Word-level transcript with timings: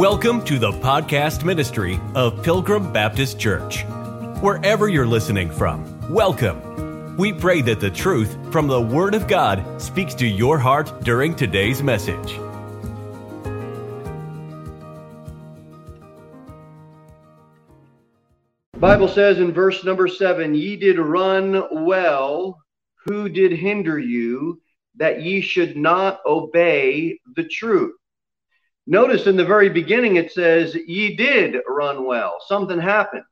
Welcome 0.00 0.42
to 0.46 0.58
the 0.58 0.72
podcast 0.72 1.44
ministry 1.44 2.00
of 2.14 2.42
Pilgrim 2.42 2.90
Baptist 2.90 3.38
Church. 3.38 3.84
Wherever 4.40 4.88
you're 4.88 5.06
listening 5.06 5.50
from, 5.50 6.10
welcome. 6.10 7.18
We 7.18 7.34
pray 7.34 7.60
that 7.60 7.80
the 7.80 7.90
truth 7.90 8.34
from 8.50 8.66
the 8.66 8.80
Word 8.80 9.14
of 9.14 9.28
God 9.28 9.62
speaks 9.78 10.14
to 10.14 10.26
your 10.26 10.58
heart 10.58 10.90
during 11.02 11.34
today's 11.34 11.82
message. 11.82 12.38
Bible 18.78 19.08
says 19.08 19.38
in 19.38 19.52
verse 19.52 19.84
number 19.84 20.08
seven, 20.08 20.54
ye 20.54 20.76
did 20.76 20.98
run 20.98 21.84
well. 21.84 22.58
Who 23.04 23.28
did 23.28 23.52
hinder 23.52 23.98
you 23.98 24.62
that 24.96 25.20
ye 25.20 25.42
should 25.42 25.76
not 25.76 26.20
obey 26.24 27.20
the 27.36 27.44
truth? 27.44 27.99
Notice 28.86 29.26
in 29.26 29.36
the 29.36 29.44
very 29.44 29.68
beginning 29.68 30.16
it 30.16 30.32
says, 30.32 30.74
ye 30.74 31.16
did 31.16 31.56
run 31.68 32.04
well. 32.04 32.38
Something 32.46 32.80
happened. 32.80 33.24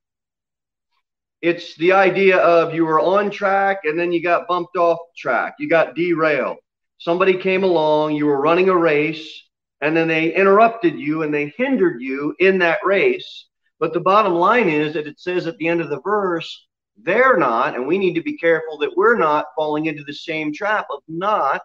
It's 1.41 1.77
the 1.77 1.92
idea 1.92 2.38
of 2.38 2.74
you 2.74 2.84
were 2.84 3.00
on 3.00 3.30
track 3.30 3.80
and 3.84 3.98
then 3.98 4.12
you 4.12 4.22
got 4.22 4.48
bumped 4.48 4.77
off 4.77 4.98
track. 5.16 5.55
You 5.58 5.69
got 5.69 5.95
derailed. 5.95 6.58
Somebody 6.98 7.36
came 7.36 7.62
along, 7.62 8.16
you 8.16 8.27
were 8.27 8.41
running 8.41 8.69
a 8.69 8.77
race, 8.77 9.45
and 9.80 9.96
then 9.96 10.08
they 10.08 10.34
interrupted 10.34 10.98
you 10.98 11.22
and 11.22 11.32
they 11.32 11.52
hindered 11.56 12.02
you 12.02 12.34
in 12.41 12.58
that 12.58 12.80
race 12.84 13.48
but 13.78 13.92
the 13.92 14.00
bottom 14.00 14.34
line 14.34 14.69
is 14.69 14.94
that 14.94 15.06
it 15.06 15.20
says 15.20 15.46
at 15.46 15.56
the 15.58 15.69
end 15.69 15.80
of 15.80 15.88
the 15.88 16.00
verse, 16.00 16.66
they're 17.00 17.36
not, 17.36 17.77
and 17.77 17.86
we 17.86 17.96
need 17.96 18.14
to 18.14 18.22
be 18.22 18.36
careful 18.36 18.77
that 18.78 18.96
we're 18.96 19.16
not 19.16 19.46
falling 19.55 19.86
into 19.86 20.02
the 20.02 20.12
same 20.12 20.52
trap 20.52 20.86
of 20.91 21.00
not 21.06 21.62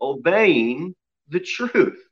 obeying 0.00 0.94
the 1.28 1.40
truth. 1.40 2.02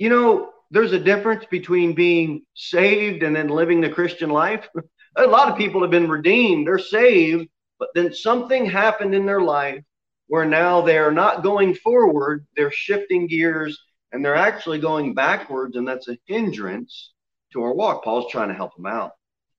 You 0.00 0.08
know, 0.08 0.50
there's 0.70 0.92
a 0.92 0.98
difference 0.98 1.44
between 1.50 1.94
being 1.94 2.46
saved 2.54 3.22
and 3.22 3.36
then 3.36 3.48
living 3.48 3.82
the 3.82 3.90
Christian 3.90 4.30
life. 4.30 4.66
a 5.16 5.26
lot 5.26 5.50
of 5.50 5.58
people 5.58 5.82
have 5.82 5.90
been 5.90 6.08
redeemed, 6.08 6.66
they're 6.66 6.78
saved, 6.78 7.48
but 7.78 7.90
then 7.94 8.14
something 8.14 8.64
happened 8.64 9.14
in 9.14 9.26
their 9.26 9.42
life 9.42 9.84
where 10.28 10.46
now 10.46 10.80
they're 10.80 11.12
not 11.12 11.42
going 11.42 11.74
forward, 11.74 12.46
they're 12.56 12.70
shifting 12.70 13.26
gears 13.26 13.78
and 14.10 14.24
they're 14.24 14.34
actually 14.34 14.78
going 14.78 15.12
backwards, 15.12 15.76
and 15.76 15.86
that's 15.86 16.08
a 16.08 16.16
hindrance 16.24 17.12
to 17.52 17.62
our 17.62 17.74
walk. 17.74 18.02
Paul's 18.02 18.32
trying 18.32 18.48
to 18.48 18.54
help 18.54 18.74
them 18.76 18.86
out. 18.86 19.12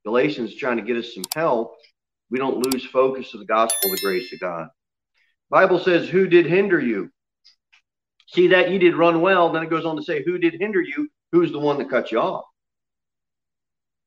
Galatians 0.06 0.56
trying 0.56 0.78
to 0.78 0.84
get 0.84 0.98
us 0.98 1.14
some 1.14 1.24
help. 1.36 1.76
We 2.32 2.40
don't 2.40 2.66
lose 2.66 2.84
focus 2.84 3.32
of 3.36 3.42
the 3.42 3.46
gospel, 3.46 3.92
the 3.92 4.02
grace 4.04 4.34
of 4.34 4.40
God. 4.40 4.70
Bible 5.52 5.78
says, 5.78 6.10
Who 6.10 6.26
did 6.26 6.48
hinder 6.48 6.80
you? 6.80 7.12
See 8.34 8.48
that 8.48 8.72
you 8.72 8.80
did 8.80 8.96
run 8.96 9.22
well. 9.22 9.52
Then 9.52 9.64
it 9.64 9.70
goes 9.70 9.86
on 9.86 9.98
to 9.98 10.04
say, 10.04 10.24
Who 10.24 10.38
did 10.38 10.56
hinder 10.60 10.82
you? 10.82 11.10
Who's 11.32 11.52
the 11.52 11.60
one 11.60 11.78
that 11.78 11.90
cut 11.90 12.12
you 12.12 12.20
off? 12.20 12.46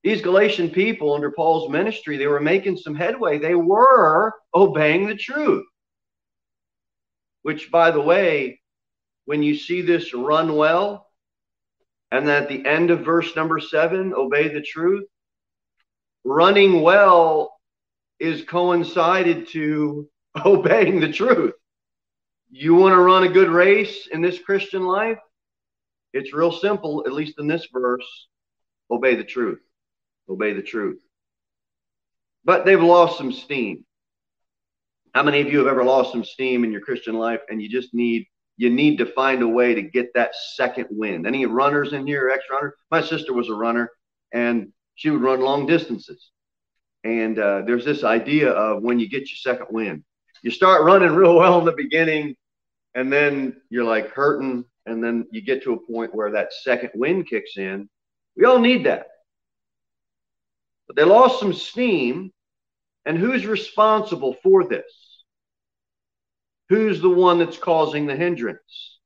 These 0.03 0.23
Galatian 0.23 0.71
people 0.71 1.15
under 1.15 1.31
Paul's 1.31 1.71
ministry, 1.71 2.17
they 2.17 2.27
were 2.27 2.41
making 2.41 2.77
some 2.77 2.95
headway. 2.95 3.39
They 3.39 3.55
were 3.55 4.33
obeying 4.55 5.07
the 5.07 5.17
truth. 5.17 5.65
Which, 7.43 7.71
by 7.71 7.91
the 7.91 8.01
way, 8.01 8.61
when 9.27 9.43
you 9.43 9.57
see 9.57 9.83
this 9.83 10.13
run 10.15 10.57
well, 10.57 11.07
and 12.11 12.29
at 12.29 12.49
the 12.49 12.65
end 12.65 12.91
of 12.91 13.05
verse 13.05 13.35
number 13.35 13.61
seven, 13.61 14.15
obey 14.15 14.49
the 14.49 14.63
truth. 14.63 15.05
Running 16.25 16.81
well 16.81 17.55
is 18.21 18.43
coincided 18.45 19.49
to 19.49 20.09
obeying 20.45 21.01
the 21.01 21.13
truth. 21.13 21.55
You 22.57 22.77
want 22.77 22.93
to 22.93 23.01
run 23.01 23.25
a 23.25 23.29
good 23.29 23.49
race 23.49 24.07
in 24.07 24.23
this 24.23 24.39
Christian 24.39 24.85
life? 24.85 25.19
It's 26.13 26.33
real 26.33 26.53
simple, 26.53 27.03
at 27.05 27.13
least 27.13 27.41
in 27.41 27.49
this 27.49 27.67
verse. 27.73 28.29
Obey 28.89 29.17
the 29.17 29.25
truth. 29.25 29.59
Obey 30.29 30.53
the 30.53 30.63
truth. 30.63 31.01
But 32.45 32.65
they've 32.65 32.81
lost 32.81 33.19
some 33.19 33.33
steam. 33.33 33.85
How 35.17 35.25
many 35.25 35.41
of 35.41 35.49
you 35.49 35.59
have 35.59 35.67
ever 35.67 35.83
lost 35.83 36.13
some 36.13 36.25
steam 36.25 36.63
in 36.63 36.71
your 36.71 36.81
Christian 36.81 37.17
life 37.17 37.41
and 37.49 37.61
you 37.61 37.69
just 37.69 37.93
need 37.93 38.29
you 38.57 38.71
need 38.71 38.99
to 38.99 39.07
find 39.07 39.43
a 39.43 39.49
way 39.49 39.75
to 39.75 39.83
get 39.83 40.15
that 40.15 40.31
second 40.55 40.87
win. 40.93 41.27
Any 41.27 41.45
runners 41.47 41.93
in 41.93 42.07
here, 42.07 42.31
ex 42.33 42.45
runner? 42.49 42.77
My 42.89 43.03
sister 43.03 43.33
was 43.33 43.49
a 43.49 43.55
runner 43.55 43.91
and 44.33 44.73
she 44.95 45.11
would 45.11 45.23
run 45.23 45.41
long 45.41 45.67
distances. 45.67 46.31
And 47.03 47.37
uh, 47.37 47.63
there's 47.67 47.85
this 47.85 48.05
idea 48.05 48.51
of 48.51 48.81
when 48.81 49.01
you 49.01 49.09
get 49.09 49.23
your 49.23 49.39
second 49.39 49.67
win, 49.71 50.05
you 50.45 50.53
start 50.53 50.85
running 50.85 51.11
real 51.11 51.35
well 51.35 51.59
in 51.59 51.65
the 51.65 51.73
beginning, 51.73 52.37
and 52.95 53.13
then 53.13 53.61
you're 53.71 53.85
like 53.85 54.11
hurting, 54.11 54.65
and 54.87 55.03
then 55.03 55.27
you 55.31 55.41
get 55.41 55.63
to 55.65 55.73
a 55.75 55.93
point 55.93 56.15
where 56.15 56.31
that 56.33 56.53
second 56.53 56.91
wind 56.95 57.29
kicks 57.29 57.57
in. 57.57 57.89
We 58.37 58.45
all 58.45 58.59
need 58.59 58.87
that. 58.87 59.07
But 60.87 60.97
they 60.97 61.05
lost 61.05 61.41
some 61.41 61.53
steam, 61.53 62.33
and 63.07 63.19
who's 63.19 63.47
responsible 63.47 64.37
for 64.43 64.65
this? 64.65 65.23
Who's 66.69 67.01
the 67.01 67.11
one 67.11 67.39
that's 67.39 67.59
causing 67.59 68.07
the 68.07 68.17
hindrance? 68.17 68.99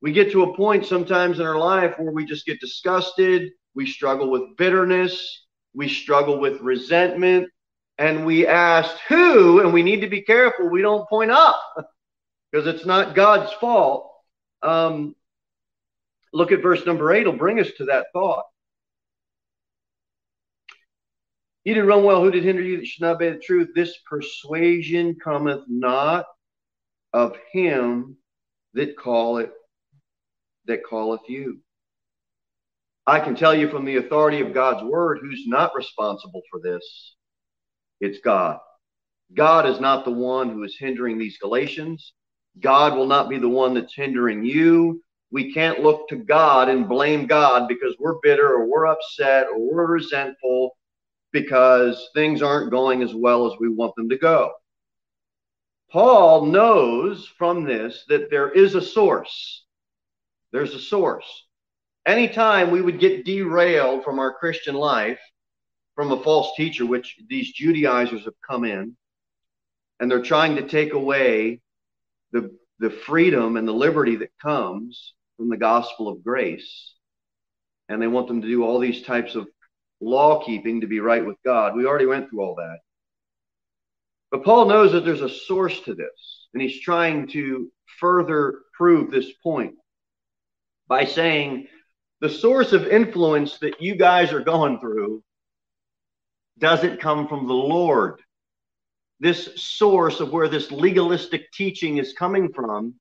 We 0.00 0.12
get 0.12 0.32
to 0.32 0.42
a 0.42 0.56
point 0.56 0.84
sometimes 0.84 1.38
in 1.38 1.46
our 1.46 1.58
life 1.58 1.94
where 1.98 2.10
we 2.12 2.24
just 2.24 2.44
get 2.46 2.60
disgusted, 2.60 3.52
we 3.74 3.86
struggle 3.86 4.30
with 4.30 4.56
bitterness, 4.56 5.46
we 5.74 5.88
struggle 5.88 6.40
with 6.40 6.60
resentment, 6.60 7.48
and 7.98 8.26
we 8.26 8.46
ask 8.46 8.96
who, 9.08 9.60
and 9.60 9.72
we 9.72 9.82
need 9.82 10.00
to 10.00 10.08
be 10.08 10.22
careful 10.22 10.68
we 10.68 10.82
don't 10.82 11.08
point 11.08 11.30
up 11.30 11.60
because 12.52 12.66
it's 12.66 12.86
not 12.86 13.14
God's 13.14 13.52
fault. 13.54 14.10
Um, 14.62 15.16
look 16.32 16.52
at 16.52 16.62
verse 16.62 16.84
number 16.86 17.12
eight, 17.12 17.22
it'll 17.22 17.32
bring 17.32 17.58
us 17.58 17.70
to 17.78 17.86
that 17.86 18.06
thought. 18.12 18.44
You 21.64 21.74
did 21.74 21.82
run 21.82 22.04
well. 22.04 22.22
Who 22.22 22.30
did 22.30 22.44
hinder 22.44 22.62
you 22.62 22.78
that 22.78 22.86
should 22.86 23.02
not 23.02 23.16
obey 23.16 23.30
the 23.30 23.38
truth? 23.38 23.68
This 23.74 23.96
persuasion 24.08 25.16
cometh 25.22 25.62
not 25.68 26.26
of 27.12 27.36
him 27.52 28.16
that 28.74 28.96
that 30.66 30.80
calleth 30.88 31.20
you. 31.28 31.60
I 33.06 33.20
can 33.20 33.34
tell 33.34 33.54
you 33.54 33.68
from 33.68 33.84
the 33.84 33.96
authority 33.96 34.40
of 34.40 34.54
God's 34.54 34.82
word 34.84 35.18
who's 35.20 35.44
not 35.46 35.72
responsible 35.74 36.42
for 36.50 36.60
this. 36.60 37.14
It's 38.00 38.18
God. 38.20 38.58
God 39.34 39.66
is 39.66 39.80
not 39.80 40.04
the 40.04 40.12
one 40.12 40.50
who 40.50 40.62
is 40.64 40.76
hindering 40.78 41.18
these 41.18 41.38
Galatians. 41.38 42.12
God 42.60 42.96
will 42.96 43.06
not 43.06 43.28
be 43.28 43.38
the 43.38 43.48
one 43.48 43.74
that's 43.74 43.94
hindering 43.94 44.44
you. 44.44 45.02
We 45.30 45.52
can't 45.52 45.80
look 45.80 46.08
to 46.08 46.16
God 46.16 46.68
and 46.68 46.88
blame 46.88 47.26
God 47.26 47.66
because 47.66 47.96
we're 47.98 48.20
bitter 48.22 48.48
or 48.48 48.66
we're 48.66 48.86
upset 48.86 49.46
or 49.46 49.58
we're 49.58 49.86
resentful 49.86 50.76
because 51.32 52.10
things 52.14 52.42
aren't 52.42 52.70
going 52.70 53.02
as 53.02 53.14
well 53.14 53.46
as 53.46 53.58
we 53.58 53.68
want 53.68 53.94
them 53.96 54.10
to 54.10 54.18
go. 54.18 54.52
Paul 55.90 56.46
knows 56.46 57.26
from 57.38 57.64
this 57.64 58.04
that 58.08 58.30
there 58.30 58.50
is 58.50 58.74
a 58.74 58.82
source. 58.82 59.64
There's 60.52 60.74
a 60.74 60.80
source. 60.80 61.46
Anytime 62.04 62.70
we 62.70 62.82
would 62.82 63.00
get 63.00 63.24
derailed 63.24 64.04
from 64.04 64.18
our 64.18 64.34
Christian 64.34 64.74
life 64.74 65.20
from 65.94 66.10
a 66.12 66.22
false 66.22 66.54
teacher, 66.56 66.84
which 66.86 67.16
these 67.28 67.52
Judaizers 67.52 68.24
have 68.24 68.34
come 68.46 68.64
in, 68.64 68.96
and 70.00 70.10
they're 70.10 70.22
trying 70.22 70.56
to 70.56 70.66
take 70.66 70.94
away 70.94 71.60
the, 72.32 72.56
the 72.78 72.90
freedom 72.90 73.56
and 73.56 73.66
the 73.66 73.72
liberty 73.72 74.16
that 74.16 74.30
comes 74.40 75.14
from 75.36 75.48
the 75.48 75.56
gospel 75.56 76.08
of 76.08 76.24
grace. 76.24 76.94
And 77.88 78.00
they 78.00 78.06
want 78.06 78.28
them 78.28 78.42
to 78.42 78.48
do 78.48 78.64
all 78.64 78.78
these 78.78 79.02
types 79.02 79.34
of 79.34 79.46
law 80.00 80.44
keeping 80.44 80.80
to 80.80 80.86
be 80.86 81.00
right 81.00 81.24
with 81.24 81.36
God. 81.44 81.76
We 81.76 81.86
already 81.86 82.06
went 82.06 82.28
through 82.28 82.42
all 82.42 82.54
that. 82.56 82.78
But 84.30 84.44
Paul 84.44 84.66
knows 84.66 84.92
that 84.92 85.04
there's 85.04 85.20
a 85.20 85.28
source 85.28 85.78
to 85.80 85.94
this, 85.94 86.48
and 86.54 86.62
he's 86.62 86.80
trying 86.80 87.28
to 87.28 87.70
further 88.00 88.60
prove 88.72 89.10
this 89.10 89.30
point 89.42 89.74
by 90.88 91.04
saying 91.04 91.68
the 92.20 92.30
source 92.30 92.72
of 92.72 92.86
influence 92.86 93.58
that 93.58 93.82
you 93.82 93.94
guys 93.94 94.32
are 94.32 94.40
going 94.40 94.80
through 94.80 95.22
doesn't 96.58 97.00
come 97.00 97.28
from 97.28 97.46
the 97.46 97.52
Lord. 97.52 98.20
This 99.22 99.50
source 99.54 100.18
of 100.18 100.32
where 100.32 100.48
this 100.48 100.72
legalistic 100.72 101.52
teaching 101.52 101.98
is 101.98 102.12
coming 102.12 102.52
from, 102.52 102.94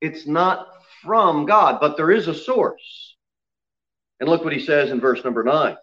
it's 0.00 0.26
not 0.26 0.66
from 1.00 1.46
God, 1.46 1.78
but 1.80 1.96
there 1.96 2.10
is 2.10 2.26
a 2.26 2.34
source. 2.34 3.16
And 4.18 4.28
look 4.28 4.42
what 4.42 4.52
he 4.52 4.58
says 4.58 4.90
in 4.90 5.00
verse 5.00 5.22
number 5.22 5.44
nine. 5.44 5.76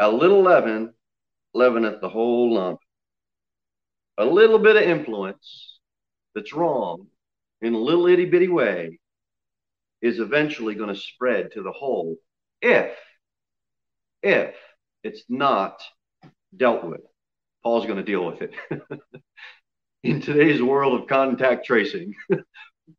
A 0.00 0.10
little 0.10 0.42
leaven 0.42 0.92
leaveneth 1.54 2.00
the 2.00 2.08
whole 2.08 2.54
lump 2.54 2.80
a 4.18 4.24
little 4.24 4.58
bit 4.58 4.76
of 4.76 4.82
influence 4.82 5.78
that's 6.34 6.52
wrong 6.52 7.06
in 7.62 7.72
a 7.72 7.78
little 7.78 8.06
itty 8.06 8.26
bitty 8.26 8.48
way 8.48 8.98
is 10.02 10.18
eventually 10.18 10.74
going 10.74 10.92
to 10.92 11.00
spread 11.00 11.52
to 11.52 11.62
the 11.62 11.72
whole 11.72 12.16
if 12.60 12.94
if 14.22 14.54
it's 15.02 15.24
not 15.30 15.80
dealt 16.54 16.84
with 16.84 17.00
paul's 17.62 17.86
going 17.86 17.98
to 17.98 18.02
deal 18.02 18.24
with 18.24 18.42
it 18.42 18.52
in 20.02 20.20
today's 20.20 20.62
world 20.62 21.00
of 21.00 21.06
contact 21.06 21.66
tracing 21.66 22.14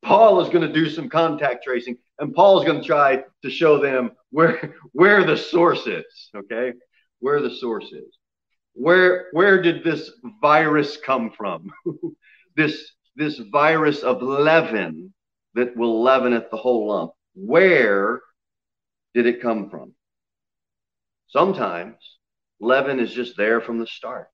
Paul 0.04 0.42
is 0.42 0.50
going 0.50 0.68
to 0.68 0.74
do 0.74 0.90
some 0.90 1.10
contact 1.10 1.64
tracing, 1.64 1.98
and 2.20 2.34
Paul 2.34 2.60
is 2.60 2.66
going 2.66 2.82
to 2.82 2.88
try 2.88 3.24
to 3.44 3.50
show 3.50 3.80
them 3.80 4.12
where 4.30 4.76
where 4.94 5.26
the 5.26 5.38
source 5.38 5.86
is. 5.88 6.30
Okay, 6.36 6.74
where 7.20 7.42
the 7.42 7.56
source 7.56 7.92
is. 7.92 8.18
Where 8.74 9.28
where 9.32 9.62
did 9.62 9.84
this 9.84 10.12
virus 10.42 10.98
come 10.98 11.32
from? 11.32 11.70
this 12.56 12.92
this 13.16 13.40
virus 13.52 14.02
of 14.02 14.22
leaven 14.22 15.14
that 15.54 15.76
will 15.76 16.02
leaveneth 16.02 16.50
the 16.50 16.58
whole 16.58 16.88
lump. 16.88 17.12
Where 17.34 18.22
did 19.14 19.26
it 19.26 19.42
come 19.42 19.70
from? 19.70 19.94
Sometimes 21.28 21.96
leaven 22.60 23.00
is 23.00 23.14
just 23.14 23.36
there 23.38 23.60
from 23.60 23.80
the 23.80 23.88
start. 23.88 24.28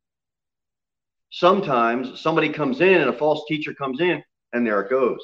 Sometimes 1.29 2.21
somebody 2.21 2.49
comes 2.49 2.81
in 2.81 3.01
and 3.01 3.09
a 3.09 3.17
false 3.17 3.43
teacher 3.47 3.73
comes 3.73 3.99
in 3.99 4.23
and 4.53 4.65
there 4.65 4.81
it 4.81 4.89
goes. 4.89 5.19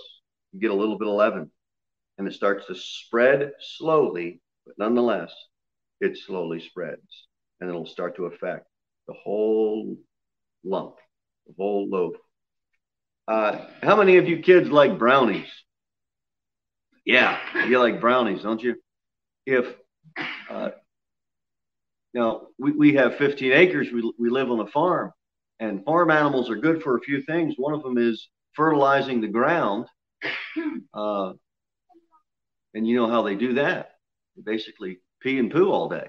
You 0.52 0.60
get 0.60 0.72
a 0.72 0.76
little 0.76 0.98
bit 0.98 1.08
of 1.08 1.16
leaven 1.16 1.52
and 2.18 2.28
it 2.28 2.34
starts 2.34 2.68
to 2.68 2.76
spread 2.76 3.54
slowly, 3.60 4.42
but 4.66 4.78
nonetheless, 4.78 5.34
it 6.02 6.18
slowly 6.18 6.60
spreads 6.60 7.28
and 7.60 7.70
it'll 7.70 7.86
start 7.86 8.16
to 8.18 8.26
affect 8.26 8.68
the 9.08 9.14
whole 9.14 9.98
lump, 10.64 10.96
the 11.48 11.54
whole 11.58 11.90
loaf. 11.90 12.16
Uh, 13.28 13.66
how 13.82 13.96
many 13.96 14.18
of 14.18 14.28
you 14.28 14.40
kids 14.40 14.70
like 14.70 15.00
brownies? 15.00 15.48
Yeah, 17.06 17.38
you 17.68 17.80
like 17.80 18.02
brownies, 18.02 18.44
don't 18.44 18.62
you? 18.62 18.76
If 19.46 19.66
uh, 20.50 20.70
now 22.14 22.48
we, 22.58 22.72
we 22.72 22.94
have 22.96 23.18
15 23.18 23.52
acres, 23.52 23.92
we, 23.92 24.14
we 24.20 24.30
live 24.30 24.52
on 24.52 24.60
a 24.60 24.68
farm, 24.68 25.12
and 25.60 25.84
farm 25.86 26.12
animals 26.12 26.50
are 26.50 26.56
good 26.56 26.82
for 26.82 26.98
a 26.98 27.02
few 27.02 27.22
things. 27.22 27.56
One 27.58 27.74
of 27.74 27.84
them 27.84 27.98
is 27.98 28.30
fertilizing 28.54 29.22
the 29.22 29.28
ground. 29.28 29.88
Uh, 30.94 31.34
and 32.76 32.88
you 32.88 32.96
know 32.96 33.08
how 33.08 33.24
they 33.24 33.34
do 33.34 33.56
that. 33.56 33.94
They 34.36 34.44
basically 34.44 35.00
pee 35.22 35.40
and 35.40 35.52
poo 35.52 35.72
all 35.72 35.90
day. 35.90 36.06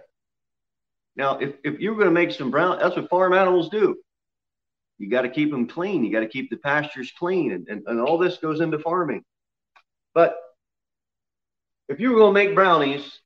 Now, 1.17 1.39
if, 1.39 1.55
if 1.65 1.81
you're 1.81 1.95
going 1.95 2.07
to 2.07 2.11
make 2.11 2.33
some 2.33 2.51
brown, 2.51 2.79
that's 2.79 2.97
what 2.97 3.09
farm 3.09 3.33
animals 3.33 3.71
do. 3.71 3.97
You 4.99 5.11
got 5.11 5.23
to 5.23 5.31
keep 5.31 5.51
them 5.51 5.67
clean. 5.67 6.05
You 6.05 6.13
got 6.13 6.21
to 6.21 6.29
keep 6.29 6.51
the 6.51 6.57
pastures 6.57 7.13
clean. 7.19 7.53
And, 7.53 7.69
and, 7.69 7.83
and 7.87 8.01
all 8.01 8.19
this 8.19 8.37
goes 8.37 8.61
into 8.61 8.79
farming. 8.79 9.25
But 10.15 10.37
if 11.89 12.01
you 12.01 12.11
were 12.11 12.19
going 12.19 12.35
to 12.35 12.45
make 12.45 12.55
brownies 12.55 13.21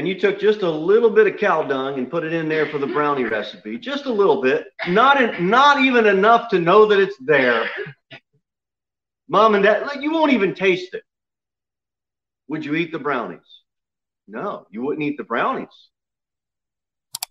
and 0.00 0.08
you 0.08 0.18
took 0.18 0.40
just 0.40 0.62
a 0.62 0.70
little 0.70 1.10
bit 1.10 1.26
of 1.26 1.36
cow 1.36 1.62
dung 1.62 1.98
and 1.98 2.10
put 2.10 2.24
it 2.24 2.32
in 2.32 2.48
there 2.48 2.64
for 2.64 2.78
the 2.78 2.86
brownie 2.86 3.24
recipe, 3.24 3.76
just 3.76 4.06
a 4.06 4.10
little 4.10 4.40
bit, 4.40 4.68
not 4.88 5.20
in, 5.20 5.46
not 5.46 5.84
even 5.84 6.06
enough 6.06 6.48
to 6.48 6.58
know 6.58 6.86
that 6.86 6.98
it's 6.98 7.18
there. 7.20 7.68
Mom 9.28 9.54
and 9.54 9.62
dad, 9.62 9.82
like, 9.82 10.00
you 10.00 10.10
won't 10.10 10.32
even 10.32 10.54
taste 10.54 10.94
it. 10.94 11.02
Would 12.48 12.64
you 12.64 12.76
eat 12.76 12.92
the 12.92 12.98
brownies? 12.98 13.40
No, 14.26 14.66
you 14.70 14.80
wouldn't 14.80 15.06
eat 15.06 15.18
the 15.18 15.24
brownies. 15.24 15.68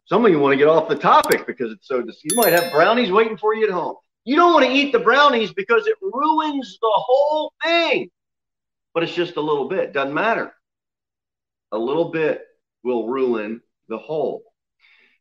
Some 0.06 0.24
of 0.24 0.30
you 0.30 0.38
want 0.38 0.54
to 0.54 0.58
get 0.58 0.68
off 0.68 0.90
the 0.90 0.96
topic 0.96 1.48
because 1.48 1.72
it's 1.72 1.88
so. 1.88 1.98
You 1.98 2.36
might 2.36 2.54
have 2.54 2.72
brownies 2.72 3.12
waiting 3.12 3.38
for 3.38 3.56
you 3.56 3.66
at 3.66 3.74
home. 3.74 3.96
You 4.26 4.36
don't 4.36 4.54
want 4.54 4.68
to 4.68 4.72
eat 4.72 4.92
the 4.92 5.00
brownies 5.00 5.52
because 5.54 5.88
it 5.88 5.96
ruins 6.04 6.78
the 6.80 6.92
whole 6.94 7.52
thing. 7.64 8.12
But 8.94 9.02
it's 9.02 9.16
just 9.16 9.38
a 9.38 9.42
little 9.42 9.68
bit. 9.68 9.92
Doesn't 9.92 10.14
matter. 10.14 10.54
A 11.72 11.78
little 11.80 12.12
bit 12.12 12.44
will 12.84 13.08
ruin 13.08 13.62
the 13.88 13.98
whole. 13.98 14.44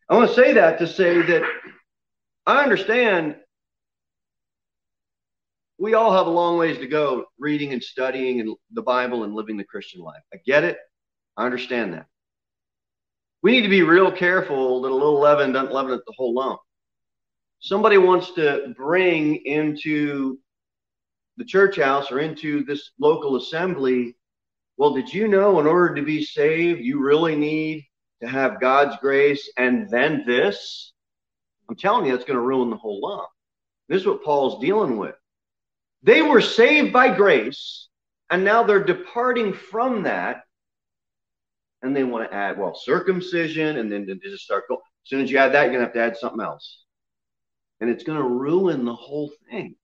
I 0.09 0.17
want 0.17 0.31
to 0.31 0.35
say 0.35 0.55
that 0.55 0.79
to 0.79 0.87
say 0.87 1.21
that 1.23 1.43
I 2.47 2.63
understand 2.63 3.37
we 5.79 5.95
all 5.95 6.13
have 6.13 6.27
a 6.27 6.31
long 6.31 6.59
ways 6.59 6.79
to 6.79 6.89
go 6.89 7.27
reading 7.39 7.73
and 7.73 7.83
studying 7.83 8.41
and 8.41 8.57
the 8.73 8.83
Bible 8.83 9.25
and 9.25 9.35
living 9.35 9.57
the 9.57 9.65
Christian 9.65 10.01
life. 10.01 10.23
I 10.35 10.39
get 10.45 10.65
it. 10.65 10.77
I 11.37 11.47
understand 11.47 11.95
that. 11.95 12.07
We 13.43 13.53
need 13.53 13.63
to 13.63 13.69
be 13.69 13.83
real 13.83 14.11
careful 14.11 14.83
that 14.83 14.91
a 14.91 14.95
little 14.95 15.21
leaven 15.21 15.53
doesn't 15.53 15.73
leaven 15.73 15.93
it 15.93 16.01
the 16.05 16.15
whole 16.17 16.35
lump. 16.35 16.59
Somebody 17.61 17.99
wants 17.99 18.33
to 18.33 18.75
bring 18.77 19.37
into 19.37 20.39
the 21.37 21.45
church 21.45 21.79
house 21.79 22.11
or 22.11 22.19
into 22.19 22.65
this 22.65 22.91
local 22.99 23.37
assembly 23.37 24.17
well, 24.79 24.95
did 24.95 25.13
you 25.13 25.27
know 25.27 25.59
in 25.59 25.67
order 25.67 25.97
to 25.97 26.03
be 26.03 26.25
saved, 26.25 26.81
you 26.81 27.01
really 27.01 27.35
need 27.35 27.85
to 28.23 28.29
have 28.29 28.61
God's 28.61 28.97
grace 29.01 29.51
and 29.59 29.91
then 29.91 30.23
this? 30.25 30.93
I'm 31.69 31.75
telling 31.75 32.07
you, 32.07 32.13
that's 32.13 32.25
going 32.25 32.39
to 32.39 32.45
ruin 32.45 32.71
the 32.71 32.77
whole 32.77 33.01
lump. 33.01 33.29
This 33.89 34.03
is 34.03 34.07
what 34.07 34.25
Paul's 34.25 34.61
dealing 34.61 34.97
with. 34.97 35.17
They 36.05 36.23
were 36.23 36.41
saved 36.41 36.93
by 36.93 37.15
grace, 37.15 37.89
and 38.31 38.45
now 38.45 38.63
they're 38.63 38.85
departing 38.85 39.53
from 39.53 40.05
that, 40.05 40.43
and 41.83 41.95
they 41.95 42.05
want 42.05 42.31
to 42.31 42.37
add, 42.37 42.57
well, 42.57 42.75
circumcision, 42.75 43.79
and 43.79 43.91
then 43.91 44.07
they 44.07 44.15
just 44.31 44.45
start 44.45 44.69
going. 44.69 44.81
As 44.81 45.11
soon 45.11 45.21
as 45.23 45.31
you 45.31 45.39
add 45.39 45.53
that, 45.55 45.65
you're 45.65 45.73
going 45.73 45.81
to 45.81 45.87
have 45.87 45.95
to 45.95 46.01
add 46.01 46.17
something 46.17 46.41
else. 46.41 46.85
And 47.81 47.91
it's 47.91 48.05
going 48.05 48.19
to 48.19 48.29
ruin 48.29 48.85
the 48.85 48.95
whole 48.95 49.33
thing. 49.51 49.75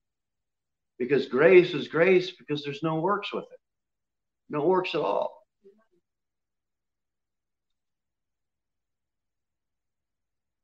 Because 0.99 1.26
grace 1.26 1.75
is 1.75 1.88
grace 1.88 2.31
because 2.31 2.62
there's 2.62 2.82
no 2.82 3.00
works 3.00 3.32
with 3.32 3.44
it. 3.44 3.58
No 4.49 4.67
works 4.67 4.94
at 4.94 5.00
all. 5.00 5.43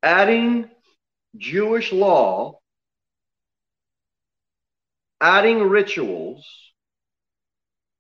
Adding 0.03 0.71
Jewish 1.37 1.93
law, 1.93 2.61
adding 5.21 5.63
rituals, 5.63 6.47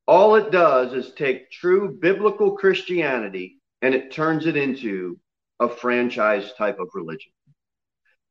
all 0.06 0.34
it 0.36 0.50
does 0.50 0.92
is 0.92 1.12
take 1.12 1.50
true 1.50 1.96
biblical 2.00 2.56
Christianity 2.56 3.58
and 3.82 3.94
it 3.94 4.12
turns 4.12 4.46
it 4.46 4.56
into 4.56 5.18
a 5.60 5.68
franchise 5.68 6.52
type 6.56 6.78
of 6.80 6.88
religion. 6.94 7.32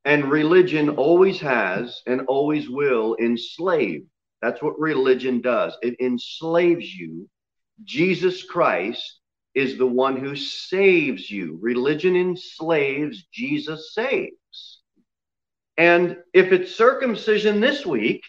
And 0.05 0.31
religion 0.31 0.89
always 0.89 1.39
has 1.41 2.01
and 2.07 2.21
always 2.27 2.69
will 2.69 3.15
enslave. 3.19 4.05
That's 4.41 4.61
what 4.61 4.79
religion 4.79 5.41
does. 5.41 5.77
It 5.81 5.99
enslaves 5.99 6.93
you 6.93 7.29
Jesus 7.83 8.43
Christ 8.43 9.19
is 9.55 9.77
the 9.77 9.87
one 9.87 10.17
who 10.17 10.35
saves 10.35 11.29
you. 11.29 11.57
Religion 11.61 12.15
enslaves, 12.15 13.23
Jesus 13.31 13.93
saves. 13.93 14.81
And 15.77 16.17
if 16.33 16.51
it's 16.51 16.75
circumcision 16.75 17.59
this 17.59 17.85
week, 17.85 18.23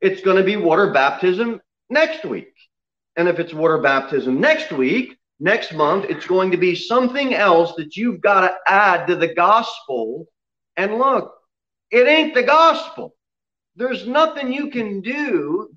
it's 0.00 0.22
going 0.22 0.36
to 0.36 0.42
be 0.42 0.56
water 0.56 0.92
baptism 0.92 1.60
next 1.88 2.24
week. 2.24 2.52
And 3.16 3.28
if 3.28 3.38
it's 3.38 3.54
water 3.54 3.78
baptism 3.78 4.40
next 4.40 4.72
week, 4.72 5.16
next 5.40 5.72
month, 5.72 6.06
it's 6.08 6.26
going 6.26 6.50
to 6.50 6.56
be 6.56 6.74
something 6.74 7.34
else 7.34 7.74
that 7.76 7.96
you've 7.96 8.20
got 8.20 8.42
to 8.42 8.54
add 8.66 9.06
to 9.06 9.16
the 9.16 9.32
gospel. 9.34 10.26
And 10.76 10.98
look, 10.98 11.32
it 11.90 12.06
ain't 12.06 12.34
the 12.34 12.42
gospel. 12.42 13.14
There's 13.76 14.06
nothing 14.06 14.52
you 14.52 14.70
can 14.70 15.00
do 15.00 15.75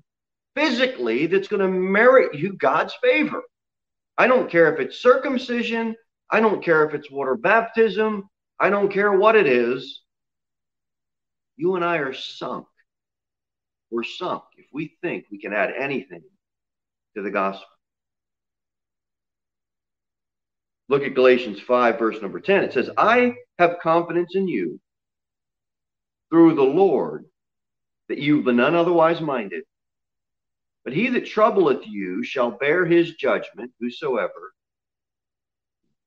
physically 0.54 1.26
that's 1.26 1.48
going 1.48 1.62
to 1.62 1.68
merit 1.68 2.34
you 2.34 2.54
God's 2.54 2.94
favor. 3.02 3.42
I 4.18 4.26
don't 4.26 4.50
care 4.50 4.72
if 4.72 4.80
it's 4.80 5.02
circumcision. 5.02 5.96
I 6.30 6.40
don't 6.40 6.62
care 6.62 6.86
if 6.86 6.94
it's 6.94 7.10
water 7.10 7.36
baptism. 7.36 8.28
I 8.58 8.70
don't 8.70 8.92
care 8.92 9.12
what 9.12 9.36
it 9.36 9.46
is. 9.46 10.02
You 11.56 11.76
and 11.76 11.84
I 11.84 11.96
are 11.98 12.12
sunk. 12.12 12.66
We're 13.90 14.04
sunk 14.04 14.42
if 14.56 14.66
we 14.72 14.96
think 15.02 15.24
we 15.30 15.40
can 15.40 15.52
add 15.52 15.72
anything 15.76 16.22
to 17.16 17.22
the 17.22 17.30
gospel. 17.30 17.66
Look 20.88 21.02
at 21.02 21.14
Galatians 21.14 21.60
5, 21.60 21.98
verse 21.98 22.20
number 22.20 22.40
10. 22.40 22.64
It 22.64 22.72
says, 22.72 22.90
I 22.96 23.34
have 23.58 23.78
confidence 23.82 24.34
in 24.34 24.48
you 24.48 24.80
through 26.30 26.54
the 26.54 26.62
Lord 26.62 27.26
that 28.08 28.18
you've 28.18 28.44
been 28.44 28.56
none 28.56 28.74
otherwise 28.74 29.20
minded 29.20 29.62
but 30.84 30.92
he 30.92 31.08
that 31.08 31.26
troubleth 31.26 31.86
you 31.86 32.22
shall 32.24 32.50
bear 32.50 32.86
his 32.86 33.14
judgment, 33.14 33.72
whosoever 33.80 34.52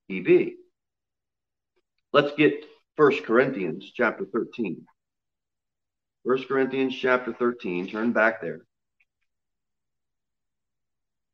he 0.08 0.20
be. 0.20 0.56
Let's 2.12 2.36
get 2.36 2.66
First 2.96 3.24
Corinthians 3.24 3.92
chapter 3.96 4.26
13. 4.26 4.86
First 6.26 6.48
Corinthians 6.48 6.96
chapter 6.96 7.34
13, 7.34 7.88
turn 7.88 8.14
back 8.14 8.42
there. 8.42 8.62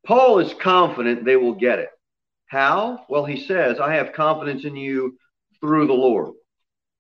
Paul 0.06 0.40
is 0.40 0.54
confident 0.54 1.26
they 1.26 1.36
will 1.36 1.54
get 1.54 1.80
it. 1.80 1.90
How? 2.48 3.06
Well, 3.10 3.26
he 3.26 3.46
says, 3.46 3.80
I 3.80 3.96
have 3.96 4.14
confidence 4.14 4.64
in 4.64 4.76
you 4.76 5.18
through 5.60 5.88
the 5.88 5.94
Lord. 5.94 6.34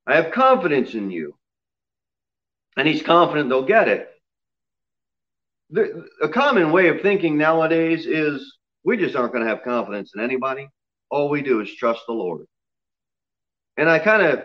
I 0.05 0.15
have 0.15 0.31
confidence 0.31 0.93
in 0.93 1.09
you. 1.09 1.35
And 2.77 2.87
he's 2.87 3.01
confident 3.01 3.49
they'll 3.49 3.63
get 3.63 3.87
it 3.87 4.09
the, 5.69 6.05
a 6.21 6.29
common 6.29 6.71
way 6.71 6.87
of 6.89 7.01
thinking 7.01 7.37
nowadays 7.37 8.05
is 8.05 8.57
we 8.83 8.97
just 8.97 9.15
aren't 9.15 9.33
going 9.33 9.43
to 9.43 9.49
have 9.49 9.63
confidence 9.63 10.11
in 10.15 10.21
anybody. 10.21 10.67
All 11.11 11.29
we 11.29 11.41
do 11.41 11.61
is 11.61 11.73
trust 11.75 12.01
the 12.07 12.13
Lord. 12.13 12.45
And 13.77 13.89
I 13.89 13.99
kind 13.99 14.23
of 14.23 14.43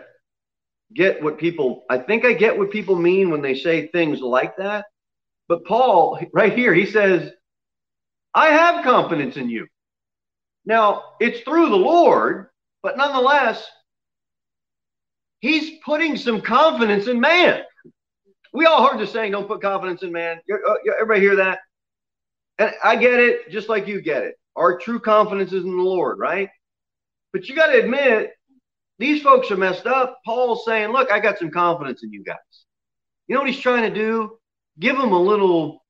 get 0.93 1.21
what 1.21 1.37
people, 1.37 1.83
I 1.89 1.97
think 1.97 2.25
I 2.25 2.33
get 2.33 2.57
what 2.57 2.71
people 2.71 2.95
mean 2.95 3.29
when 3.29 3.41
they 3.41 3.55
say 3.55 3.87
things 3.87 4.21
like 4.21 4.57
that. 4.57 4.85
But 5.47 5.65
Paul, 5.65 6.19
right 6.33 6.55
here, 6.57 6.73
he 6.73 6.85
says, 6.85 7.31
I 8.33 8.47
have 8.47 8.83
confidence 8.83 9.37
in 9.37 9.49
you. 9.49 9.67
Now, 10.65 11.03
it's 11.19 11.41
through 11.41 11.69
the 11.69 11.75
Lord, 11.75 12.47
but 12.81 12.97
nonetheless, 12.97 13.65
he's 15.39 15.79
putting 15.85 16.17
some 16.17 16.41
confidence 16.41 17.07
in 17.07 17.19
man. 17.19 17.61
We 18.55 18.65
all 18.65 18.87
heard 18.87 18.99
the 18.99 19.05
saying, 19.05 19.33
don't 19.33 19.47
put 19.47 19.61
confidence 19.61 20.01
in 20.01 20.13
man. 20.13 20.39
Uh, 20.49 20.75
everybody 20.93 21.19
hear 21.19 21.35
that? 21.35 21.59
And 22.57 22.71
I 22.81 22.95
get 22.95 23.19
it, 23.19 23.49
just 23.49 23.67
like 23.67 23.85
you 23.85 24.01
get 24.01 24.23
it. 24.23 24.35
Our 24.55 24.77
true 24.77 24.99
confidence 24.99 25.51
is 25.51 25.65
in 25.65 25.75
the 25.75 25.83
Lord, 25.83 26.19
right? 26.19 26.49
But 27.33 27.49
you 27.49 27.55
got 27.55 27.67
to 27.67 27.79
admit, 27.79 28.31
these 28.97 29.21
folks 29.21 29.51
are 29.51 29.57
messed 29.57 29.87
up. 29.87 30.19
Paul's 30.25 30.63
saying, 30.65 30.93
look, 30.93 31.11
I 31.11 31.19
got 31.19 31.37
some 31.37 31.51
confidence 31.51 32.01
in 32.03 32.13
you 32.13 32.23
guys. 32.23 32.37
You 33.27 33.35
know 33.35 33.41
what 33.41 33.49
he's 33.49 33.59
trying 33.59 33.91
to 33.91 33.93
do? 33.93 34.37
Give 34.79 34.97
them 34.97 35.11
a 35.11 35.21
little 35.21 35.83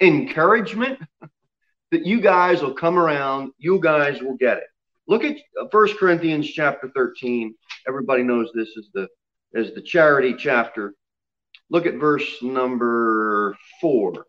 encouragement 0.00 0.98
that 1.92 2.04
you 2.04 2.20
guys 2.20 2.60
will 2.60 2.74
come 2.74 2.98
around, 2.98 3.52
you 3.58 3.78
guys 3.78 4.20
will 4.20 4.36
get 4.36 4.58
it. 4.58 4.64
Look 5.06 5.22
at 5.22 5.36
First 5.70 5.96
Corinthians 5.96 6.48
chapter 6.48 6.90
13. 6.92 7.54
Everybody 7.86 8.24
knows 8.24 8.50
this 8.52 8.70
is 8.70 8.90
the 8.94 9.06
is 9.52 9.74
the 9.74 9.82
charity 9.82 10.34
chapter. 10.36 10.94
Look 11.70 11.86
at 11.86 11.94
verse 11.94 12.42
number 12.42 13.56
4. 13.80 14.26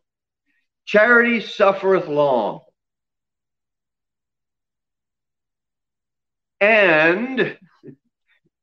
Charity 0.86 1.42
suffereth 1.42 2.08
long. 2.08 2.62
And 6.60 7.58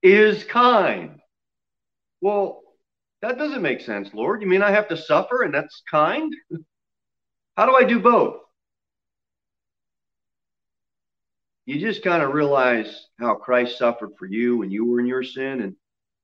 is 0.02 0.44
kind. 0.44 1.18
Well, 2.20 2.62
that 3.23 3.38
doesn't 3.38 3.62
make 3.62 3.80
sense, 3.80 4.11
Lord. 4.14 4.42
You 4.42 4.49
mean 4.49 4.62
I 4.62 4.70
have 4.70 4.88
to 4.88 4.97
suffer 4.97 5.42
and 5.42 5.52
that's 5.52 5.82
kind? 5.90 6.32
How 7.56 7.66
do 7.66 7.75
I 7.75 7.82
do 7.82 7.99
both? 7.99 8.37
you 11.68 11.78
just 11.78 12.02
kind 12.02 12.23
of 12.23 12.32
realize 12.32 13.08
how 13.20 13.35
Christ 13.35 13.76
suffered 13.76 14.12
for 14.18 14.25
you 14.25 14.56
when 14.56 14.70
you 14.70 14.87
were 14.87 15.00
in 15.00 15.06
your 15.06 15.23
sin, 15.23 15.61
and 15.61 15.76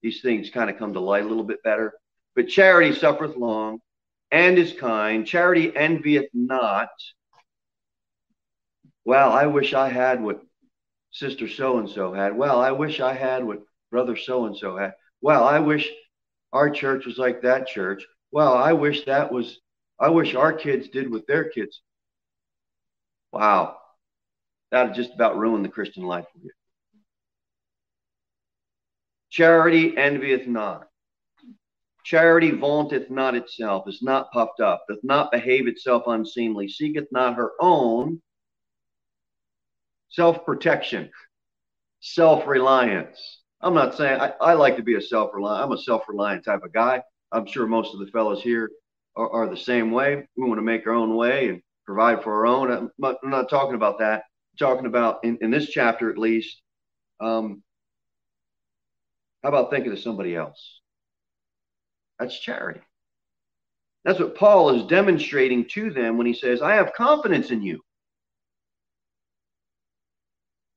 these 0.02 0.23
things 0.23 0.49
kind 0.49 0.70
of 0.70 0.78
come 0.78 0.94
to 0.94 1.00
light 1.00 1.23
a 1.23 1.28
little 1.28 1.44
bit 1.44 1.62
better. 1.62 1.92
But 2.34 2.48
charity 2.48 2.94
suffereth 2.94 3.36
long 3.36 3.80
and 4.30 4.58
is 4.58 4.72
kind. 4.72 5.26
Charity 5.26 5.74
envieth 5.74 6.28
not. 6.32 6.88
Well, 9.04 9.32
I 9.32 9.46
wish 9.46 9.74
I 9.74 9.88
had 9.88 10.22
what 10.22 10.42
sister 11.10 11.48
so 11.48 11.78
and 11.78 11.88
so 11.88 12.12
had. 12.12 12.36
Well, 12.36 12.60
I 12.60 12.72
wish 12.72 13.00
I 13.00 13.12
had 13.12 13.44
what 13.44 13.62
brother 13.90 14.16
so 14.16 14.46
and 14.46 14.56
so 14.56 14.76
had. 14.76 14.94
Well, 15.20 15.44
I 15.44 15.58
wish 15.58 15.90
our 16.52 16.70
church 16.70 17.06
was 17.06 17.18
like 17.18 17.42
that 17.42 17.66
church. 17.66 18.04
Well, 18.32 18.54
I 18.54 18.72
wish 18.72 19.04
that 19.04 19.30
was, 19.30 19.60
I 20.00 20.08
wish 20.08 20.34
our 20.34 20.52
kids 20.52 20.88
did 20.88 21.10
what 21.10 21.26
their 21.26 21.44
kids. 21.50 21.80
Wow 23.32 23.76
that 24.74 24.92
just 24.92 25.14
about 25.14 25.38
ruined 25.38 25.64
the 25.64 25.68
Christian 25.68 26.02
life 26.02 26.26
for 26.32 26.40
you. 26.42 26.50
Charity 29.30 29.96
envieth 29.96 30.48
not. 30.48 30.88
Charity 32.04 32.50
vaunteth 32.50 33.11
not 33.11 33.34
itself, 33.34 33.88
is 33.88 34.02
not 34.02 34.30
puffed 34.30 34.61
up, 34.61 34.84
doth 34.88 35.02
not 35.02 35.32
behave 35.32 35.66
itself 35.66 36.04
unseemly, 36.06 36.68
seeketh 36.68 37.08
not 37.11 37.37
her 37.37 37.52
own, 37.61 38.20
self 40.11 40.44
protection, 40.44 41.11
self 42.00 42.46
reliance. 42.46 43.40
I'm 43.61 43.75
not 43.75 43.94
saying 43.94 44.20
I, 44.20 44.32
I, 44.40 44.52
like 44.52 44.76
to 44.76 44.82
be 44.82 44.96
a 44.96 45.00
self 45.00 45.30
reliant, 45.34 45.64
I'm 45.64 45.73
a 45.73 45.78
self 45.78 46.04
reliant 46.08 46.44
type 46.44 46.62
of 46.62 46.73
guy. 46.73 47.02
I'm 47.32 47.46
sure 47.46 47.66
most 47.66 47.94
of 47.94 48.00
the 48.00 48.12
fellows 48.12 48.42
here 48.42 48.70
are, 49.16 49.30
are, 49.30 49.49
the 49.49 49.56
same 49.56 49.90
way. 49.90 50.28
We 50.37 50.46
want 50.46 50.58
to 50.58 50.62
make 50.62 50.87
our 50.87 50.92
own 50.92 51.16
way 51.16 51.49
and 51.49 51.62
provide 51.87 52.23
for 52.23 52.34
our 52.34 52.46
own. 52.46 52.70
I'm 52.70 52.90
not, 52.99 53.16
I'm 53.25 53.30
not 53.30 53.49
talking 53.49 53.75
about 53.75 53.99
that 54.00 54.25
talking 54.58 54.87
about 54.87 55.25
in, 55.25 55.38
in 55.40 55.50
this 55.50 55.68
chapter 55.68 56.11
at 56.11 56.18
least. 56.18 56.61
Um, 57.20 57.62
how 59.42 59.50
about 59.50 59.70
thinking 59.70 59.92
of 59.92 59.99
somebody 59.99 60.34
else? 60.34 60.80
That's 62.24 62.38
charity. 62.38 62.80
That's 64.06 64.18
what 64.18 64.34
Paul 64.34 64.70
is 64.70 64.86
demonstrating 64.86 65.68
to 65.72 65.90
them 65.90 66.16
when 66.16 66.26
he 66.26 66.32
says, 66.32 66.62
I 66.62 66.76
have 66.76 66.94
confidence 66.94 67.50
in 67.50 67.60
you. 67.60 67.82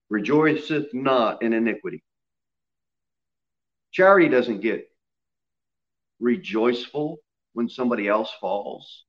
Rejoiceth 0.09 0.93
not 0.93 1.41
in 1.41 1.53
iniquity. 1.53 2.03
Charity 3.93 4.27
doesn't 4.27 4.59
get 4.59 4.89
rejoiceful 6.19 7.19
when 7.53 7.69
somebody 7.69 8.09
else 8.09 8.31
falls, 8.41 9.05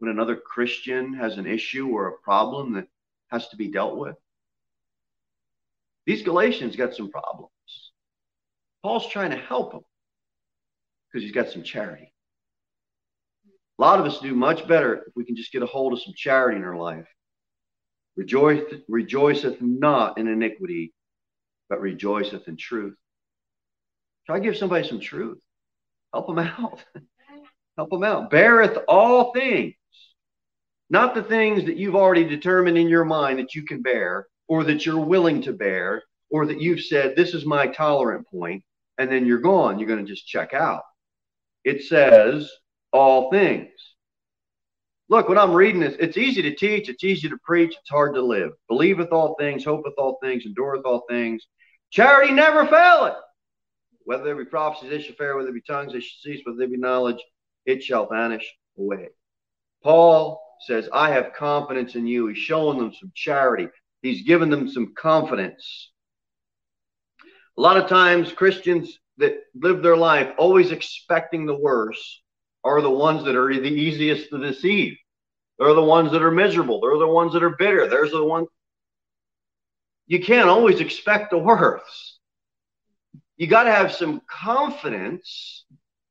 when 0.00 0.10
another 0.10 0.34
Christian 0.34 1.14
has 1.14 1.38
an 1.38 1.46
issue 1.46 1.86
or 1.90 2.08
a 2.08 2.18
problem 2.24 2.72
that 2.72 2.88
has 3.28 3.46
to 3.50 3.56
be 3.56 3.70
dealt 3.70 3.96
with. 3.96 4.16
These 6.04 6.24
Galatians 6.24 6.74
got 6.74 6.96
some 6.96 7.12
problems. 7.12 7.52
Paul's 8.82 9.06
trying 9.06 9.30
to 9.30 9.36
help 9.36 9.70
them 9.70 9.84
because 11.16 11.24
he's 11.24 11.32
got 11.32 11.50
some 11.50 11.62
charity. 11.62 12.12
A 13.78 13.82
lot 13.82 13.98
of 13.98 14.04
us 14.04 14.20
do 14.20 14.34
much 14.34 14.68
better 14.68 14.96
if 14.96 15.12
we 15.16 15.24
can 15.24 15.34
just 15.34 15.50
get 15.50 15.62
a 15.62 15.66
hold 15.66 15.94
of 15.94 16.02
some 16.02 16.12
charity 16.14 16.58
in 16.58 16.64
our 16.64 16.76
life. 16.76 17.06
Rejoice, 18.16 18.62
rejoiceth 18.86 19.56
not 19.62 20.18
in 20.18 20.28
iniquity, 20.28 20.92
but 21.70 21.80
rejoiceth 21.80 22.46
in 22.48 22.58
truth. 22.58 22.96
Try 24.26 24.38
to 24.38 24.44
give 24.44 24.58
somebody 24.58 24.86
some 24.86 25.00
truth. 25.00 25.38
Help 26.12 26.26
them 26.26 26.38
out. 26.38 26.84
Help 27.78 27.88
them 27.88 28.04
out. 28.04 28.30
Beareth 28.30 28.76
all 28.86 29.32
things 29.32 29.72
not 30.90 31.14
the 31.14 31.22
things 31.22 31.64
that 31.64 31.78
you've 31.78 31.96
already 31.96 32.24
determined 32.24 32.76
in 32.76 32.88
your 32.88 33.06
mind 33.06 33.38
that 33.38 33.54
you 33.54 33.64
can 33.64 33.80
bear 33.80 34.26
or 34.48 34.64
that 34.64 34.84
you're 34.84 35.00
willing 35.00 35.40
to 35.42 35.54
bear 35.54 36.02
or 36.30 36.46
that 36.46 36.60
you've 36.60 36.82
said, 36.82 37.16
this 37.16 37.32
is 37.32 37.46
my 37.46 37.66
tolerant 37.66 38.26
point, 38.28 38.62
and 38.98 39.10
then 39.10 39.26
you're 39.26 39.38
gone. 39.38 39.78
You're 39.78 39.88
going 39.88 40.04
to 40.04 40.12
just 40.12 40.26
check 40.26 40.54
out. 40.54 40.82
It 41.66 41.82
says 41.82 42.48
all 42.92 43.28
things. 43.28 43.68
Look, 45.08 45.28
when 45.28 45.36
I'm 45.36 45.52
reading 45.52 45.80
this, 45.80 45.96
it's 45.98 46.16
easy 46.16 46.40
to 46.42 46.54
teach, 46.54 46.88
it's 46.88 47.02
easy 47.02 47.28
to 47.28 47.36
preach, 47.44 47.74
it's 47.76 47.90
hard 47.90 48.14
to 48.14 48.22
live. 48.22 48.52
Believeth 48.68 49.10
all 49.10 49.34
things, 49.34 49.64
hopeth 49.64 49.94
all 49.98 50.16
things, 50.22 50.46
endureth 50.46 50.84
all 50.84 51.04
things. 51.08 51.44
Charity 51.90 52.32
never 52.32 52.66
faileth. 52.66 53.16
Whether 54.04 54.22
there 54.22 54.36
be 54.36 54.44
prophecies, 54.44 54.90
they 54.90 55.02
shall 55.02 55.16
fail. 55.16 55.34
Whether 55.34 55.46
there 55.46 55.54
be 55.54 55.60
tongues, 55.60 55.92
they 55.92 55.98
shall 55.98 56.18
cease. 56.22 56.42
Whether 56.46 56.58
there 56.58 56.68
be 56.68 56.76
knowledge, 56.76 57.20
it 57.64 57.82
shall 57.82 58.08
vanish 58.08 58.48
away. 58.78 59.08
Paul 59.82 60.40
says, 60.60 60.88
I 60.92 61.10
have 61.10 61.32
confidence 61.32 61.96
in 61.96 62.06
you. 62.06 62.28
He's 62.28 62.38
showing 62.38 62.78
them 62.78 62.92
some 62.94 63.10
charity, 63.16 63.66
he's 64.02 64.22
giving 64.22 64.50
them 64.50 64.68
some 64.68 64.94
confidence. 64.96 65.90
A 67.58 67.60
lot 67.60 67.76
of 67.76 67.88
times, 67.88 68.32
Christians 68.32 69.00
that 69.18 69.40
live 69.54 69.82
their 69.82 69.96
life 69.96 70.32
always 70.38 70.72
expecting 70.72 71.46
the 71.46 71.58
worst 71.58 72.22
are 72.64 72.82
the 72.82 72.90
ones 72.90 73.24
that 73.24 73.36
are 73.36 73.52
the 73.52 73.68
easiest 73.68 74.30
to 74.30 74.38
deceive. 74.38 74.96
They're 75.58 75.74
the 75.74 75.82
ones 75.82 76.12
that 76.12 76.22
are 76.22 76.30
miserable. 76.30 76.80
They're 76.80 76.98
the 76.98 77.06
ones 77.06 77.32
that 77.32 77.42
are 77.42 77.56
bitter. 77.56 77.88
There's 77.88 78.10
the 78.10 78.24
one. 78.24 78.46
You 80.06 80.20
can't 80.22 80.48
always 80.48 80.80
expect 80.80 81.30
the 81.30 81.38
worst. 81.38 82.18
You 83.36 83.46
got 83.46 83.64
to 83.64 83.72
have 83.72 83.92
some 83.92 84.20
confidence, 84.30 85.64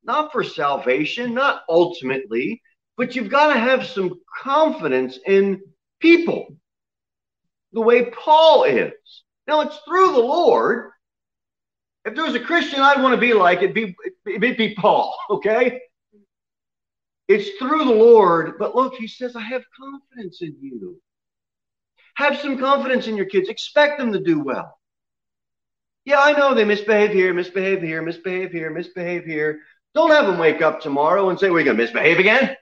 not 0.04 0.32
for 0.32 0.44
salvation, 0.44 1.34
not 1.34 1.62
ultimately, 1.68 2.62
but 2.96 3.14
you've 3.14 3.30
got 3.30 3.52
to 3.52 3.58
have 3.58 3.86
some 3.86 4.20
confidence 4.42 5.18
in 5.26 5.60
people 6.00 6.56
the 7.72 7.80
way 7.80 8.10
Paul 8.10 8.64
is. 8.64 8.92
Now, 9.46 9.60
it's 9.60 9.78
through 9.86 10.12
the 10.12 10.18
Lord. 10.18 10.90
If 12.06 12.14
there 12.14 12.24
was 12.24 12.36
a 12.36 12.40
Christian 12.40 12.80
I'd 12.80 13.02
want 13.02 13.14
to 13.14 13.20
be 13.20 13.34
like, 13.34 13.58
it'd 13.58 13.74
be, 13.74 13.96
it'd 14.26 14.56
be 14.56 14.74
Paul, 14.74 15.14
okay? 15.28 15.80
It's 17.26 17.58
through 17.58 17.84
the 17.84 17.90
Lord. 17.90 18.58
But 18.58 18.76
look, 18.76 18.94
he 18.94 19.08
says, 19.08 19.34
I 19.34 19.42
have 19.42 19.64
confidence 19.78 20.40
in 20.40 20.56
you. 20.60 21.00
Have 22.14 22.38
some 22.38 22.58
confidence 22.58 23.08
in 23.08 23.16
your 23.16 23.26
kids. 23.26 23.48
Expect 23.48 23.98
them 23.98 24.12
to 24.12 24.20
do 24.20 24.40
well. 24.40 24.78
Yeah, 26.04 26.20
I 26.20 26.32
know 26.32 26.54
they 26.54 26.64
misbehave 26.64 27.12
here, 27.12 27.34
misbehave 27.34 27.82
here, 27.82 28.00
misbehave 28.00 28.52
here, 28.52 28.70
misbehave 28.70 29.24
here. 29.24 29.58
Don't 29.92 30.12
have 30.12 30.26
them 30.26 30.38
wake 30.38 30.62
up 30.62 30.80
tomorrow 30.80 31.30
and 31.30 31.40
say, 31.40 31.50
We're 31.50 31.64
going 31.64 31.76
to 31.76 31.82
misbehave 31.82 32.20
again. 32.20 32.56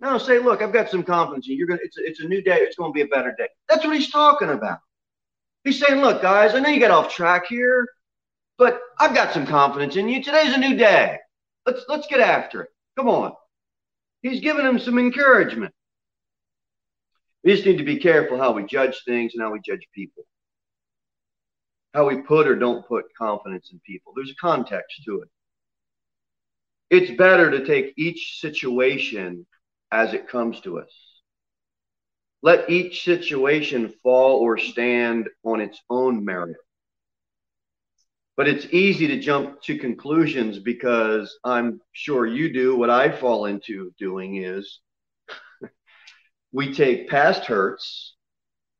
No, 0.00 0.16
say, 0.16 0.38
look, 0.38 0.62
I've 0.62 0.72
got 0.72 0.88
some 0.88 1.02
confidence 1.02 1.46
in 1.46 1.52
you. 1.52 1.58
You're 1.58 1.66
gonna, 1.66 1.80
it's, 1.84 1.98
a, 1.98 2.00
it's 2.02 2.20
a 2.20 2.26
new 2.26 2.40
day. 2.40 2.56
It's 2.60 2.76
going 2.76 2.90
to 2.90 2.94
be 2.94 3.02
a 3.02 3.06
better 3.06 3.34
day. 3.36 3.48
That's 3.68 3.84
what 3.84 3.94
he's 3.94 4.10
talking 4.10 4.48
about. 4.48 4.78
He's 5.64 5.78
saying, 5.78 6.00
look, 6.00 6.22
guys, 6.22 6.54
I 6.54 6.60
know 6.60 6.70
you 6.70 6.80
got 6.80 6.90
off 6.90 7.14
track 7.14 7.46
here, 7.46 7.86
but 8.56 8.80
I've 8.98 9.14
got 9.14 9.34
some 9.34 9.46
confidence 9.46 9.96
in 9.96 10.08
you. 10.08 10.22
Today's 10.22 10.54
a 10.54 10.58
new 10.58 10.76
day. 10.76 11.18
Let's 11.66 11.84
let's 11.88 12.06
get 12.06 12.20
after 12.20 12.62
it. 12.62 12.70
Come 12.96 13.08
on. 13.08 13.32
He's 14.22 14.40
giving 14.40 14.64
them 14.64 14.78
some 14.78 14.98
encouragement. 14.98 15.74
We 17.44 17.52
just 17.52 17.64
need 17.64 17.78
to 17.78 17.84
be 17.84 17.98
careful 17.98 18.38
how 18.38 18.52
we 18.52 18.64
judge 18.64 19.02
things 19.06 19.32
and 19.34 19.42
how 19.42 19.52
we 19.52 19.60
judge 19.64 19.86
people. 19.94 20.24
How 21.94 22.06
we 22.06 22.18
put 22.18 22.46
or 22.46 22.56
don't 22.56 22.86
put 22.86 23.06
confidence 23.16 23.70
in 23.72 23.80
people. 23.86 24.12
There's 24.14 24.30
a 24.30 24.34
context 24.40 25.02
to 25.06 25.22
it. 25.22 25.28
It's 26.90 27.16
better 27.16 27.50
to 27.50 27.64
take 27.64 27.94
each 27.96 28.40
situation 28.40 29.46
as 29.90 30.12
it 30.12 30.28
comes 30.28 30.60
to 30.60 30.78
us. 30.80 31.09
Let 32.42 32.70
each 32.70 33.04
situation 33.04 33.92
fall 34.02 34.38
or 34.38 34.56
stand 34.56 35.28
on 35.44 35.60
its 35.60 35.80
own 35.90 36.24
merit. 36.24 36.56
But 38.36 38.48
it's 38.48 38.72
easy 38.72 39.06
to 39.08 39.20
jump 39.20 39.60
to 39.64 39.76
conclusions 39.76 40.58
because 40.58 41.38
I'm 41.44 41.82
sure 41.92 42.24
you 42.26 42.50
do. 42.50 42.74
What 42.74 42.88
I 42.88 43.10
fall 43.10 43.44
into 43.44 43.92
doing 43.98 44.36
is 44.36 44.80
we 46.52 46.72
take 46.72 47.10
past 47.10 47.44
hurts, 47.44 48.16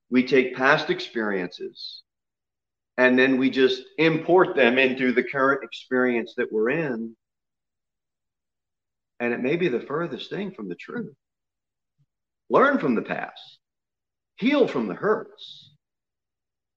we 0.09 0.27
take 0.27 0.57
past 0.57 0.89
experiences, 0.89 2.03
and 2.97 3.19
then 3.19 3.37
we 3.37 3.51
just 3.51 3.83
import 3.99 4.57
them 4.57 4.79
into 4.79 5.13
the 5.13 5.25
current 5.25 5.63
experience 5.63 6.33
that 6.39 6.51
we're 6.51 6.71
in. 6.71 7.15
And 9.19 9.35
it 9.35 9.41
may 9.41 9.57
be 9.57 9.69
the 9.69 9.81
furthest 9.81 10.31
thing 10.31 10.53
from 10.53 10.71
the 10.71 10.75
truth. 10.75 11.15
Learn 12.51 12.79
from 12.79 12.97
the 12.97 13.03
past, 13.03 13.59
heal 14.37 14.67
from 14.67 14.89
the 14.89 14.95
hurts. 14.95 15.73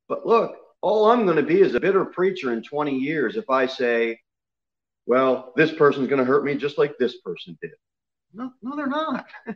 But 0.07 0.25
look, 0.25 0.55
all 0.81 1.09
I'm 1.09 1.25
going 1.25 1.37
to 1.37 1.43
be 1.43 1.61
is 1.61 1.73
a 1.73 1.79
bitter 1.79 2.05
preacher 2.05 2.53
in 2.53 2.61
20 2.61 2.95
years 2.95 3.35
if 3.35 3.49
I 3.49 3.65
say, 3.65 4.19
well, 5.05 5.51
this 5.55 5.71
person's 5.73 6.07
going 6.07 6.19
to 6.19 6.25
hurt 6.25 6.45
me 6.45 6.55
just 6.55 6.77
like 6.77 6.97
this 6.97 7.17
person 7.21 7.57
did. 7.61 7.71
No, 8.33 8.51
no, 8.61 8.75
they're 8.75 8.87
not. 8.87 9.25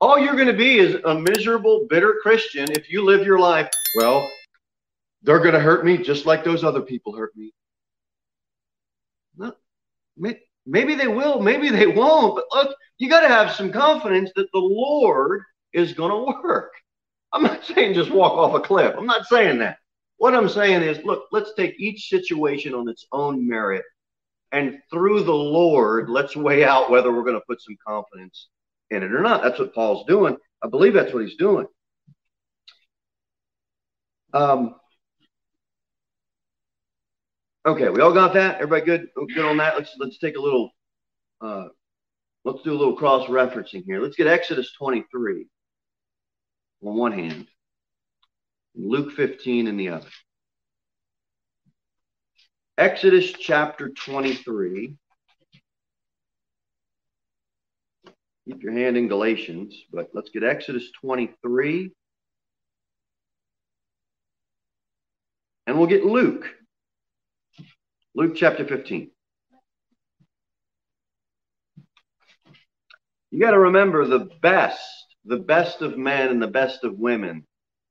all 0.00 0.18
you're 0.18 0.34
going 0.34 0.46
to 0.46 0.52
be 0.52 0.78
is 0.78 0.96
a 1.04 1.14
miserable, 1.14 1.86
bitter 1.88 2.14
Christian 2.22 2.70
if 2.70 2.90
you 2.90 3.04
live 3.04 3.26
your 3.26 3.38
life, 3.38 3.68
well, 3.96 4.30
they're 5.22 5.40
going 5.40 5.54
to 5.54 5.60
hurt 5.60 5.84
me 5.84 5.98
just 5.98 6.26
like 6.26 6.44
those 6.44 6.62
other 6.62 6.82
people 6.82 7.16
hurt 7.16 7.36
me. 7.36 7.52
No, 9.36 9.52
maybe 10.16 10.94
they 10.94 11.08
will, 11.08 11.40
maybe 11.40 11.68
they 11.70 11.86
won't. 11.86 12.36
But 12.36 12.44
look, 12.54 12.76
you 12.98 13.08
got 13.08 13.20
to 13.20 13.28
have 13.28 13.52
some 13.52 13.72
confidence 13.72 14.30
that 14.36 14.50
the 14.52 14.58
Lord 14.58 15.42
is 15.76 15.92
going 15.92 16.10
to 16.10 16.32
work. 16.42 16.72
I'm 17.32 17.42
not 17.42 17.64
saying 17.64 17.94
just 17.94 18.10
walk 18.10 18.32
off 18.32 18.54
a 18.54 18.60
cliff. 18.60 18.94
I'm 18.96 19.06
not 19.06 19.26
saying 19.26 19.58
that. 19.58 19.76
What 20.16 20.34
I'm 20.34 20.48
saying 20.48 20.82
is, 20.82 21.04
look, 21.04 21.24
let's 21.30 21.52
take 21.54 21.78
each 21.78 22.08
situation 22.08 22.74
on 22.74 22.88
its 22.88 23.06
own 23.12 23.46
merit, 23.46 23.84
and 24.50 24.78
through 24.90 25.24
the 25.24 25.34
Lord, 25.34 26.08
let's 26.08 26.34
weigh 26.34 26.64
out 26.64 26.90
whether 26.90 27.12
we're 27.12 27.24
going 27.24 27.34
to 27.34 27.44
put 27.46 27.60
some 27.60 27.76
confidence 27.86 28.48
in 28.90 29.02
it 29.02 29.12
or 29.12 29.20
not. 29.20 29.42
That's 29.42 29.58
what 29.58 29.74
Paul's 29.74 30.06
doing. 30.06 30.38
I 30.62 30.68
believe 30.68 30.94
that's 30.94 31.12
what 31.12 31.24
he's 31.24 31.36
doing. 31.36 31.66
Um, 34.32 34.76
okay, 37.66 37.90
we 37.90 38.00
all 38.00 38.14
got 38.14 38.32
that. 38.32 38.54
Everybody 38.56 38.86
good? 38.86 39.08
Good 39.34 39.44
on 39.44 39.58
that. 39.58 39.76
Let's 39.76 39.94
let's 39.98 40.18
take 40.18 40.38
a 40.38 40.40
little. 40.40 40.70
Uh, 41.42 41.66
let's 42.46 42.62
do 42.62 42.72
a 42.72 42.78
little 42.78 42.96
cross 42.96 43.28
referencing 43.28 43.84
here. 43.84 44.00
Let's 44.00 44.16
get 44.16 44.26
Exodus 44.26 44.72
23 44.78 45.46
on 46.86 46.96
one 46.96 47.12
hand 47.12 47.46
Luke 48.76 49.12
15 49.12 49.66
in 49.66 49.76
the 49.76 49.88
other. 49.88 50.08
Exodus 52.78 53.32
chapter 53.32 53.88
23. 53.88 54.94
Keep 58.46 58.62
your 58.62 58.72
hand 58.72 58.98
in 58.98 59.08
Galatians, 59.08 59.74
but 59.90 60.10
let's 60.12 60.28
get 60.28 60.44
Exodus 60.44 60.90
23. 61.00 61.90
And 65.66 65.78
we'll 65.78 65.88
get 65.88 66.04
Luke. 66.04 66.46
Luke 68.14 68.34
chapter 68.36 68.66
15. 68.66 69.10
You 73.30 73.40
got 73.40 73.50
to 73.50 73.58
remember 73.58 74.06
the 74.06 74.28
best, 74.42 74.80
the 75.26 75.38
best 75.38 75.82
of 75.82 75.98
men 75.98 76.30
and 76.30 76.40
the 76.40 76.46
best 76.46 76.84
of 76.84 76.98
women 76.98 77.44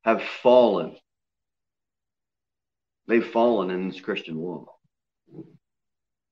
have 0.04 0.24
fallen. 0.42 0.96
They've 3.08 3.26
fallen 3.26 3.70
in 3.70 3.90
this 3.90 4.00
Christian 4.00 4.40
world. 4.40 4.70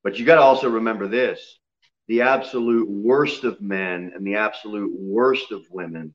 But 0.03 0.17
you 0.17 0.25
got 0.25 0.35
to 0.35 0.41
also 0.41 0.69
remember 0.69 1.07
this 1.07 1.59
the 2.07 2.21
absolute 2.21 2.89
worst 2.89 3.43
of 3.45 3.61
men 3.61 4.11
and 4.13 4.25
the 4.27 4.35
absolute 4.35 4.91
worst 4.93 5.51
of 5.51 5.65
women 5.69 6.13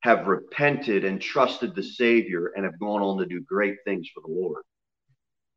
have 0.00 0.26
repented 0.26 1.04
and 1.04 1.20
trusted 1.20 1.74
the 1.74 1.82
Savior 1.82 2.52
and 2.54 2.64
have 2.64 2.78
gone 2.78 3.02
on 3.02 3.18
to 3.18 3.26
do 3.26 3.40
great 3.40 3.76
things 3.84 4.08
for 4.14 4.20
the 4.20 4.32
Lord. 4.32 4.62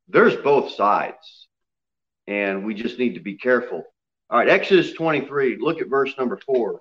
There's 0.07 0.35
both 0.37 0.71
sides, 0.71 1.47
and 2.27 2.65
we 2.65 2.73
just 2.73 2.97
need 2.97 3.15
to 3.15 3.19
be 3.19 3.37
careful. 3.37 3.83
All 4.29 4.39
right, 4.39 4.49
Exodus 4.49 4.93
23, 4.93 5.57
look 5.59 5.81
at 5.81 5.89
verse 5.89 6.13
number 6.17 6.37
four. 6.45 6.79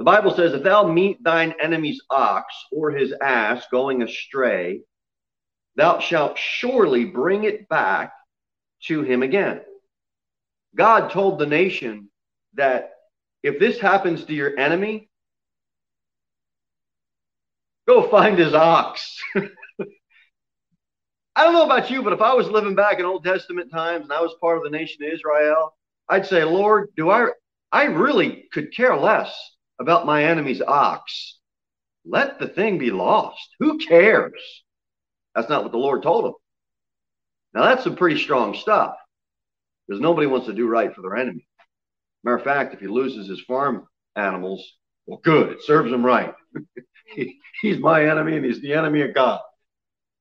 The 0.00 0.04
Bible 0.04 0.34
says, 0.34 0.54
If 0.54 0.62
thou 0.62 0.90
meet 0.90 1.22
thine 1.22 1.54
enemy's 1.62 2.00
ox 2.08 2.54
or 2.72 2.90
his 2.90 3.12
ass 3.20 3.66
going 3.70 4.02
astray, 4.02 4.80
thou 5.76 5.98
shalt 5.98 6.38
surely 6.38 7.04
bring 7.04 7.44
it 7.44 7.68
back 7.68 8.14
to 8.84 9.02
him 9.02 9.22
again. 9.22 9.60
God 10.74 11.10
told 11.10 11.38
the 11.38 11.44
nation 11.44 12.08
that 12.54 12.92
if 13.42 13.60
this 13.60 13.78
happens 13.78 14.24
to 14.24 14.32
your 14.32 14.58
enemy, 14.58 15.10
go 17.86 18.08
find 18.08 18.38
his 18.38 18.54
ox. 18.54 19.20
I 19.36 21.44
don't 21.44 21.52
know 21.52 21.66
about 21.66 21.90
you, 21.90 22.02
but 22.02 22.14
if 22.14 22.22
I 22.22 22.32
was 22.32 22.48
living 22.48 22.74
back 22.74 23.00
in 23.00 23.04
Old 23.04 23.22
Testament 23.22 23.70
times 23.70 24.04
and 24.04 24.14
I 24.14 24.22
was 24.22 24.34
part 24.40 24.56
of 24.56 24.64
the 24.64 24.70
nation 24.70 25.04
of 25.04 25.12
Israel, 25.12 25.76
I'd 26.08 26.24
say, 26.24 26.42
Lord, 26.42 26.88
do 26.96 27.10
I 27.10 27.32
I 27.70 27.84
really 27.84 28.48
could 28.50 28.74
care 28.74 28.96
less 28.96 29.30
about 29.80 30.06
my 30.06 30.24
enemy's 30.24 30.60
ox. 30.60 31.38
Let 32.04 32.38
the 32.38 32.48
thing 32.48 32.78
be 32.78 32.90
lost. 32.90 33.48
Who 33.58 33.78
cares? 33.78 34.32
That's 35.34 35.48
not 35.48 35.62
what 35.62 35.72
the 35.72 35.78
Lord 35.78 36.02
told 36.02 36.26
him. 36.26 36.34
Now, 37.54 37.64
that's 37.64 37.84
some 37.84 37.96
pretty 37.96 38.20
strong 38.20 38.54
stuff 38.54 38.94
because 39.88 40.00
nobody 40.00 40.26
wants 40.26 40.46
to 40.46 40.52
do 40.52 40.68
right 40.68 40.94
for 40.94 41.02
their 41.02 41.16
enemy. 41.16 41.46
Matter 42.22 42.36
of 42.36 42.44
fact, 42.44 42.74
if 42.74 42.80
he 42.80 42.86
loses 42.86 43.28
his 43.28 43.40
farm 43.40 43.86
animals, 44.14 44.64
well, 45.06 45.20
good. 45.24 45.50
It 45.50 45.62
serves 45.62 45.90
him 45.90 46.04
right. 46.04 46.34
he, 47.14 47.40
he's 47.62 47.78
my 47.78 48.08
enemy 48.08 48.36
and 48.36 48.44
he's 48.44 48.60
the 48.60 48.74
enemy 48.74 49.02
of 49.02 49.14
God. 49.14 49.40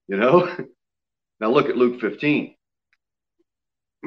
You 0.08 0.18
know? 0.18 0.50
now, 1.40 1.50
look 1.50 1.70
at 1.70 1.78
Luke 1.78 2.02
15. 2.02 2.56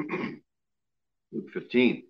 Luke 1.31 1.51
15. 1.53 2.03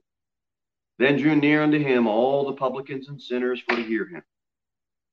Then 0.99 1.17
drew 1.17 1.35
near 1.35 1.63
unto 1.63 1.79
him 1.79 2.07
all 2.07 2.45
the 2.45 2.53
publicans 2.53 3.09
and 3.09 3.21
sinners 3.21 3.61
for 3.61 3.75
to 3.75 3.83
hear 3.83 4.05
him. 4.05 4.23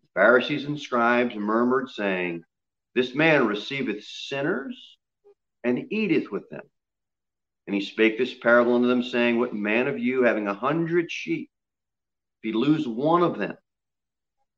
The 0.03 0.09
Pharisees 0.15 0.65
and 0.65 0.79
scribes 0.79 1.35
murmured, 1.35 1.89
saying, 1.91 2.45
This 2.95 3.15
man 3.15 3.47
receiveth 3.47 4.05
sinners 4.05 4.99
and 5.65 5.91
eateth 5.93 6.31
with 6.31 6.49
them. 6.51 6.63
And 7.67 7.75
he 7.75 7.81
spake 7.81 8.19
this 8.19 8.35
parable 8.35 8.75
unto 8.75 8.89
them, 8.89 9.03
saying, 9.03 9.39
What 9.39 9.55
man 9.55 9.87
of 9.87 9.99
you, 9.99 10.23
having 10.23 10.49
a 10.49 10.55
hundred 10.55 11.11
sheep, 11.11 11.51
if 12.43 12.49
he 12.49 12.53
lose 12.53 12.87
one 12.87 13.23
of 13.23 13.39
them, 13.39 13.57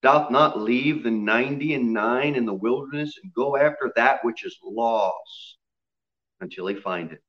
doth 0.02 0.30
not 0.30 0.58
leave 0.58 1.02
the 1.02 1.10
ninety 1.10 1.74
and 1.74 1.92
nine 1.92 2.34
in 2.34 2.46
the 2.46 2.54
wilderness 2.54 3.18
and 3.22 3.32
go 3.32 3.56
after 3.56 3.92
that 3.94 4.24
which 4.24 4.44
is 4.44 4.58
lost 4.64 5.58
until 6.40 6.66
he 6.66 6.74
find 6.74 7.12
it? 7.12 7.22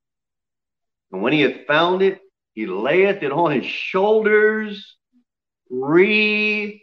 And 1.12 1.22
when 1.22 1.32
he 1.32 1.42
hath 1.42 1.66
found 1.66 2.02
it, 2.02 2.20
he 2.54 2.66
layeth 2.66 3.22
it 3.22 3.32
on 3.32 3.50
his 3.52 3.66
shoulders, 3.66 4.96
rejoicing. 5.68 6.80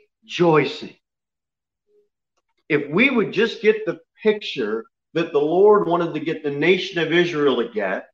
If 2.68 2.90
we 2.90 3.10
would 3.10 3.32
just 3.32 3.62
get 3.62 3.86
the 3.86 4.00
picture 4.22 4.86
that 5.14 5.32
the 5.32 5.40
Lord 5.40 5.88
wanted 5.88 6.14
to 6.14 6.20
get 6.20 6.44
the 6.44 6.52
nation 6.52 7.00
of 7.00 7.12
Israel 7.12 7.58
to 7.58 7.70
get, 7.70 8.08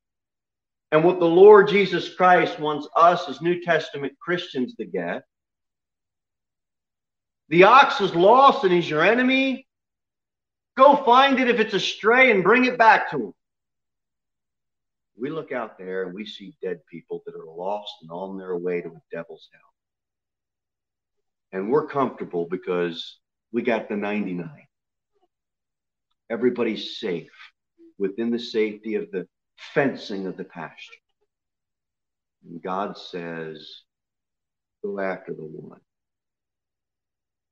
and 0.92 1.04
what 1.04 1.20
the 1.20 1.26
Lord 1.26 1.68
Jesus 1.68 2.14
Christ 2.14 2.60
wants 2.60 2.88
us 2.96 3.28
as 3.28 3.42
New 3.42 3.62
Testament 3.62 4.14
Christians 4.20 4.76
to 4.76 4.86
get, 4.86 5.24
the 7.50 7.64
ox 7.64 8.02
is 8.02 8.14
lost 8.16 8.64
and 8.64 8.74
he's 8.74 8.90
your 8.90 9.04
enemy. 9.04 9.68
Go 10.78 10.96
find 11.04 11.40
it 11.40 11.50
if 11.50 11.60
it's 11.60 11.74
astray 11.74 12.32
and 12.32 12.44
bring 12.44 12.66
it 12.66 12.78
back 12.78 13.10
to 13.12 13.18
him. 13.18 13.34
We 15.20 15.30
look 15.30 15.52
out 15.52 15.78
there 15.78 16.04
and 16.04 16.14
we 16.14 16.26
see 16.26 16.56
dead 16.62 16.80
people 16.92 17.24
that 17.26 17.36
are 17.36 17.46
lost 17.46 17.92
and 18.02 18.12
on 18.12 18.38
their 18.38 18.56
way 18.56 18.82
to 18.82 18.88
a 18.88 19.02
devil's 19.12 19.50
hell. 19.52 19.62
And 21.52 21.72
we're 21.72 21.88
comfortable 21.88 22.48
because 22.50 23.20
we 23.52 23.62
got 23.62 23.90
the 23.90 23.96
99. 23.96 24.50
Everybody's 26.30 27.00
safe 27.00 27.32
within 27.98 28.30
the 28.32 28.40
safety 28.40 28.96
of 28.96 29.10
the 29.12 29.28
fencing 29.58 30.28
of 30.28 30.38
the 30.38 30.44
pasture. 30.44 30.94
And 32.48 32.62
God 32.62 32.98
says, 32.98 33.82
go 34.84 35.00
after 35.00 35.34
the 35.34 35.42
one. 35.42 35.80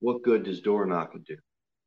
What 0.02 0.24
good 0.24 0.44
does 0.44 0.62
door 0.62 0.86
knocking 0.86 1.24
do? 1.28 1.38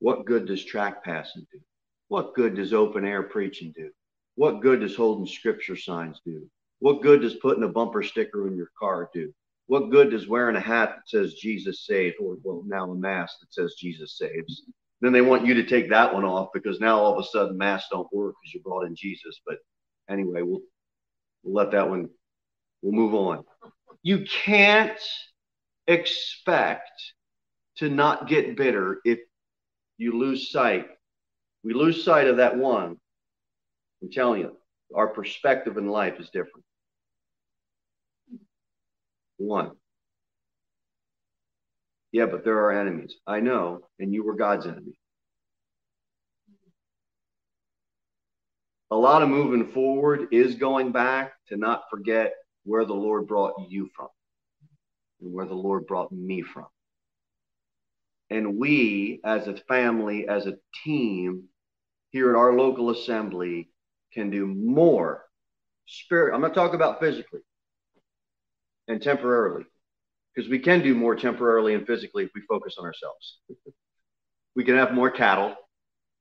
What 0.00 0.24
good 0.24 0.46
does 0.46 0.64
track 0.64 1.04
passing 1.04 1.46
do? 1.52 1.60
What 2.08 2.34
good 2.34 2.56
does 2.56 2.72
open 2.72 3.04
air 3.04 3.22
preaching 3.22 3.72
do? 3.76 3.90
What 4.38 4.60
good 4.60 4.82
does 4.82 4.94
holding 4.94 5.26
scripture 5.26 5.74
signs 5.74 6.20
do? 6.24 6.48
What 6.78 7.02
good 7.02 7.22
does 7.22 7.34
putting 7.34 7.64
a 7.64 7.68
bumper 7.68 8.04
sticker 8.04 8.46
in 8.46 8.56
your 8.56 8.70
car 8.78 9.10
do? 9.12 9.34
What 9.66 9.90
good 9.90 10.12
does 10.12 10.28
wearing 10.28 10.54
a 10.54 10.60
hat 10.60 10.90
that 10.94 11.08
says 11.08 11.34
Jesus 11.34 11.84
saves, 11.84 12.14
or 12.20 12.36
well, 12.44 12.62
now 12.64 12.88
a 12.88 12.94
mask 12.94 13.40
that 13.40 13.52
says 13.52 13.74
Jesus 13.76 14.16
saves? 14.16 14.62
Then 15.00 15.12
they 15.12 15.22
want 15.22 15.44
you 15.44 15.54
to 15.54 15.66
take 15.66 15.90
that 15.90 16.14
one 16.14 16.24
off 16.24 16.50
because 16.54 16.78
now 16.78 17.00
all 17.00 17.18
of 17.18 17.18
a 17.18 17.26
sudden 17.26 17.58
masks 17.58 17.88
don't 17.90 18.06
work 18.12 18.36
because 18.40 18.54
you 18.54 18.60
brought 18.60 18.86
in 18.86 18.94
Jesus. 18.94 19.40
But 19.44 19.56
anyway, 20.08 20.42
we'll, 20.42 20.60
we'll 21.42 21.54
let 21.54 21.72
that 21.72 21.90
one, 21.90 22.08
we'll 22.80 22.92
move 22.92 23.16
on. 23.16 23.44
You 24.04 24.24
can't 24.44 25.00
expect 25.88 26.92
to 27.78 27.88
not 27.90 28.28
get 28.28 28.56
bitter 28.56 29.00
if 29.04 29.18
you 29.96 30.16
lose 30.16 30.52
sight. 30.52 30.86
We 31.64 31.74
lose 31.74 32.04
sight 32.04 32.28
of 32.28 32.36
that 32.36 32.56
one. 32.56 32.98
I'm 34.02 34.10
telling 34.10 34.40
you, 34.40 34.56
our 34.94 35.08
perspective 35.08 35.76
in 35.76 35.88
life 35.88 36.14
is 36.18 36.30
different. 36.30 36.64
One. 39.38 39.72
Yeah, 42.12 42.26
but 42.26 42.44
there 42.44 42.58
are 42.58 42.72
enemies. 42.72 43.14
I 43.26 43.40
know, 43.40 43.82
and 43.98 44.12
you 44.12 44.24
were 44.24 44.34
God's 44.34 44.66
enemy. 44.66 44.98
A 48.90 48.96
lot 48.96 49.22
of 49.22 49.28
moving 49.28 49.70
forward 49.72 50.28
is 50.32 50.54
going 50.54 50.92
back 50.92 51.32
to 51.48 51.56
not 51.56 51.82
forget 51.90 52.32
where 52.64 52.86
the 52.86 52.94
Lord 52.94 53.26
brought 53.26 53.52
you 53.68 53.90
from 53.94 54.08
and 55.20 55.32
where 55.32 55.44
the 55.44 55.54
Lord 55.54 55.86
brought 55.86 56.10
me 56.10 56.42
from. 56.42 56.66
And 58.30 58.56
we, 58.58 59.20
as 59.24 59.46
a 59.46 59.56
family, 59.68 60.26
as 60.28 60.46
a 60.46 60.56
team 60.84 61.44
here 62.10 62.30
at 62.30 62.36
our 62.36 62.54
local 62.54 62.90
assembly, 62.90 63.68
can 64.12 64.30
do 64.30 64.46
more 64.46 65.24
spirit. 65.86 66.34
I'm 66.34 66.40
not 66.40 66.54
talking 66.54 66.74
about 66.74 67.00
physically 67.00 67.40
and 68.88 69.02
temporarily, 69.02 69.64
because 70.34 70.48
we 70.50 70.58
can 70.58 70.82
do 70.82 70.94
more 70.94 71.14
temporarily 71.14 71.74
and 71.74 71.86
physically 71.86 72.24
if 72.24 72.30
we 72.34 72.42
focus 72.48 72.76
on 72.78 72.84
ourselves. 72.84 73.38
we 74.56 74.64
can 74.64 74.76
have 74.76 74.92
more 74.92 75.10
cattle, 75.10 75.54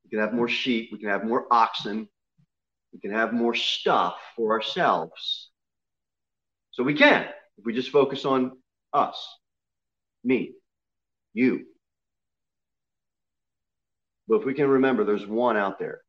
we 0.04 0.10
can 0.10 0.20
have 0.20 0.34
more 0.34 0.50
sheep, 0.50 0.90
we 0.92 1.00
can 1.00 1.10
have 1.10 1.24
more 1.24 1.48
oxen, 1.52 2.08
we 2.94 3.00
can 3.00 3.12
have 3.12 3.34
more 3.34 3.56
stuff 3.56 4.16
for 4.36 4.52
ourselves. 4.52 5.50
So 6.72 6.84
we 6.84 6.94
can 6.94 7.28
if 7.58 7.66
we 7.66 7.74
just 7.74 7.90
focus 7.90 8.26
on 8.26 8.58
us, 8.94 9.28
me, 10.24 10.54
you. 11.34 11.66
But 14.28 14.42
if 14.42 14.46
we 14.46 14.54
can 14.54 14.68
remember 14.68 15.04
there's 15.04 15.26
one 15.26 15.58
out 15.58 15.80
there, 15.80 16.02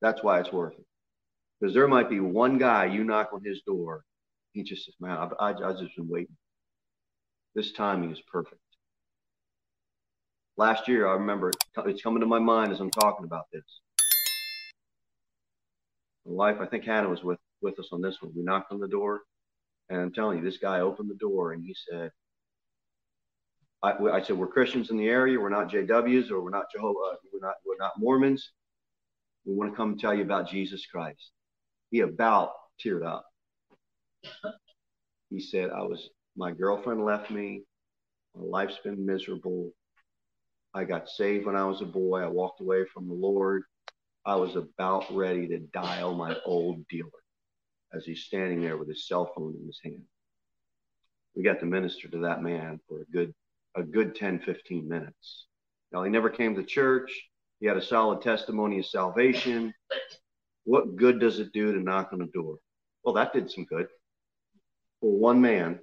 that's 0.00 0.22
why 0.22 0.40
it's 0.40 0.52
worth 0.52 0.74
it. 0.74 0.86
Because 1.60 1.74
there 1.74 1.88
might 1.88 2.10
be 2.10 2.20
one 2.20 2.58
guy 2.58 2.86
you 2.86 3.04
knock 3.04 3.30
on 3.32 3.42
his 3.44 3.62
door, 3.62 4.04
he 4.52 4.62
just 4.62 4.84
says, 4.84 4.94
Man, 5.00 5.16
I, 5.16 5.50
I, 5.50 5.50
I 5.50 5.72
just 5.72 5.96
been 5.96 6.08
waiting. 6.08 6.36
This 7.54 7.72
timing 7.72 8.12
is 8.12 8.20
perfect. 8.30 8.60
Last 10.58 10.88
year, 10.88 11.06
I 11.06 11.14
remember 11.14 11.52
it's 11.86 12.02
coming 12.02 12.20
to 12.20 12.26
my 12.26 12.38
mind 12.38 12.72
as 12.72 12.80
I'm 12.80 12.90
talking 12.90 13.24
about 13.24 13.46
this. 13.52 13.62
My 16.26 16.32
wife, 16.32 16.56
I 16.60 16.66
think 16.66 16.84
Hannah 16.84 17.08
was 17.08 17.22
with, 17.22 17.38
with 17.60 17.78
us 17.78 17.88
on 17.92 18.00
this 18.00 18.20
one. 18.20 18.32
We 18.34 18.42
knocked 18.42 18.72
on 18.72 18.80
the 18.80 18.88
door, 18.88 19.20
and 19.88 20.00
I'm 20.00 20.12
telling 20.12 20.38
you, 20.38 20.44
this 20.44 20.58
guy 20.58 20.80
opened 20.80 21.10
the 21.10 21.14
door 21.14 21.52
and 21.52 21.62
he 21.64 21.74
said, 21.88 22.10
I, 23.82 23.92
I 23.92 24.22
said, 24.22 24.36
we're 24.36 24.48
Christians 24.48 24.90
in 24.90 24.96
the 24.96 25.08
area. 25.08 25.38
We're 25.38 25.48
not 25.48 25.68
JWs 25.70 26.30
or 26.30 26.42
we're 26.42 26.50
not 26.50 26.64
Jehovah. 26.74 26.98
Uh, 26.98 27.16
we're 27.32 27.46
not, 27.46 27.54
we're 27.64 27.76
not 27.78 27.92
Mormons. 27.98 28.50
We 29.46 29.54
want 29.54 29.70
to 29.70 29.76
come 29.76 29.96
tell 29.96 30.12
you 30.12 30.22
about 30.22 30.50
Jesus 30.50 30.84
Christ. 30.86 31.30
He 31.90 32.00
about 32.00 32.50
teared 32.84 33.06
up. 33.06 33.24
He 35.30 35.40
said, 35.40 35.70
I 35.70 35.82
was, 35.82 36.10
my 36.36 36.50
girlfriend 36.50 37.04
left 37.04 37.30
me. 37.30 37.62
My 38.34 38.42
life's 38.42 38.78
been 38.82 39.06
miserable. 39.06 39.70
I 40.74 40.84
got 40.84 41.08
saved 41.08 41.46
when 41.46 41.56
I 41.56 41.64
was 41.64 41.80
a 41.80 41.86
boy. 41.86 42.20
I 42.20 42.26
walked 42.26 42.60
away 42.60 42.84
from 42.92 43.08
the 43.08 43.14
Lord. 43.14 43.62
I 44.26 44.34
was 44.34 44.56
about 44.56 45.04
ready 45.14 45.46
to 45.48 45.58
dial 45.58 46.14
my 46.14 46.36
old 46.44 46.86
dealer 46.88 47.08
as 47.94 48.04
he's 48.04 48.24
standing 48.24 48.60
there 48.60 48.76
with 48.76 48.88
his 48.88 49.06
cell 49.06 49.32
phone 49.34 49.54
in 49.58 49.66
his 49.66 49.80
hand. 49.84 50.02
We 51.36 51.44
got 51.44 51.60
to 51.60 51.66
minister 51.66 52.08
to 52.08 52.18
that 52.18 52.42
man 52.42 52.80
for 52.88 53.02
a 53.02 53.04
good 53.12 53.32
a 53.76 53.82
good 53.82 54.16
10, 54.16 54.40
15 54.40 54.88
minutes. 54.88 55.46
Now 55.92 56.02
he 56.02 56.10
never 56.10 56.30
came 56.30 56.56
to 56.56 56.64
church. 56.64 57.12
He 57.60 57.66
had 57.66 57.76
a 57.76 57.82
solid 57.82 58.22
testimony 58.22 58.78
of 58.78 58.86
salvation. 58.86 59.72
What 60.64 60.96
good 60.96 61.20
does 61.20 61.38
it 61.38 61.52
do 61.52 61.72
to 61.72 61.80
knock 61.80 62.10
on 62.12 62.20
a 62.20 62.26
door? 62.26 62.56
Well, 63.02 63.14
that 63.14 63.32
did 63.32 63.50
some 63.50 63.64
good 63.64 63.86
for 65.00 65.16
one 65.16 65.40
man 65.40 65.78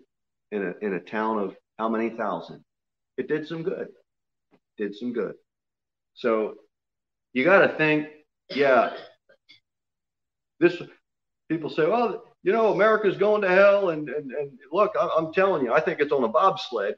in 0.51 0.63
a 0.63 0.85
in 0.85 0.93
a 0.93 0.99
town 0.99 1.39
of 1.39 1.55
how 1.79 1.89
many 1.89 2.09
thousand? 2.09 2.63
It 3.17 3.27
did 3.27 3.47
some 3.47 3.63
good. 3.63 3.87
Did 4.77 4.95
some 4.95 5.13
good. 5.13 5.35
So 6.15 6.55
you 7.33 7.43
got 7.43 7.65
to 7.65 7.77
think, 7.77 8.07
yeah. 8.49 8.93
This 10.59 10.81
people 11.49 11.69
say, 11.69 11.87
well, 11.87 12.23
you 12.43 12.51
know, 12.51 12.73
America's 12.73 13.17
going 13.17 13.41
to 13.41 13.49
hell, 13.49 13.89
and 13.89 14.09
and, 14.09 14.31
and 14.31 14.51
look, 14.71 14.93
I'm, 14.99 15.09
I'm 15.17 15.33
telling 15.33 15.63
you, 15.63 15.73
I 15.73 15.79
think 15.79 15.99
it's 15.99 16.11
on 16.11 16.23
a 16.23 16.27
bobsled. 16.27 16.95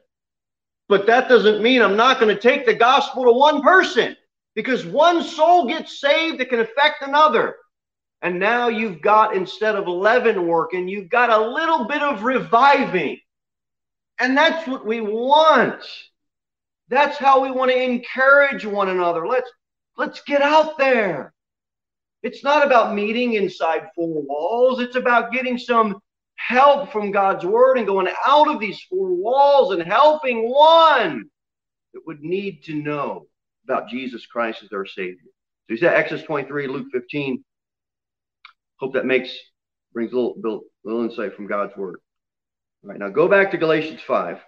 But 0.88 1.06
that 1.06 1.28
doesn't 1.28 1.62
mean 1.62 1.82
I'm 1.82 1.96
not 1.96 2.20
going 2.20 2.34
to 2.34 2.40
take 2.40 2.64
the 2.64 2.74
gospel 2.74 3.24
to 3.24 3.32
one 3.32 3.60
person 3.62 4.16
because 4.56 4.86
one 4.86 5.22
soul 5.22 5.68
gets 5.68 6.00
saved, 6.00 6.40
it 6.40 6.48
can 6.48 6.60
affect 6.60 7.02
another. 7.02 7.54
And 8.22 8.40
now 8.40 8.68
you've 8.68 9.02
got, 9.02 9.36
instead 9.36 9.76
of 9.76 9.86
11 9.86 10.46
working, 10.46 10.88
you've 10.88 11.10
got 11.10 11.28
a 11.30 11.50
little 11.50 11.84
bit 11.84 12.02
of 12.02 12.24
reviving. 12.24 13.18
And 14.18 14.34
that's 14.34 14.66
what 14.66 14.86
we 14.86 15.02
want. 15.02 15.84
That's 16.88 17.18
how 17.18 17.42
we 17.42 17.50
want 17.50 17.70
to 17.70 17.80
encourage 17.80 18.64
one 18.64 18.88
another. 18.88 19.26
Let's 19.26 19.50
let's 19.98 20.22
get 20.22 20.40
out 20.40 20.78
there. 20.78 21.34
It's 22.22 22.42
not 22.42 22.64
about 22.64 22.94
meeting 22.94 23.34
inside 23.34 23.88
four 23.94 24.22
walls. 24.22 24.80
It's 24.80 24.96
about 24.96 25.32
getting 25.32 25.58
some 25.58 25.98
help 26.36 26.92
from 26.92 27.10
God's 27.10 27.44
word 27.44 27.76
and 27.76 27.86
going 27.86 28.08
out 28.26 28.48
of 28.48 28.58
these 28.58 28.80
four 28.88 29.12
walls 29.12 29.74
and 29.74 29.82
helping 29.82 30.48
one 30.48 31.24
that 31.92 32.06
would 32.06 32.22
need 32.22 32.64
to 32.64 32.74
know 32.74 33.26
about 33.66 33.88
Jesus 33.88 34.26
Christ 34.26 34.62
as 34.62 34.70
their 34.70 34.86
Savior. 34.86 35.16
So 35.68 35.74
he 35.74 35.76
said 35.76 35.94
Exodus 35.94 36.24
23, 36.24 36.68
Luke 36.68 36.86
15. 36.92 37.44
Hope 38.78 38.94
that 38.94 39.06
makes 39.06 39.36
brings 39.92 40.12
a 40.12 40.16
little, 40.16 40.62
little 40.84 41.04
insight 41.04 41.34
from 41.34 41.46
God's 41.46 41.74
word. 41.76 41.96
All 42.84 42.90
right, 42.90 42.98
now 42.98 43.08
go 43.08 43.28
back 43.28 43.50
to 43.50 43.56
Galatians 43.56 44.00
5. 44.06 44.38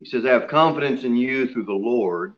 he 0.00 0.06
says, 0.06 0.24
I 0.24 0.30
have 0.30 0.48
confidence 0.48 1.04
in 1.04 1.14
you 1.14 1.48
through 1.48 1.66
the 1.66 1.72
Lord 1.72 2.34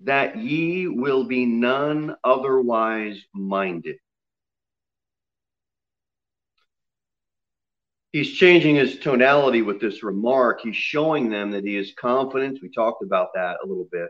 that 0.00 0.36
ye 0.36 0.86
will 0.88 1.24
be 1.24 1.46
none 1.46 2.16
otherwise 2.24 3.18
minded. 3.34 3.96
He's 8.12 8.32
changing 8.32 8.76
his 8.76 8.98
tonality 8.98 9.62
with 9.62 9.80
this 9.80 10.02
remark. 10.02 10.60
He's 10.62 10.76
showing 10.76 11.30
them 11.30 11.50
that 11.52 11.64
he 11.64 11.76
is 11.76 11.94
confident. 11.98 12.60
We 12.62 12.70
talked 12.70 13.02
about 13.02 13.28
that 13.34 13.58
a 13.62 13.66
little 13.66 13.88
bit, 13.90 14.08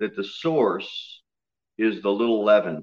that 0.00 0.16
the 0.16 0.24
source 0.24 1.22
is 1.76 2.02
the 2.02 2.10
little 2.10 2.44
leaven. 2.44 2.82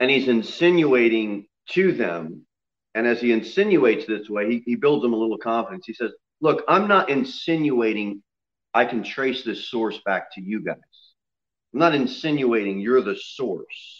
And 0.00 0.10
he's 0.10 0.28
insinuating 0.28 1.46
to 1.70 1.92
them. 1.92 2.46
And 2.94 3.06
as 3.06 3.20
he 3.20 3.32
insinuates 3.32 4.06
this 4.06 4.28
way, 4.28 4.50
he, 4.50 4.62
he 4.64 4.74
builds 4.76 5.02
them 5.02 5.12
a 5.12 5.16
little 5.16 5.38
confidence. 5.38 5.84
He 5.86 5.94
says, 5.94 6.12
Look, 6.40 6.64
I'm 6.68 6.86
not 6.86 7.10
insinuating 7.10 8.22
I 8.74 8.84
can 8.84 9.02
trace 9.02 9.42
this 9.44 9.68
source 9.68 9.98
back 10.04 10.32
to 10.34 10.40
you 10.40 10.62
guys. 10.62 10.76
I'm 11.72 11.80
not 11.80 11.94
insinuating 11.96 12.78
you're 12.78 13.02
the 13.02 13.16
source. 13.16 13.97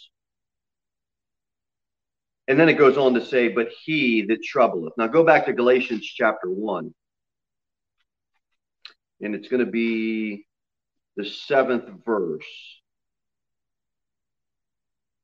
And 2.49 2.59
then 2.59 2.67
it 2.67 2.79
goes 2.79 2.97
on 2.97 3.13
to 3.13 3.23
say, 3.23 3.49
but 3.49 3.69
he 3.85 4.23
that 4.23 4.41
troubleth. 4.43 4.93
Now 4.97 5.05
go 5.05 5.23
back 5.23 5.45
to 5.45 5.53
Galatians 5.53 6.03
chapter 6.03 6.49
1. 6.49 6.91
And 9.21 9.35
it's 9.35 9.47
going 9.49 9.63
to 9.63 9.71
be 9.71 10.47
the 11.15 11.25
seventh 11.25 12.03
verse. 12.03 12.41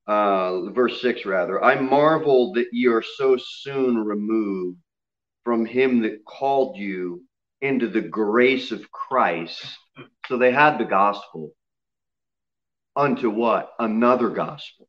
Uh, 0.06 0.70
verse 0.70 1.02
6, 1.02 1.26
rather. 1.26 1.64
I 1.64 1.82
marvel 1.82 2.54
that 2.54 2.68
ye 2.72 2.86
are 2.90 3.02
so 3.02 3.38
soon 3.38 3.98
removed 3.98 4.78
from 5.44 5.66
him 5.66 6.04
that 6.04 6.24
called 6.26 6.78
you 6.78 7.24
into 7.60 7.88
the 7.88 8.02
grace 8.02 8.72
of 8.72 8.92
Christ. 8.92 9.66
So 10.28 10.38
they 10.38 10.52
had 10.52 10.78
the 10.78 10.86
gospel. 10.86 11.54
Unto 12.96 13.32
what? 13.32 13.72
Another 13.80 14.30
gospel 14.30 14.88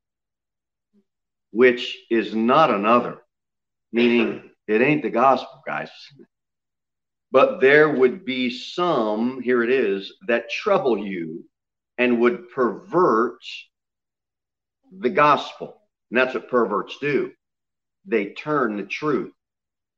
which 1.57 1.97
is 2.11 2.35
not 2.35 2.71
another, 2.71 3.23
meaning 3.90 4.42
it 4.69 4.83
ain't 4.83 5.03
the 5.03 5.09
gospel, 5.09 5.62
guys. 5.66 5.88
But 7.33 7.62
there 7.62 7.88
would 7.88 8.27
be 8.27 8.51
some, 8.51 9.40
here 9.40 9.62
it 9.62 9.71
is, 9.71 10.12
that 10.29 10.51
trouble 10.51 10.99
you 10.99 11.47
and 11.97 12.21
would 12.21 12.51
pervert 12.51 13.38
the 14.99 15.09
gospel. 15.09 15.81
And 16.11 16.19
that's 16.19 16.35
what 16.35 16.51
perverts 16.51 16.99
do. 17.01 17.33
They 18.05 18.35
turn 18.35 18.77
the 18.77 18.85
truth, 18.85 19.33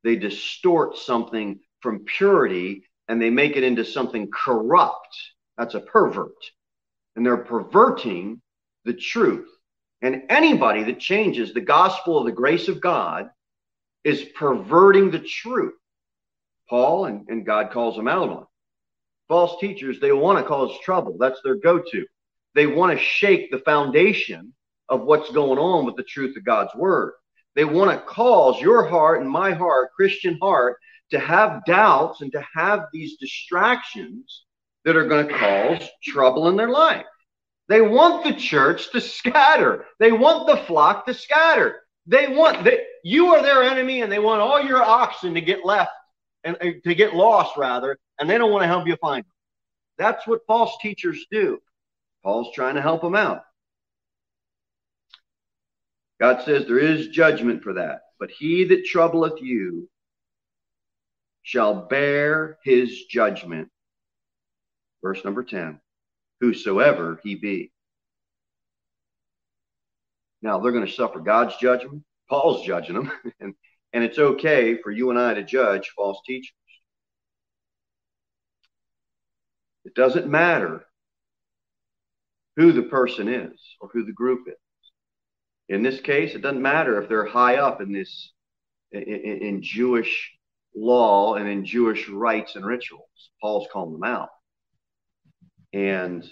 they 0.04 0.14
distort 0.14 0.96
something 0.96 1.58
from 1.80 2.04
purity 2.04 2.84
and 3.08 3.20
they 3.20 3.30
make 3.30 3.56
it 3.56 3.64
into 3.64 3.84
something 3.84 4.30
corrupt. 4.32 5.16
That's 5.56 5.74
a 5.74 5.80
pervert. 5.80 6.36
And 7.16 7.26
they're 7.26 7.36
perverting 7.36 8.42
the 8.84 8.94
truth. 8.94 9.48
And 10.02 10.22
anybody 10.28 10.84
that 10.84 11.00
changes 11.00 11.52
the 11.52 11.60
gospel 11.60 12.18
of 12.18 12.24
the 12.24 12.32
grace 12.32 12.68
of 12.68 12.80
God 12.80 13.30
is 14.04 14.22
perverting 14.36 15.10
the 15.10 15.18
truth. 15.18 15.74
Paul 16.68 17.06
and, 17.06 17.26
and 17.28 17.46
God 17.46 17.70
calls 17.70 17.96
them 17.96 18.08
out 18.08 18.28
on. 18.28 18.46
False 19.28 19.60
teachers, 19.60 20.00
they 20.00 20.12
want 20.12 20.38
to 20.38 20.44
cause 20.44 20.70
trouble. 20.82 21.16
That's 21.18 21.40
their 21.42 21.56
go 21.56 21.80
to. 21.80 22.06
They 22.54 22.66
want 22.66 22.96
to 22.96 23.04
shake 23.04 23.50
the 23.50 23.58
foundation 23.58 24.54
of 24.88 25.02
what's 25.02 25.30
going 25.30 25.58
on 25.58 25.84
with 25.84 25.96
the 25.96 26.04
truth 26.04 26.36
of 26.36 26.44
God's 26.44 26.74
word. 26.74 27.12
They 27.54 27.64
want 27.64 27.90
to 27.90 28.06
cause 28.06 28.60
your 28.60 28.86
heart 28.86 29.20
and 29.20 29.28
my 29.28 29.52
heart, 29.52 29.90
Christian 29.94 30.38
heart, 30.40 30.78
to 31.10 31.18
have 31.18 31.64
doubts 31.66 32.20
and 32.20 32.30
to 32.32 32.44
have 32.54 32.84
these 32.92 33.16
distractions 33.16 34.44
that 34.84 34.96
are 34.96 35.06
going 35.06 35.26
to 35.26 35.34
cause 35.34 35.88
trouble 36.02 36.48
in 36.48 36.56
their 36.56 36.68
life. 36.68 37.04
They 37.68 37.82
want 37.82 38.24
the 38.24 38.32
church 38.32 38.90
to 38.92 39.00
scatter. 39.00 39.84
They 39.98 40.10
want 40.10 40.46
the 40.46 40.56
flock 40.64 41.06
to 41.06 41.14
scatter. 41.14 41.82
They 42.06 42.28
want 42.28 42.64
that 42.64 42.80
you 43.04 43.34
are 43.34 43.42
their 43.42 43.62
enemy 43.62 44.00
and 44.00 44.10
they 44.10 44.18
want 44.18 44.40
all 44.40 44.62
your 44.62 44.82
oxen 44.82 45.34
to 45.34 45.42
get 45.42 45.66
left 45.66 45.90
and 46.44 46.56
uh, 46.62 46.70
to 46.84 46.94
get 46.94 47.14
lost 47.14 47.56
rather, 47.58 47.98
and 48.18 48.28
they 48.28 48.38
don't 48.38 48.52
want 48.52 48.62
to 48.62 48.68
help 48.68 48.86
you 48.86 48.96
find 48.96 49.24
them. 49.24 49.32
That's 49.98 50.26
what 50.26 50.46
false 50.46 50.76
teachers 50.80 51.26
do. 51.30 51.58
Paul's 52.22 52.54
trying 52.54 52.76
to 52.76 52.82
help 52.82 53.02
them 53.02 53.14
out. 53.14 53.42
God 56.20 56.42
says 56.44 56.66
there 56.66 56.78
is 56.78 57.08
judgment 57.08 57.62
for 57.62 57.74
that, 57.74 58.00
but 58.18 58.30
he 58.30 58.64
that 58.64 58.86
troubleth 58.86 59.40
you 59.42 59.88
shall 61.42 61.86
bear 61.86 62.58
his 62.64 63.04
judgment. 63.04 63.68
Verse 65.02 65.22
number 65.24 65.42
10 65.42 65.80
whosoever 66.40 67.20
he 67.22 67.34
be. 67.34 67.72
Now 70.42 70.58
they're 70.58 70.72
going 70.72 70.86
to 70.86 70.92
suffer 70.92 71.20
God's 71.20 71.56
judgment. 71.56 72.04
Paul's 72.28 72.64
judging 72.64 72.94
them, 72.94 73.10
and, 73.40 73.54
and 73.92 74.04
it's 74.04 74.18
okay 74.18 74.78
for 74.82 74.90
you 74.90 75.10
and 75.10 75.18
I 75.18 75.34
to 75.34 75.42
judge 75.42 75.92
false 75.96 76.18
teachers. 76.26 76.52
It 79.84 79.94
doesn't 79.94 80.28
matter 80.28 80.84
who 82.56 82.72
the 82.72 82.82
person 82.82 83.28
is 83.28 83.58
or 83.80 83.88
who 83.92 84.04
the 84.04 84.12
group 84.12 84.46
is. 84.46 84.54
In 85.68 85.82
this 85.82 86.00
case, 86.00 86.34
it 86.34 86.42
doesn't 86.42 86.60
matter 86.60 87.00
if 87.00 87.08
they're 87.08 87.24
high 87.24 87.56
up 87.56 87.80
in 87.80 87.92
this 87.92 88.32
in, 88.92 89.02
in 89.02 89.62
Jewish 89.62 90.32
law 90.74 91.34
and 91.34 91.48
in 91.48 91.64
Jewish 91.64 92.08
rites 92.08 92.56
and 92.56 92.64
rituals. 92.64 93.30
Paul's 93.40 93.68
calling 93.72 93.92
them 93.92 94.04
out. 94.04 94.28
And 95.72 96.28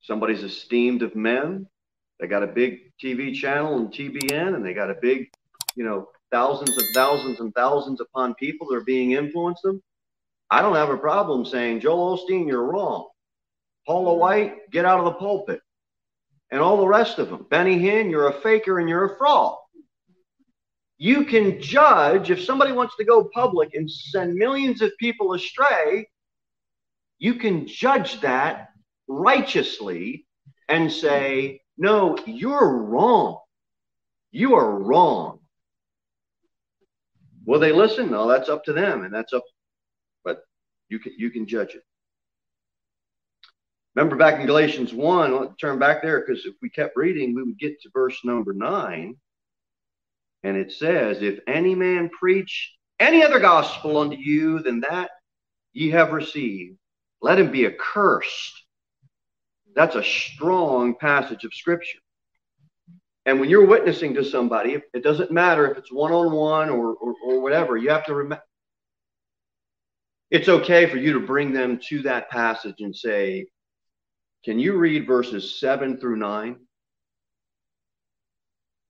somebody's 0.00 0.42
esteemed 0.42 1.02
of 1.02 1.14
men. 1.14 1.66
They 2.20 2.26
got 2.26 2.42
a 2.42 2.48
big 2.48 2.92
TV 3.02 3.34
channel 3.34 3.78
and 3.78 3.92
TBN, 3.92 4.54
and 4.54 4.64
they 4.64 4.74
got 4.74 4.90
a 4.90 4.96
big, 5.00 5.28
you 5.76 5.84
know, 5.84 6.08
thousands 6.30 6.76
and 6.76 6.88
thousands 6.94 7.40
and 7.40 7.54
thousands 7.54 8.00
upon 8.00 8.34
people 8.34 8.68
that 8.68 8.76
are 8.76 8.84
being 8.84 9.12
influenced 9.12 9.62
them. 9.62 9.82
I 10.50 10.62
don't 10.62 10.74
have 10.74 10.90
a 10.90 10.96
problem 10.96 11.44
saying, 11.44 11.80
Joel 11.80 12.18
Osteen, 12.18 12.48
you're 12.48 12.64
wrong. 12.64 13.08
Paula 13.86 14.14
White, 14.14 14.70
get 14.70 14.84
out 14.84 14.98
of 14.98 15.04
the 15.04 15.12
pulpit. 15.12 15.60
And 16.50 16.60
all 16.60 16.78
the 16.78 16.88
rest 16.88 17.18
of 17.18 17.28
them. 17.28 17.46
Benny 17.50 17.78
Hinn, 17.78 18.10
you're 18.10 18.28
a 18.28 18.40
faker 18.40 18.78
and 18.78 18.88
you're 18.88 19.14
a 19.14 19.18
fraud 19.18 19.58
you 20.98 21.24
can 21.24 21.60
judge 21.62 22.30
if 22.30 22.42
somebody 22.42 22.72
wants 22.72 22.96
to 22.96 23.04
go 23.04 23.30
public 23.32 23.70
and 23.74 23.90
send 23.90 24.34
millions 24.34 24.82
of 24.82 24.90
people 24.98 25.32
astray, 25.32 26.08
you 27.18 27.34
can 27.34 27.66
judge 27.66 28.20
that 28.20 28.68
righteously 29.06 30.26
and 30.68 30.92
say, 30.92 31.60
no, 31.76 32.18
you're 32.26 32.82
wrong. 32.82 33.38
You 34.30 34.54
are 34.54 34.78
wrong. 34.78 35.40
Will 37.46 37.60
they 37.60 37.72
listen? 37.72 38.10
No, 38.10 38.28
that's 38.28 38.48
up 38.48 38.64
to 38.64 38.72
them, 38.72 39.04
and 39.04 39.14
that's 39.14 39.32
up. 39.32 39.44
But 40.22 40.42
you 40.90 40.98
can 40.98 41.14
you 41.16 41.30
can 41.30 41.46
judge 41.46 41.74
it. 41.74 41.82
Remember 43.94 44.16
back 44.16 44.38
in 44.38 44.46
Galatians 44.46 44.92
one. 44.92 45.56
Turn 45.56 45.78
back 45.78 46.02
there 46.02 46.20
because 46.20 46.44
if 46.44 46.54
we 46.60 46.68
kept 46.68 46.96
reading, 46.96 47.34
we 47.34 47.42
would 47.42 47.58
get 47.58 47.80
to 47.80 47.90
verse 47.92 48.18
number 48.22 48.52
nine. 48.52 49.16
And 50.42 50.56
it 50.56 50.72
says, 50.72 51.22
If 51.22 51.40
any 51.46 51.74
man 51.74 52.10
preach 52.10 52.74
any 53.00 53.24
other 53.24 53.40
gospel 53.40 53.98
unto 53.98 54.16
you 54.16 54.60
than 54.60 54.80
that 54.80 55.10
ye 55.72 55.90
have 55.90 56.12
received, 56.12 56.76
let 57.20 57.38
him 57.38 57.50
be 57.50 57.66
accursed. 57.66 58.64
That's 59.74 59.96
a 59.96 60.02
strong 60.02 60.96
passage 60.96 61.44
of 61.44 61.54
scripture. 61.54 61.98
And 63.26 63.40
when 63.40 63.50
you're 63.50 63.66
witnessing 63.66 64.14
to 64.14 64.24
somebody, 64.24 64.80
it 64.94 65.02
doesn't 65.02 65.30
matter 65.30 65.70
if 65.70 65.76
it's 65.76 65.92
one 65.92 66.12
on 66.12 66.32
one 66.32 66.70
or 66.70 66.94
or 66.94 67.40
whatever, 67.40 67.76
you 67.76 67.90
have 67.90 68.06
to 68.06 68.14
remember 68.14 68.42
it's 70.30 70.48
okay 70.48 70.86
for 70.86 70.98
you 70.98 71.14
to 71.14 71.20
bring 71.20 71.52
them 71.52 71.80
to 71.88 72.02
that 72.02 72.30
passage 72.30 72.80
and 72.80 72.94
say, 72.94 73.46
Can 74.44 74.58
you 74.58 74.76
read 74.76 75.06
verses 75.06 75.58
seven 75.58 75.98
through 75.98 76.16
nine? 76.16 76.56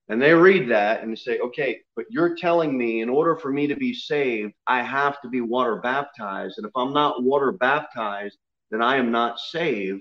And 0.08 0.22
they 0.22 0.32
read 0.32 0.70
that 0.70 1.02
and 1.02 1.12
they 1.12 1.16
say, 1.16 1.38
okay, 1.38 1.80
but 1.94 2.06
you're 2.08 2.34
telling 2.34 2.76
me 2.76 3.02
in 3.02 3.10
order 3.10 3.36
for 3.36 3.52
me 3.52 3.66
to 3.66 3.76
be 3.76 3.92
saved, 3.92 4.54
I 4.66 4.82
have 4.82 5.20
to 5.20 5.28
be 5.28 5.42
water 5.42 5.76
baptized. 5.76 6.56
And 6.56 6.66
if 6.66 6.72
I'm 6.74 6.94
not 6.94 7.22
water 7.22 7.52
baptized, 7.52 8.38
then 8.70 8.80
I 8.80 8.96
am 8.96 9.10
not 9.10 9.38
saved. 9.38 10.00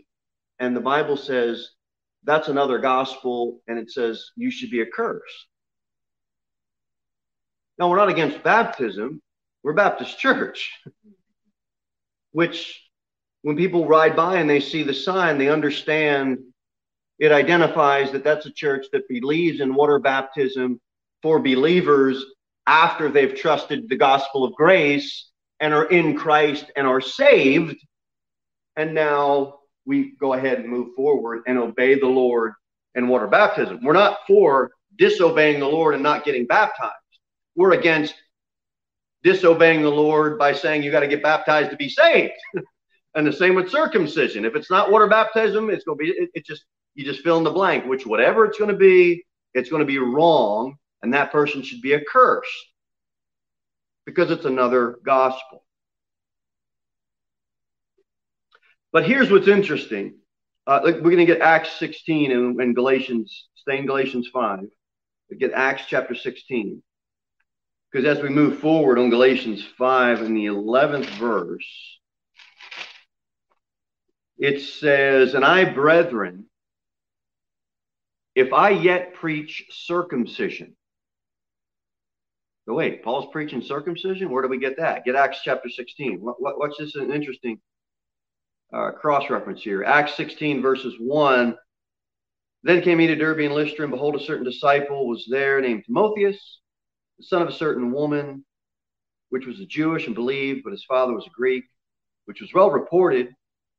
And 0.60 0.76
the 0.76 0.82
Bible 0.82 1.18
says 1.18 1.72
that's 2.24 2.48
another 2.48 2.80
gospel, 2.80 3.62
and 3.68 3.78
it 3.78 3.92
says 3.92 4.32
you 4.36 4.50
should 4.50 4.70
be 4.70 4.82
accursed. 4.82 5.48
Now, 7.78 7.90
we're 7.90 7.98
not 7.98 8.10
against 8.10 8.44
baptism, 8.44 9.22
we're 9.64 9.74
Baptist 9.74 10.18
church, 10.18 10.72
which 12.32 12.82
when 13.44 13.56
people 13.56 13.88
ride 13.88 14.16
by 14.16 14.38
and 14.38 14.50
they 14.50 14.60
see 14.60 14.84
the 14.84 14.94
sign, 14.94 15.38
they 15.38 15.50
understand 15.50 16.40
it 17.20 17.32
identifies 17.32 18.12
that 18.12 18.24
that's 18.24 18.46
a 18.46 18.52
church 18.52 18.88
that 18.92 19.08
believes 19.08 19.60
in 19.60 19.74
water 19.74 20.00
baptism 20.00 20.80
for 21.22 21.40
believers 21.40 22.24
after 22.68 23.10
they've 23.10 23.36
trusted 23.36 23.90
the 23.90 23.96
gospel 23.96 24.44
of 24.44 24.54
grace 24.54 25.30
and 25.60 25.74
are 25.74 25.86
in 25.86 26.16
Christ 26.16 26.72
and 26.76 26.86
are 26.86 27.02
saved. 27.02 27.78
And 28.76 28.94
now 28.94 29.60
we 29.86 30.16
go 30.20 30.34
ahead 30.34 30.60
and 30.60 30.70
move 30.70 30.94
forward 30.96 31.44
and 31.48 31.58
obey 31.58 32.00
the 32.00 32.08
Lord 32.08 32.54
in 32.94 33.08
water 33.08 33.28
baptism. 33.28 33.80
We're 33.84 33.94
not 33.94 34.20
for 34.28 34.72
disobeying 34.98 35.60
the 35.60 35.68
Lord 35.68 35.94
and 35.96 36.04
not 36.04 36.26
getting 36.26 36.46
baptized. 36.46 36.94
We're 37.56 37.74
against 37.74 38.14
disobeying 39.24 39.82
the 39.82 39.90
Lord 39.90 40.38
by 40.38 40.54
saying 40.54 40.84
you 40.84 40.92
got 40.92 41.00
to 41.00 41.08
get 41.08 41.24
baptized 41.24 41.72
to 41.72 41.78
be 41.78 41.90
saved. 41.90 42.34
and 43.16 43.26
the 43.26 43.34
same 43.34 43.56
with 43.56 43.72
circumcision. 43.72 44.46
If 44.46 44.56
it's 44.56 44.70
not 44.70 44.92
water 44.92 45.08
baptism, 45.08 45.70
it's 45.70 45.84
going 45.84 45.98
to 45.98 46.04
be, 46.04 46.10
it, 46.12 46.30
it 46.36 46.46
just, 46.46 46.66
you 46.98 47.06
just 47.06 47.24
fill 47.24 47.38
in 47.38 47.44
the 47.44 47.52
blank, 47.52 47.86
which 47.86 48.08
whatever 48.08 48.44
it's 48.44 48.58
going 48.58 48.72
to 48.72 48.76
be, 48.76 49.24
it's 49.54 49.70
going 49.70 49.82
to 49.82 49.86
be 49.86 50.00
wrong, 50.00 50.78
and 51.04 51.14
that 51.14 51.32
person 51.32 51.62
should 51.62 51.80
be 51.80 51.94
accursed 51.94 52.50
because 54.08 54.32
it's 54.32 54.46
another 54.46 54.98
gospel. 55.06 55.64
But 58.92 59.06
here's 59.06 59.30
what's 59.30 59.48
interesting. 59.48 60.16
Uh, 60.66 60.80
we're 60.86 61.02
going 61.02 61.18
to 61.18 61.26
get 61.26 61.40
Acts 61.40 61.74
16 61.78 62.32
and, 62.32 62.60
and 62.60 62.76
Galatians, 62.76 63.48
stay 63.54 63.78
in 63.78 63.86
Galatians 63.86 64.30
5. 64.34 64.62
We 65.30 65.38
get 65.38 65.52
Acts 65.54 65.84
chapter 65.88 66.16
16. 66.16 66.82
Because 67.92 68.08
as 68.08 68.24
we 68.24 68.30
move 68.30 68.58
forward 68.58 68.98
on 68.98 69.12
Galatians 69.12 69.64
5 69.78 70.24
in 70.24 70.34
the 70.34 70.46
11th 70.46 71.06
verse, 71.20 72.00
it 74.40 74.62
says, 74.62 75.36
And 75.36 75.46
I, 75.46 75.66
brethren, 75.66 76.48
if 78.38 78.54
I 78.54 78.70
yet 78.70 79.16
preach 79.16 79.66
circumcision, 79.72 80.76
so 82.66 82.76
wait, 82.76 83.04
Paul's 83.04 83.32
preaching 83.32 83.64
circumcision? 83.64 84.30
Where 84.30 84.44
do 84.44 84.48
we 84.48 84.60
get 84.60 84.78
that? 84.78 85.06
Get 85.06 85.16
Acts 85.16 85.40
chapter 85.44 85.70
16. 85.70 86.22
What, 86.22 86.40
what, 86.40 86.60
what's 86.60 86.78
this 86.78 86.94
an 86.94 87.12
interesting 87.12 87.60
uh, 88.72 88.92
cross 88.92 89.32
reference 89.32 89.64
here? 89.64 89.84
Acts 89.84 90.16
16, 90.18 90.62
verses 90.62 90.94
1. 91.00 91.58
Then 92.62 92.82
came 92.84 93.00
he 93.00 93.08
to 93.08 93.16
Derbe 93.16 93.40
and 93.40 93.56
Lystra, 93.56 93.86
and 93.86 93.92
behold, 93.92 94.16
a 94.16 94.20
certain 94.20 94.46
disciple 94.46 95.08
was 95.08 95.26
there 95.28 95.60
named 95.60 95.86
Timotheus, 95.86 96.60
the 97.18 97.24
son 97.24 97.42
of 97.42 97.48
a 97.48 97.54
certain 97.54 97.92
woman, 97.92 98.46
which 99.30 99.48
was 99.48 99.60
a 99.62 99.66
Jewish 99.66 100.06
and 100.06 100.14
believed, 100.14 100.62
but 100.64 100.74
his 100.74 100.86
father 100.86 101.14
was 101.14 101.26
a 101.26 101.36
Greek, 101.36 101.64
which 102.26 102.42
was 102.42 102.54
well 102.54 102.70
reported 102.70 103.34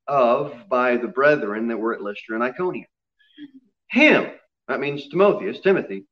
of 0.09 0.53
by 0.69 0.97
the 0.97 1.07
brethren 1.07 1.69
that 1.69 1.79
were 1.79 1.95
at 1.95 2.03
Lystra 2.03 2.35
and 2.35 2.43
Iconium. 2.43 2.89
Him 3.91 4.33
that 4.69 4.81
means 4.81 5.09
Timotheus, 5.09 5.61
Timothy, 5.61 6.05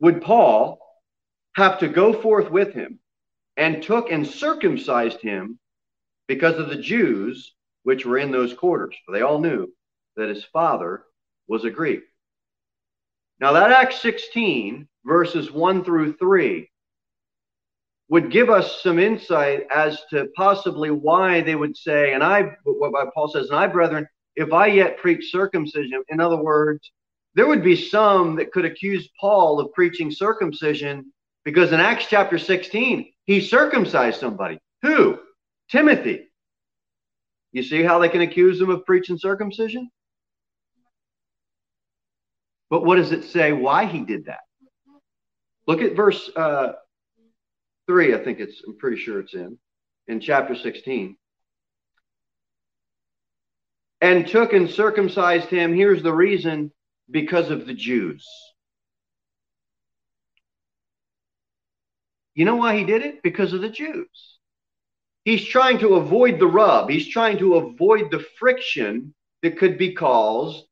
would 0.00 0.22
Paul 0.22 0.78
have 1.56 1.78
to 1.80 1.88
go 1.88 2.12
forth 2.12 2.50
with 2.50 2.72
him 2.72 2.98
and 3.56 3.82
took 3.82 4.10
and 4.10 4.26
circumcised 4.26 5.20
him 5.20 5.58
because 6.28 6.58
of 6.58 6.68
the 6.68 6.76
Jews 6.76 7.54
which 7.82 8.06
were 8.06 8.18
in 8.18 8.30
those 8.30 8.54
quarters, 8.54 8.94
for 9.04 9.12
they 9.12 9.22
all 9.22 9.40
knew 9.40 9.68
that 10.16 10.28
his 10.28 10.44
father 10.44 11.04
was 11.48 11.64
a 11.64 11.70
Greek. 11.70 12.02
Now, 13.40 13.52
that 13.52 13.72
Acts 13.72 14.00
16, 14.00 14.88
verses 15.04 15.50
1 15.50 15.84
through 15.84 16.14
3, 16.14 16.70
would 18.08 18.30
give 18.30 18.50
us 18.50 18.82
some 18.82 18.98
insight 18.98 19.66
as 19.74 20.02
to 20.10 20.28
possibly 20.36 20.90
why 20.90 21.40
they 21.40 21.56
would 21.56 21.76
say, 21.76 22.12
and 22.12 22.22
I, 22.22 22.54
what 22.64 23.14
Paul 23.14 23.28
says, 23.28 23.48
and 23.48 23.58
I, 23.58 23.66
brethren, 23.66 24.06
if 24.36 24.52
I 24.52 24.66
yet 24.66 24.98
preach 24.98 25.30
circumcision, 25.30 26.04
in 26.08 26.20
other 26.20 26.40
words, 26.40 26.92
there 27.34 27.46
would 27.46 27.64
be 27.64 27.76
some 27.76 28.36
that 28.36 28.52
could 28.52 28.64
accuse 28.64 29.08
Paul 29.20 29.60
of 29.60 29.72
preaching 29.72 30.10
circumcision 30.10 31.12
because 31.44 31.72
in 31.72 31.80
Acts 31.80 32.06
chapter 32.08 32.38
16, 32.38 33.10
he 33.24 33.40
circumcised 33.40 34.20
somebody. 34.20 34.58
Who? 34.82 35.18
Timothy. 35.70 36.28
You 37.52 37.62
see 37.62 37.82
how 37.82 37.98
they 37.98 38.08
can 38.08 38.20
accuse 38.22 38.60
him 38.60 38.70
of 38.70 38.84
preaching 38.84 39.18
circumcision? 39.18 39.90
But 42.70 42.84
what 42.84 42.96
does 42.96 43.12
it 43.12 43.24
say 43.24 43.52
why 43.52 43.86
he 43.86 44.00
did 44.00 44.26
that? 44.26 44.40
Look 45.66 45.82
at 45.82 45.94
verse 45.94 46.30
uh, 46.34 46.72
3, 47.86 48.14
I 48.14 48.24
think 48.24 48.40
it's, 48.40 48.62
I'm 48.66 48.78
pretty 48.78 48.96
sure 48.96 49.20
it's 49.20 49.34
in, 49.34 49.58
in 50.08 50.20
chapter 50.20 50.54
16. 50.54 51.16
And 54.00 54.26
took 54.26 54.52
and 54.52 54.68
circumcised 54.68 55.48
him. 55.48 55.74
Here's 55.74 56.02
the 56.02 56.12
reason 56.12 56.72
because 57.10 57.50
of 57.50 57.66
the 57.66 57.74
Jews. 57.74 58.26
You 62.34 62.44
know 62.44 62.56
why 62.56 62.78
he 62.78 62.84
did 62.84 63.02
it? 63.02 63.22
Because 63.22 63.52
of 63.52 63.60
the 63.60 63.68
Jews. 63.68 64.38
He's 65.24 65.44
trying 65.44 65.78
to 65.80 65.94
avoid 65.94 66.40
the 66.40 66.46
rub. 66.46 66.90
He's 66.90 67.08
trying 67.08 67.38
to 67.38 67.56
avoid 67.56 68.10
the 68.10 68.24
friction 68.38 69.14
that 69.42 69.58
could 69.58 69.78
be 69.78 69.92
caused 69.92 70.64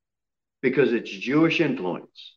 because 0.62 0.92
it's 0.92 1.10
Jewish 1.10 1.60
influence. 1.60 2.36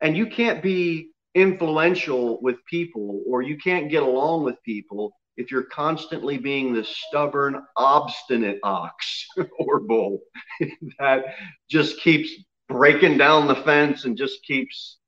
And 0.00 0.16
you 0.16 0.26
can't 0.26 0.62
be 0.62 1.10
influential 1.34 2.40
with 2.40 2.64
people 2.66 3.22
or 3.26 3.42
you 3.42 3.58
can't 3.58 3.90
get 3.90 4.02
along 4.02 4.44
with 4.44 4.62
people 4.64 5.12
if 5.36 5.50
you're 5.50 5.64
constantly 5.64 6.38
being 6.38 6.72
the 6.72 6.84
stubborn, 6.84 7.60
obstinate 7.76 8.60
ox 8.62 9.26
or 9.58 9.80
bull 9.80 10.20
that 10.98 11.24
just 11.68 12.00
keeps 12.00 12.30
breaking 12.68 13.18
down 13.18 13.46
the 13.46 13.54
fence 13.54 14.04
and 14.04 14.16
just 14.16 14.42
keeps, 14.44 14.98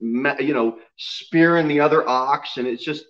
you 0.00 0.54
know, 0.54 0.78
spearing 0.96 1.68
the 1.68 1.80
other 1.80 2.08
ox. 2.08 2.56
And 2.56 2.66
it's 2.66 2.84
just, 2.84 3.04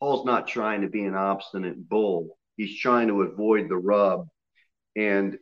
Paul's 0.00 0.26
not 0.26 0.48
trying 0.48 0.82
to 0.82 0.88
be 0.88 1.04
an 1.04 1.14
obstinate 1.14 1.88
bull. 1.88 2.38
He's 2.56 2.78
trying 2.78 3.08
to 3.08 3.22
avoid 3.22 3.68
the 3.68 3.76
rub. 3.76 4.28
And 4.96 5.38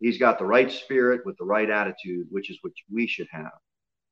he's 0.00 0.18
got 0.18 0.38
the 0.38 0.44
right 0.44 0.70
spirit 0.70 1.22
with 1.24 1.36
the 1.38 1.44
right 1.44 1.68
attitude, 1.68 2.26
which 2.30 2.50
is 2.50 2.58
what 2.62 2.72
we 2.92 3.06
should 3.06 3.28
have 3.30 3.52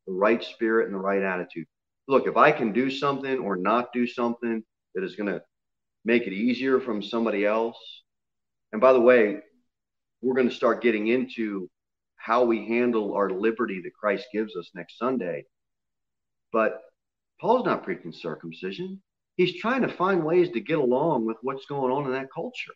the 0.06 0.14
right 0.14 0.42
spirit 0.42 0.86
and 0.86 0.94
the 0.94 0.98
right 0.98 1.22
attitude. 1.22 1.66
Look, 2.08 2.26
if 2.26 2.38
I 2.38 2.50
can 2.50 2.72
do 2.72 2.90
something 2.90 3.38
or 3.38 3.56
not 3.56 3.92
do 3.92 4.06
something 4.06 4.62
that 4.94 5.04
is 5.04 5.16
going 5.16 5.30
to 5.30 5.42
make 6.04 6.22
it 6.22 6.32
easier 6.32 6.80
from 6.80 7.02
somebody 7.02 7.44
else, 7.44 7.76
and 8.72 8.80
by 8.80 8.94
the 8.94 9.00
way, 9.00 9.40
we're 10.20 10.34
going 10.34 10.48
to 10.48 10.54
start 10.54 10.82
getting 10.82 11.08
into 11.08 11.68
how 12.16 12.44
we 12.44 12.66
handle 12.66 13.14
our 13.14 13.30
liberty 13.30 13.80
that 13.82 13.94
Christ 13.98 14.26
gives 14.32 14.56
us 14.56 14.70
next 14.74 14.98
Sunday. 14.98 15.44
But 16.52 16.80
Paul's 17.40 17.64
not 17.64 17.84
preaching 17.84 18.12
circumcision. 18.12 19.00
He's 19.36 19.60
trying 19.60 19.82
to 19.82 19.88
find 19.88 20.24
ways 20.24 20.50
to 20.50 20.60
get 20.60 20.78
along 20.78 21.26
with 21.26 21.36
what's 21.42 21.66
going 21.66 21.92
on 21.92 22.06
in 22.06 22.12
that 22.12 22.32
culture. 22.34 22.72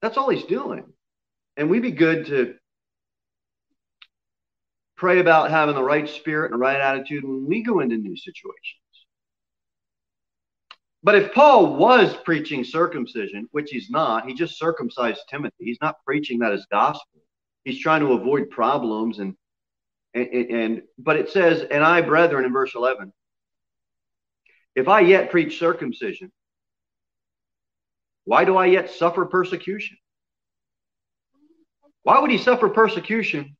That's 0.00 0.16
all 0.16 0.30
he's 0.30 0.44
doing. 0.44 0.84
And 1.56 1.68
we'd 1.68 1.82
be 1.82 1.90
good 1.90 2.26
to 2.26 2.54
pray 4.96 5.18
about 5.18 5.50
having 5.50 5.74
the 5.74 5.82
right 5.82 6.08
spirit 6.08 6.52
and 6.52 6.54
the 6.54 6.64
right 6.64 6.80
attitude 6.80 7.24
when 7.24 7.46
we 7.46 7.62
go 7.62 7.80
into 7.80 7.96
new 7.96 8.16
situations. 8.16 8.87
But 11.02 11.14
if 11.14 11.32
Paul 11.32 11.76
was 11.76 12.16
preaching 12.24 12.64
circumcision, 12.64 13.48
which 13.52 13.70
he's 13.70 13.88
not, 13.88 14.26
he 14.26 14.34
just 14.34 14.58
circumcised 14.58 15.20
Timothy. 15.30 15.64
He's 15.64 15.78
not 15.80 15.96
preaching 16.04 16.40
that 16.40 16.52
as 16.52 16.66
gospel. 16.70 17.20
He's 17.64 17.80
trying 17.80 18.00
to 18.00 18.12
avoid 18.12 18.50
problems 18.50 19.18
and 19.18 19.34
and, 20.14 20.26
and 20.32 20.82
but 20.98 21.16
it 21.16 21.28
says, 21.30 21.64
and 21.70 21.84
I, 21.84 22.00
brethren, 22.00 22.44
in 22.44 22.52
verse 22.52 22.74
11, 22.74 23.12
if 24.74 24.88
I 24.88 25.00
yet 25.00 25.30
preach 25.30 25.58
circumcision, 25.58 26.32
why 28.24 28.44
do 28.44 28.56
I 28.56 28.66
yet 28.66 28.90
suffer 28.90 29.26
persecution? 29.26 29.96
Why 32.02 32.20
would 32.20 32.30
he 32.30 32.38
suffer 32.38 32.68
persecution 32.68 33.56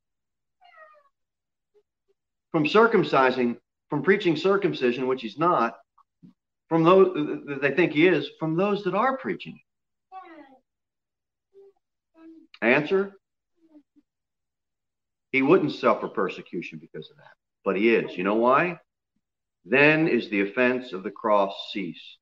from 2.51 2.65
circumcising, 2.65 3.57
from 3.89 4.01
preaching 4.01 4.35
circumcision, 4.35 5.07
which 5.07 5.21
he's 5.21 5.37
not, 5.37 5.75
from 6.69 6.83
those 6.83 7.13
that 7.47 7.61
they 7.61 7.71
think 7.71 7.93
he 7.93 8.07
is, 8.07 8.29
from 8.39 8.55
those 8.55 8.83
that 8.83 8.93
are 8.93 9.17
preaching. 9.17 9.59
Answer 12.61 13.13
He 15.31 15.41
wouldn't 15.41 15.73
suffer 15.73 16.07
persecution 16.07 16.79
because 16.79 17.09
of 17.09 17.17
that, 17.17 17.33
but 17.65 17.75
he 17.75 17.93
is. 17.93 18.15
You 18.15 18.23
know 18.23 18.35
why? 18.35 18.79
Then 19.65 20.07
is 20.07 20.29
the 20.29 20.41
offense 20.41 20.93
of 20.93 21.03
the 21.03 21.11
cross 21.11 21.53
ceased. 21.71 22.17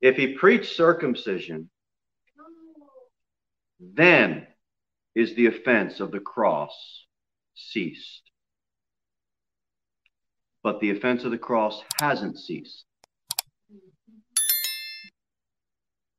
If 0.00 0.16
he 0.16 0.34
preached 0.34 0.74
circumcision, 0.74 1.70
then 3.78 4.46
is 5.14 5.34
the 5.34 5.46
offense 5.46 6.00
of 6.00 6.12
the 6.12 6.20
cross 6.20 7.06
ceased 7.54 8.29
but 10.62 10.80
the 10.80 10.90
offense 10.90 11.24
of 11.24 11.30
the 11.30 11.38
cross 11.38 11.82
hasn't 12.00 12.38
ceased. 12.38 12.84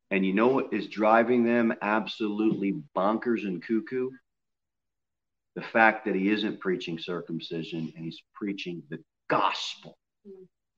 And 0.09 0.25
you 0.25 0.33
know 0.33 0.47
what 0.47 0.73
is 0.73 0.87
driving 0.87 1.45
them 1.45 1.73
absolutely 1.81 2.81
bonkers 2.95 3.45
and 3.45 3.65
cuckoo? 3.65 4.09
The 5.55 5.61
fact 5.61 6.05
that 6.05 6.15
he 6.15 6.29
isn't 6.29 6.59
preaching 6.59 6.99
circumcision 6.99 7.93
and 7.95 8.05
he's 8.05 8.21
preaching 8.33 8.83
the 8.89 8.99
gospel 9.29 9.97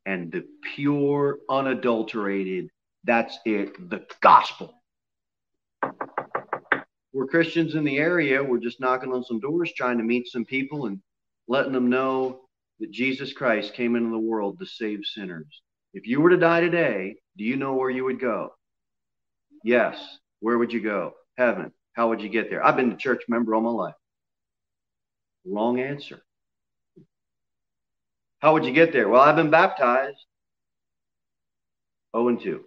and 0.06 0.32
the 0.32 0.46
pure, 0.76 1.40
unadulterated, 1.50 2.70
that's 3.04 3.38
it, 3.46 3.90
the 3.90 4.06
gospel. 4.22 4.74
We're 7.12 7.28
Christians 7.28 7.76
in 7.76 7.84
the 7.84 7.98
area. 7.98 8.44
We're 8.44 8.60
just 8.60 8.80
knocking 8.80 9.14
on 9.14 9.24
some 9.24 9.40
doors, 9.40 9.72
trying 9.74 9.98
to 9.98 10.04
meet 10.04 10.28
some 10.28 10.46
people 10.46 10.88
and 10.88 11.00
letting 11.48 11.74
them 11.74 11.90
know 11.90 12.42
that 12.80 12.92
Jesus 12.92 13.34
Christ 13.34 13.74
came 13.74 13.96
into 13.96 14.10
the 14.10 14.20
world 14.20 14.60
to 14.60 14.66
save 14.66 15.00
sinners. 15.06 15.62
If 15.94 16.08
you 16.08 16.22
were 16.22 16.32
to 16.32 16.38
die 16.38 16.62
today, 16.62 17.16
do 17.38 17.44
you 17.44 17.56
know 17.56 17.76
where 17.76 17.90
you 17.90 18.06
would 18.06 18.20
go? 18.20 18.54
Yes. 19.64 20.20
Where 20.40 20.58
would 20.58 20.74
you 20.74 20.82
go? 20.82 21.14
Heaven. 21.38 21.72
How 21.94 22.10
would 22.10 22.22
you 22.22 22.30
get 22.30 22.50
there? 22.50 22.66
I've 22.66 22.76
been 22.76 22.92
a 22.92 22.98
church 22.98 23.24
member 23.30 23.56
all 23.56 23.62
my 23.62 23.70
life. 23.70 23.96
Wrong 25.46 25.80
answer. 25.80 26.22
How 28.40 28.54
would 28.54 28.66
you 28.66 28.74
get 28.74 28.92
there? 28.92 29.08
Well, 29.08 29.22
I've 29.22 29.36
been 29.36 29.52
baptized. 29.52 30.18
Oh, 32.14 32.28
and 32.28 32.42
2. 32.42 32.64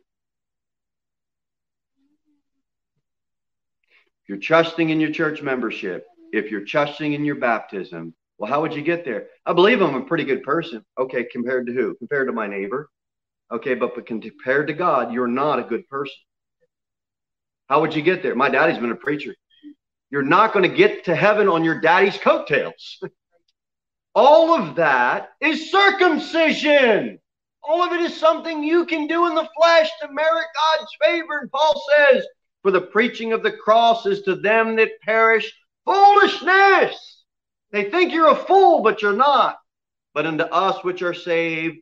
If 4.22 4.28
you're 4.28 4.38
trusting 4.38 4.90
in 4.90 5.00
your 5.00 5.12
church 5.12 5.42
membership, 5.42 6.06
if 6.32 6.50
you're 6.50 6.64
trusting 6.64 7.12
in 7.12 7.24
your 7.24 7.36
baptism, 7.36 8.14
well, 8.38 8.50
how 8.50 8.60
would 8.60 8.74
you 8.74 8.82
get 8.82 9.04
there? 9.04 9.28
I 9.46 9.52
believe 9.52 9.80
I'm 9.80 9.94
a 9.94 10.04
pretty 10.04 10.24
good 10.24 10.42
person. 10.42 10.84
Okay, 10.98 11.24
compared 11.24 11.66
to 11.66 11.72
who? 11.72 11.94
Compared 11.96 12.28
to 12.28 12.32
my 12.32 12.46
neighbor. 12.46 12.90
Okay, 13.50 13.74
but, 13.74 13.94
but 13.94 14.06
compared 14.06 14.66
to 14.66 14.72
God, 14.72 15.12
you're 15.12 15.26
not 15.26 15.58
a 15.58 15.62
good 15.62 15.88
person. 15.88 16.16
How 17.68 17.80
would 17.80 17.94
you 17.94 18.02
get 18.02 18.22
there? 18.22 18.34
My 18.34 18.48
daddy's 18.48 18.78
been 18.78 18.92
a 18.92 18.96
preacher. 18.96 19.34
You're 20.10 20.22
not 20.22 20.52
going 20.52 20.68
to 20.68 20.76
get 20.76 21.04
to 21.04 21.16
heaven 21.16 21.48
on 21.48 21.64
your 21.64 21.80
daddy's 21.80 22.16
coattails. 22.18 23.02
All 24.14 24.54
of 24.54 24.76
that 24.76 25.30
is 25.40 25.70
circumcision. 25.70 27.18
All 27.62 27.82
of 27.82 27.92
it 27.92 28.00
is 28.00 28.16
something 28.16 28.62
you 28.62 28.86
can 28.86 29.06
do 29.06 29.26
in 29.26 29.34
the 29.34 29.48
flesh 29.56 29.90
to 30.00 30.08
merit 30.12 30.46
God's 30.78 30.90
favor. 31.02 31.38
And 31.40 31.50
Paul 31.50 31.82
says, 31.96 32.24
For 32.62 32.70
the 32.70 32.80
preaching 32.80 33.32
of 33.32 33.42
the 33.42 33.52
cross 33.52 34.06
is 34.06 34.22
to 34.22 34.36
them 34.36 34.76
that 34.76 35.00
perish 35.02 35.52
foolishness. 35.84 37.15
They 37.72 37.90
think 37.90 38.12
you're 38.12 38.30
a 38.30 38.36
fool, 38.36 38.82
but 38.82 39.02
you're 39.02 39.12
not. 39.12 39.58
But 40.14 40.26
unto 40.26 40.44
us 40.44 40.82
which 40.82 41.02
are 41.02 41.14
saved, 41.14 41.76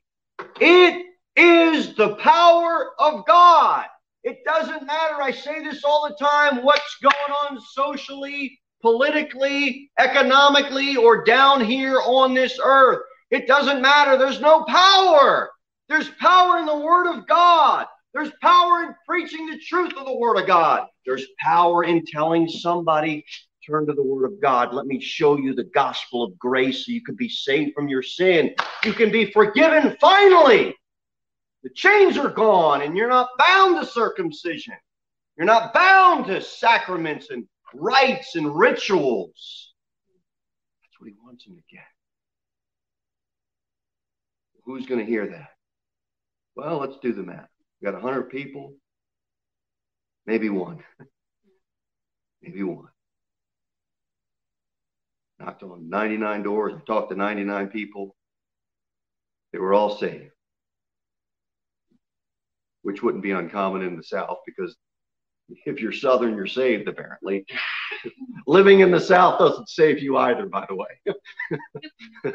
it 0.61 1.07
is 1.37 1.95
the 1.95 2.17
power 2.17 2.93
of 2.99 3.27
God. 3.27 3.87
It 4.23 4.45
doesn't 4.45 4.87
matter. 4.87 5.21
I 5.21 5.31
say 5.31 5.63
this 5.63 5.85
all 5.85 6.09
the 6.09 6.17
time 6.25 6.65
what's 6.65 6.97
going 7.03 7.15
on 7.43 7.61
socially, 7.61 8.59
politically, 8.81 9.91
economically, 9.99 10.97
or 10.97 11.25
down 11.25 11.61
here 11.61 12.01
on 12.01 12.35
this 12.35 12.59
earth. 12.65 13.03
It 13.31 13.47
doesn't 13.47 13.83
matter. 13.83 14.17
There's 14.17 14.41
no 14.41 14.65
power. 14.65 15.51
There's 15.89 16.09
power 16.21 16.59
in 16.59 16.67
the 16.67 16.79
Word 16.79 17.13
of 17.13 17.27
God. 17.27 17.87
There's 18.15 18.31
power 18.41 18.85
in 18.85 18.95
preaching 19.07 19.47
the 19.47 19.59
truth 19.59 19.93
of 19.97 20.07
the 20.07 20.17
Word 20.17 20.39
of 20.39 20.47
God. 20.47 20.87
There's 21.05 21.27
power 21.41 21.85
in 21.85 22.05
telling 22.07 22.49
somebody, 22.49 23.25
turn 23.67 23.87
to 23.87 23.93
the 23.93 24.03
Word 24.03 24.25
of 24.25 24.41
God. 24.41 24.75
Let 24.75 24.87
me 24.87 25.01
show 25.01 25.39
you 25.39 25.55
the 25.55 25.65
gospel 25.65 26.23
of 26.23 26.39
grace 26.39 26.87
so 26.87 26.93
you 26.93 27.03
can 27.03 27.15
be 27.15 27.29
saved 27.29 27.75
from 27.75 27.89
your 27.89 28.03
sin. 28.03 28.55
You 28.85 28.93
can 28.93 29.11
be 29.11 29.31
forgiven 29.31 29.97
finally. 30.01 30.75
The 31.63 31.71
chains 31.71 32.19
are 32.19 32.31
gone 32.31 32.83
and 32.83 32.97
you're 32.97 33.09
not 33.09 33.29
bound 33.39 33.81
to 33.81 33.87
circumcision. 33.87 34.75
You're 35.37 35.47
not 35.47 35.73
bound 35.75 36.27
to 36.27 36.41
sacraments 36.41 37.31
and 37.31 37.47
rites 37.75 38.37
and 38.37 38.57
rituals. 38.57 39.75
That's 40.83 41.01
what 41.01 41.09
he 41.09 41.15
wants 41.25 41.45
them 41.45 41.57
to 41.57 41.63
get. 41.71 41.85
Who's 44.65 44.87
going 44.87 45.01
to 45.01 45.07
hear 45.07 45.27
that? 45.27 45.51
Well, 46.57 46.79
let's 46.79 46.99
do 47.03 47.13
the 47.13 47.23
math. 47.23 47.49
We 47.81 47.87
got 47.87 47.95
100 47.95 48.31
people, 48.31 48.75
maybe 50.27 50.49
one. 50.49 50.83
maybe 52.43 52.63
one. 52.63 52.89
Knocked 55.45 55.63
on 55.63 55.91
99 55.91 56.43
doors 56.43 56.73
and 56.73 56.87
talked 56.87 57.11
to 57.11 57.17
99 57.17 57.69
people. 57.69 58.17
They 59.53 59.59
were 59.59 59.75
all 59.75 59.97
saved, 59.99 60.33
which 62.83 63.03
wouldn't 63.03 63.23
be 63.23 63.33
uncommon 63.33 63.83
in 63.83 63.97
the 63.97 64.03
South 64.03 64.39
because 64.47 64.75
if 65.67 65.81
you're 65.81 65.93
Southern, 65.93 66.35
you're 66.35 66.47
saved, 66.47 66.89
apparently. 66.89 67.45
Living 68.47 68.81
in 68.81 68.91
the 68.91 69.01
South 69.01 69.39
doesn't 69.39 69.69
save 69.69 69.99
you 69.99 70.17
either, 70.17 70.47
by 70.47 70.65
the 70.67 70.77
way. 70.77 72.35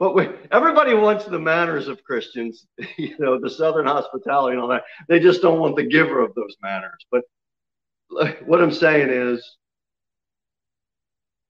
but 0.00 0.16
we, 0.16 0.28
everybody 0.50 0.94
wants 0.94 1.24
the 1.24 1.38
manners 1.38 1.86
of 1.86 2.02
Christians, 2.02 2.66
you 2.98 3.16
know, 3.20 3.38
the 3.38 3.50
Southern 3.50 3.86
hospitality 3.86 4.54
and 4.54 4.60
all 4.60 4.68
that. 4.68 4.82
They 5.08 5.20
just 5.20 5.40
don't 5.40 5.60
want 5.60 5.76
the 5.76 5.86
giver 5.86 6.20
of 6.20 6.34
those 6.34 6.56
manners. 6.60 7.06
But 7.12 7.22
what 8.44 8.60
I'm 8.60 8.72
saying 8.72 9.10
is, 9.10 9.56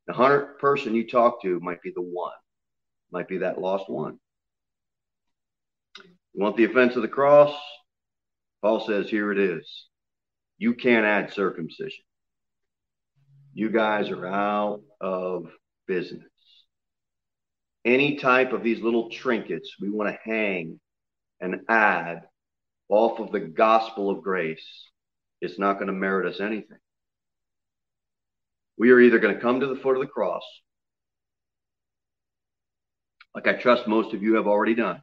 the 0.07 0.13
hundred 0.13 0.59
person 0.59 0.95
you 0.95 1.07
talk 1.07 1.43
to 1.43 1.61
might 1.61 1.83
be 1.83 1.93
the 1.95 2.03
one, 2.03 2.33
might 3.11 3.29
be 3.29 3.39
that 3.39 3.61
lost 3.61 3.89
one. 3.89 4.19
You 6.35 6.43
want 6.43 6.57
the 6.57 6.65
offense 6.65 6.97
of 6.97 7.03
the 7.03 7.09
cross? 7.09 7.55
Paul 8.61 8.81
says, 8.81 9.09
here 9.09 9.31
it 9.31 9.39
is. 9.39 9.87
You 10.59 10.75
can't 10.75 11.07
add 11.07 11.33
circumcision. 11.33 12.05
You 13.53 13.71
guys 13.71 14.11
are 14.11 14.27
out 14.27 14.81
of 15.01 15.47
business. 15.87 16.23
Any 17.85 18.17
type 18.17 18.53
of 18.53 18.63
these 18.63 18.81
little 18.81 19.11
trinkets 19.11 19.77
we 19.81 19.91
want 19.91 20.11
to 20.11 20.31
hang 20.31 20.81
and 21.41 21.61
add 21.69 22.23
off 22.89 23.21
of 23.21 23.31
the 23.31 23.41
gospel 23.41 24.11
of 24.11 24.23
grace, 24.23 24.67
it's 25.41 25.59
not 25.59 25.75
going 25.75 25.89
to 25.89 25.93
merit 25.93 26.27
us 26.27 26.41
anything. 26.41 26.79
We 28.77 28.91
are 28.91 29.01
either 29.01 29.19
going 29.19 29.35
to 29.35 29.41
come 29.41 29.61
to 29.61 29.67
the 29.67 29.77
foot 29.77 29.97
of 29.97 30.03
the 30.03 30.09
cross, 30.09 30.43
like 33.35 33.47
I 33.47 33.55
trust 33.55 33.87
most 33.87 34.15
of 34.15 34.23
you 34.23 34.35
have 34.35 34.47
already 34.47 34.75
done. 34.75 35.03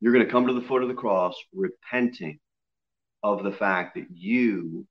You're 0.00 0.12
going 0.12 0.24
to 0.24 0.32
come 0.32 0.46
to 0.46 0.54
the 0.54 0.66
foot 0.66 0.82
of 0.82 0.88
the 0.88 0.94
cross 0.94 1.34
repenting 1.52 2.38
of 3.22 3.44
the 3.44 3.52
fact 3.52 3.96
that 3.96 4.06
you 4.10 4.86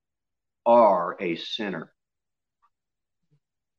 are 0.66 1.18
a 1.20 1.36
sinner 1.36 1.92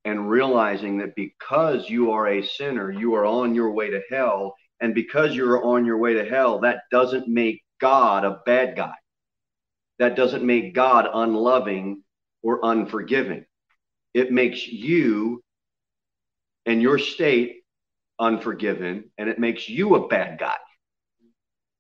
and 0.05 0.31
realizing 0.31 0.99
that 0.99 1.15
because 1.15 1.89
you 1.89 2.13
are 2.13 2.27
a 2.27 2.43
sinner, 2.43 2.91
you 2.91 3.15
are 3.15 3.27
on 3.27 3.55
your 3.55 3.73
way 3.73 3.91
to 3.91 4.01
hell. 4.11 4.55
And 4.81 4.95
because 4.95 5.37
you're 5.37 5.63
on 5.63 5.85
your 5.85 5.99
way 5.99 6.15
to 6.15 6.25
hell, 6.25 6.61
that 6.61 6.81
doesn't 6.91 7.29
make 7.29 7.63
God 7.81 8.25
a 8.25 8.41
bad 8.47 8.77
guy. 8.77 8.95
That 9.99 10.17
doesn't 10.17 10.43
make 10.43 10.75
God 10.75 11.07
unloving 11.13 12.03
or 12.43 12.61
unforgiving. 12.63 13.45
It 14.15 14.33
makes 14.33 14.67
you 14.67 15.43
and 16.67 16.83
your 16.83 16.99
state 16.99 17.63
unforgiven, 18.19 19.11
and 19.19 19.29
it 19.29 19.39
makes 19.39 19.69
you 19.69 19.95
a 19.95 20.09
bad 20.09 20.39
guy. 20.39 20.57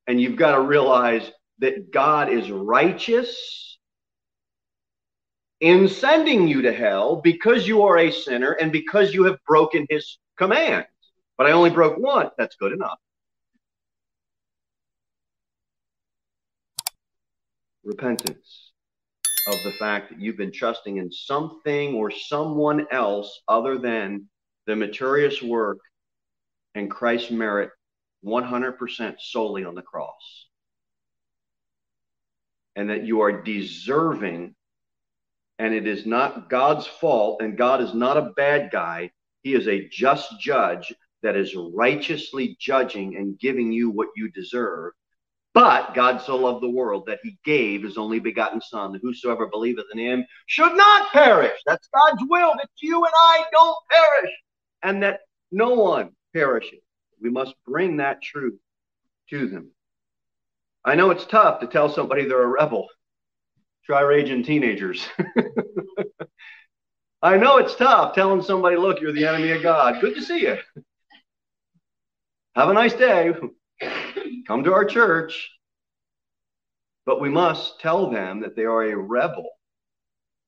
And 0.06 0.20
you've 0.20 0.36
got 0.36 0.56
to 0.56 0.62
realize 0.62 1.30
that 1.58 1.92
God 1.92 2.30
is 2.30 2.50
righteous 2.50 3.78
in 5.61 5.88
sending 5.88 6.48
you 6.48 6.62
to 6.62 6.72
hell 6.72 7.16
because 7.16 7.68
you 7.68 7.82
are 7.82 7.98
a 7.98 8.11
sinner 8.11 8.52
and 8.52 8.72
because 8.72 9.12
you 9.12 9.24
have 9.24 9.36
broken 9.46 9.86
his 9.90 10.18
commands. 10.38 10.88
But 11.36 11.46
I 11.46 11.52
only 11.52 11.70
broke 11.70 11.98
one. 11.98 12.30
That's 12.38 12.56
good 12.56 12.72
enough. 12.72 12.98
Repentance 17.84 18.69
of 19.51 19.64
the 19.64 19.72
fact 19.72 20.11
that 20.11 20.20
you've 20.20 20.36
been 20.36 20.53
trusting 20.53 20.98
in 20.98 21.11
something 21.11 21.94
or 21.94 22.11
someone 22.11 22.86
else 22.90 23.40
other 23.48 23.78
than 23.78 24.28
the 24.66 24.76
meritorious 24.76 25.42
work 25.42 25.78
and 26.74 26.90
Christ's 26.90 27.30
merit 27.30 27.70
100% 28.24 29.14
solely 29.18 29.64
on 29.64 29.74
the 29.74 29.82
cross 29.82 30.46
and 32.76 32.88
that 32.90 33.05
you 33.05 33.20
are 33.20 33.42
deserving, 33.42 34.55
and 35.59 35.74
it 35.74 35.86
is 35.86 36.07
not 36.07 36.48
God's 36.48 36.86
fault, 36.86 37.42
and 37.42 37.59
God 37.59 37.82
is 37.82 37.92
not 37.94 38.16
a 38.16 38.32
bad 38.36 38.70
guy. 38.70 39.11
He 39.42 39.55
is 39.55 39.68
a 39.68 39.88
just 39.88 40.40
judge 40.40 40.92
that 41.22 41.36
is 41.36 41.55
righteously 41.74 42.57
judging 42.61 43.16
and 43.16 43.38
giving 43.38 43.72
you 43.72 43.90
what 43.90 44.09
you 44.16 44.30
deserve. 44.30 44.92
But 45.53 45.94
God 45.94 46.22
so 46.22 46.36
loved 46.36 46.62
the 46.62 46.70
world 46.70 47.07
that 47.07 47.18
he 47.22 47.38
gave 47.44 47.82
his 47.82 47.98
only 47.98 48.20
begotten 48.20 48.61
Son, 48.61 48.92
that 48.92 49.03
whosoever 49.03 49.48
believeth 49.48 49.86
in 49.92 49.98
him 49.98 50.24
should 50.46 50.76
not 50.76 51.11
perish. 51.11 51.59
That's 51.66 51.88
God's 51.92 52.22
will, 52.28 52.53
that 52.55 52.68
you 52.80 53.05
and 53.05 53.14
I 53.14 53.44
don't 53.51 53.76
perish, 53.90 54.30
and 54.82 55.03
that 55.03 55.20
no 55.51 55.74
one 55.74 56.11
perishes. 56.32 56.80
We 57.20 57.30
must 57.30 57.55
bring 57.66 57.96
that 57.96 58.22
truth 58.22 58.61
to 59.30 59.48
them. 59.48 59.72
I 60.84 60.94
know 60.94 61.11
it's 61.11 61.26
tough 61.26 61.61
to 61.61 61.66
tell 61.66 61.88
somebody 61.88 62.24
they're 62.24 62.42
a 62.42 62.46
rebel. 62.46 62.88
Try 63.84 64.03
raging 64.03 64.44
teenagers. 64.44 65.07
I 67.22 67.36
know 67.36 67.59
it's 67.59 67.74
tough 67.74 68.14
telling 68.14 68.42
somebody, 68.42 68.76
look, 68.76 69.01
you're 69.01 69.12
the 69.12 69.26
enemy 69.26 69.51
of 69.51 69.62
God. 69.62 70.01
Good 70.01 70.14
to 70.14 70.22
see 70.22 70.42
you. 70.42 70.57
Have 72.55 72.70
a 72.70 72.72
nice 72.72 72.94
day. 72.94 73.34
Come 74.47 74.64
to 74.64 74.72
our 74.72 74.85
church. 74.85 75.51
But 77.07 77.20
we 77.20 77.31
must 77.31 77.81
tell 77.81 78.11
them 78.11 78.41
that 78.41 78.57
they 78.57 78.64
are 78.64 78.85
a 78.85 78.97
rebel 78.97 79.49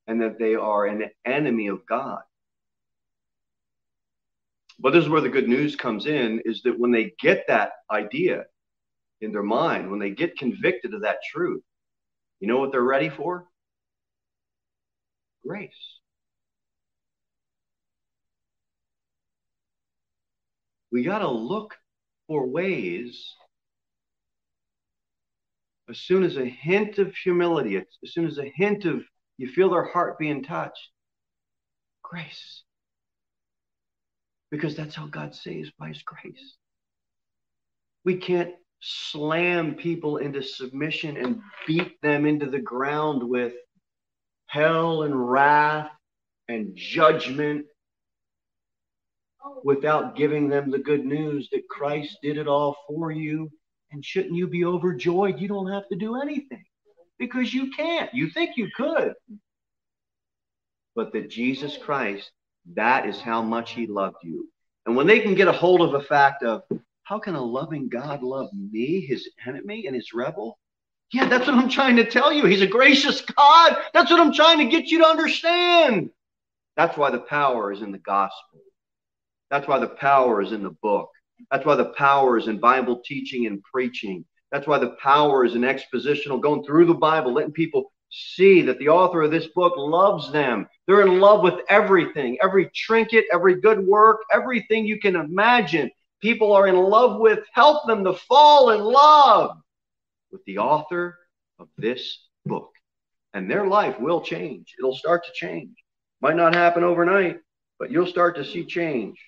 and 0.07 0.21
that 0.23 0.39
they 0.39 0.55
are 0.55 0.87
an 0.87 1.11
enemy 1.25 1.69
of 1.69 1.85
God. 1.87 2.21
But 4.79 4.93
this 4.93 5.05
is 5.05 5.11
where 5.11 5.21
the 5.21 5.29
good 5.29 5.49
news 5.49 5.77
comes 5.77 6.07
in 6.07 6.43
is 6.45 6.63
that 6.63 6.79
when 6.79 6.91
they 6.91 7.13
get 7.21 7.45
that 7.49 7.73
idea, 7.91 8.45
in 9.23 9.33
their 9.33 9.43
mind, 9.43 9.91
when 9.91 10.01
they 10.01 10.11
get 10.11 10.37
convicted 10.37 10.93
of 10.93 11.03
that 11.03 11.19
truth, 11.25 11.63
you 12.41 12.49
know 12.49 12.59
what 12.59 12.73
they're 12.73 12.83
ready 12.83 13.09
for? 13.09 13.47
Grace. 15.47 15.71
We 20.91 21.05
got 21.05 21.21
to 21.21 21.31
look 21.31 21.77
for 22.27 22.47
ways 22.47 23.35
as 25.89 25.99
soon 25.99 26.23
as 26.23 26.37
a 26.37 26.47
hint 26.47 26.99
of 26.99 27.15
humility, 27.15 27.77
as 27.77 27.85
soon 28.07 28.27
as 28.27 28.39
a 28.39 28.53
hint 28.55 28.85
of 28.85 29.03
you 29.39 29.49
feel 29.49 29.71
their 29.71 29.85
heart 29.85 30.19
being 30.19 30.43
touched, 30.43 30.91
grace. 32.03 32.63
Because 34.51 34.77
that's 34.77 34.95
how 34.95 35.07
God 35.07 35.35
saves 35.35 35.71
by 35.79 35.89
his 35.89 36.03
grace. 36.03 36.57
We 38.05 38.17
can't 38.17 38.55
slam 38.81 39.75
people 39.75 40.19
into 40.19 40.43
submission 40.43 41.17
and 41.17 41.41
beat 41.67 42.01
them 42.03 42.27
into 42.27 42.47
the 42.47 42.61
ground 42.61 43.23
with 43.23 43.55
hell 44.47 45.03
and 45.03 45.31
wrath 45.31 45.91
and 46.49 46.77
judgment 46.77 47.67
without 49.65 50.17
giving 50.17 50.49
them 50.49 50.71
the 50.71 50.79
good 50.79 51.05
news 51.05 51.49
that 51.53 51.69
Christ 51.69 52.19
did 52.23 52.39
it 52.39 52.49
all 52.49 52.77
for 52.89 53.11
you. 53.11 53.51
And 53.91 54.05
shouldn't 54.05 54.35
you 54.35 54.47
be 54.49 54.65
overjoyed? 54.65 55.39
You 55.39 55.49
don't 55.49 55.71
have 55.71 55.89
to 55.91 55.97
do 55.97 56.21
anything 56.21 56.65
because 57.19 57.53
you 57.53 57.71
can't. 57.71 58.13
You 58.15 58.31
think 58.31 58.57
you 58.57 58.69
could. 58.75 59.15
But 60.95 61.13
that 61.13 61.31
Jesus 61.31 61.77
Christ, 61.77 62.31
that 62.75 63.07
is 63.07 63.21
how 63.21 63.43
much 63.43 63.73
he 63.73 63.87
loved 63.87 64.17
you. 64.23 64.49
And 64.87 64.97
when 64.97 65.07
they 65.07 65.21
can 65.21 65.35
get 65.35 65.49
a 65.49 65.53
hold 65.53 65.81
of 65.83 65.93
the 65.93 66.07
fact 66.07 66.43
of, 66.43 66.63
how 67.05 67.19
can 67.19 67.35
a 67.35 67.43
loving 67.43 67.89
God 67.89 68.23
love 68.23 68.49
me, 68.53 69.01
his 69.01 69.29
enemy 69.47 69.87
and 69.87 69.95
his 69.95 70.13
rebel? 70.15 70.59
Yeah, 71.13 71.27
that's 71.29 71.47
what 71.47 71.57
I'm 71.57 71.69
trying 71.69 71.97
to 71.97 72.09
tell 72.09 72.33
you. 72.33 72.47
He's 72.47 72.63
a 72.63 72.67
gracious 72.67 73.21
God. 73.21 73.77
That's 73.93 74.11
what 74.11 74.21
I'm 74.21 74.33
trying 74.33 74.59
to 74.59 74.65
get 74.65 74.87
you 74.87 74.99
to 75.01 75.07
understand. 75.07 76.11
That's 76.77 76.97
why 76.97 77.11
the 77.11 77.21
power 77.21 77.71
is 77.71 77.83
in 77.83 77.93
the 77.93 77.99
gospel. 77.99 78.61
That's 79.53 79.69
why 79.69 79.79
the 79.79 79.87
power 79.89 80.41
is 80.41 80.53
in 80.53 80.63
the 80.63 80.71
book. 80.71 81.11
That's 81.51 81.67
why 81.67 81.75
the 81.75 81.93
power 81.93 82.39
is 82.39 82.49
in 82.49 82.59
Bible 82.59 83.03
teaching 83.05 83.47
and 83.47 83.63
preaching. 83.63 84.25
That's 84.51 84.67
why 84.67 84.79
the 84.79 84.97
power 85.03 85.45
is 85.45 85.55
in 85.55 85.61
expositional, 85.61 86.41
going 86.41 86.65
through 86.65 86.87
the 86.87 86.95
Bible, 86.95 87.35
letting 87.35 87.53
people 87.53 87.93
see 88.09 88.63
that 88.63 88.79
the 88.79 88.89
author 88.89 89.21
of 89.21 89.31
this 89.31 89.49
book 89.49 89.75
loves 89.77 90.33
them. 90.33 90.67
They're 90.87 91.03
in 91.03 91.21
love 91.21 91.43
with 91.43 91.61
everything, 91.69 92.39
every 92.43 92.71
trinket, 92.75 93.27
every 93.31 93.61
good 93.61 93.87
work, 93.87 94.23
everything 94.33 94.87
you 94.87 94.99
can 94.99 95.17
imagine. 95.17 95.91
People 96.23 96.55
are 96.55 96.67
in 96.67 96.77
love 96.77 97.21
with. 97.21 97.41
Help 97.53 97.87
them 97.87 98.05
to 98.05 98.15
fall 98.15 98.71
in 98.71 98.81
love 98.81 99.59
with 100.31 100.43
the 100.47 100.59
author 100.59 101.19
of 101.59 101.69
this 101.77 102.27
book. 102.47 102.71
And 103.35 103.51
their 103.51 103.67
life 103.67 104.01
will 104.01 104.23
change. 104.23 104.75
It'll 104.79 104.97
start 104.97 105.27
to 105.27 105.33
change. 105.35 105.77
Might 106.23 106.37
not 106.37 106.55
happen 106.55 106.85
overnight, 106.85 107.37
but 107.79 107.91
you'll 107.91 108.07
start 108.07 108.37
to 108.37 108.47
see 108.47 108.65
change. 108.65 109.19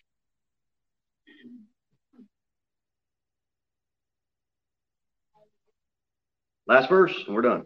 Last 6.66 6.88
verse, 6.88 7.14
and 7.26 7.34
we're 7.34 7.42
done. 7.42 7.64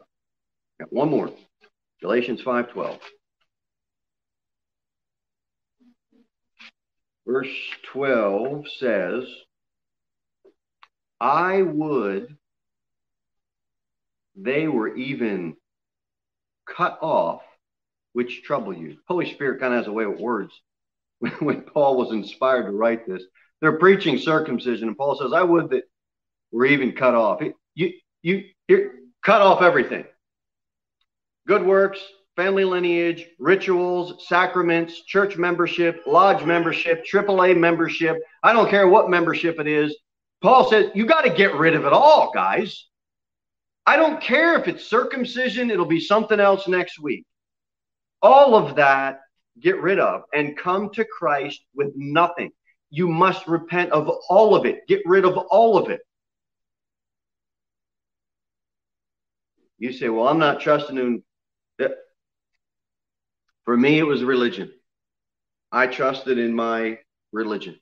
Got 0.80 0.92
one 0.92 1.11
more. 1.11 1.30
Galatians 2.01 2.42
5:12. 2.42 2.99
Verse 7.26 7.55
12 7.92 8.64
says, 8.78 9.24
I 11.20 11.61
would 11.61 12.38
they 14.34 14.68
were 14.68 14.94
even 14.96 15.57
cut 16.66 16.99
off, 17.03 17.42
which 18.12 18.42
trouble 18.44 18.72
you. 18.72 18.99
Holy 19.07 19.32
Spirit 19.34 19.61
kind 19.61 19.74
of 19.74 19.78
has 19.78 19.88
a 19.88 19.92
way 19.92 20.07
with 20.07 20.20
words. 20.20 20.53
when 21.40 21.62
Paul 21.62 21.96
was 21.96 22.12
inspired 22.12 22.66
to 22.66 22.72
write 22.72 23.07
this, 23.07 23.24
they're 23.61 23.78
preaching 23.78 24.18
circumcision, 24.18 24.88
and 24.88 24.96
Paul 24.96 25.18
says, 25.18 25.32
I 25.32 25.42
would 25.42 25.70
that 25.70 25.82
we're 26.53 26.66
even 26.66 26.92
cut 26.92 27.14
off. 27.14 27.42
You, 27.74 27.92
you, 28.22 28.44
you 28.68 28.90
cut 29.24 29.40
off 29.40 29.62
everything 29.62 30.04
good 31.46 31.64
works, 31.64 31.98
family 32.36 32.62
lineage, 32.62 33.26
rituals, 33.38 34.26
sacraments, 34.28 35.02
church 35.06 35.36
membership, 35.36 36.02
lodge 36.06 36.44
membership, 36.44 37.04
AAA 37.04 37.58
membership. 37.58 38.18
I 38.42 38.52
don't 38.52 38.68
care 38.68 38.86
what 38.86 39.10
membership 39.10 39.58
it 39.58 39.66
is. 39.66 39.96
Paul 40.42 40.68
says, 40.70 40.90
you 40.94 41.06
got 41.06 41.22
to 41.22 41.30
get 41.30 41.54
rid 41.54 41.74
of 41.74 41.84
it 41.84 41.92
all, 41.92 42.30
guys. 42.32 42.86
I 43.86 43.96
don't 43.96 44.20
care 44.20 44.56
if 44.58 44.68
it's 44.68 44.86
circumcision, 44.86 45.70
it'll 45.70 45.86
be 45.86 45.98
something 45.98 46.38
else 46.38 46.68
next 46.68 47.00
week. 47.00 47.24
All 48.20 48.54
of 48.54 48.76
that, 48.76 49.20
get 49.60 49.80
rid 49.80 49.98
of 49.98 50.22
and 50.32 50.56
come 50.56 50.90
to 50.90 51.04
Christ 51.04 51.60
with 51.74 51.92
nothing. 51.96 52.50
You 52.90 53.08
must 53.08 53.48
repent 53.48 53.90
of 53.92 54.08
all 54.28 54.54
of 54.54 54.64
it, 54.64 54.86
get 54.86 55.00
rid 55.06 55.24
of 55.24 55.36
all 55.50 55.76
of 55.76 55.90
it. 55.90 56.00
You 59.78 59.92
say, 59.92 60.08
Well, 60.08 60.28
I'm 60.28 60.38
not 60.38 60.60
trusting 60.60 60.98
in. 60.98 61.22
For 63.64 63.76
me, 63.76 63.98
it 63.98 64.04
was 64.04 64.24
religion. 64.24 64.72
I 65.70 65.86
trusted 65.86 66.38
in 66.38 66.54
my 66.54 66.98
religion. 67.32 67.78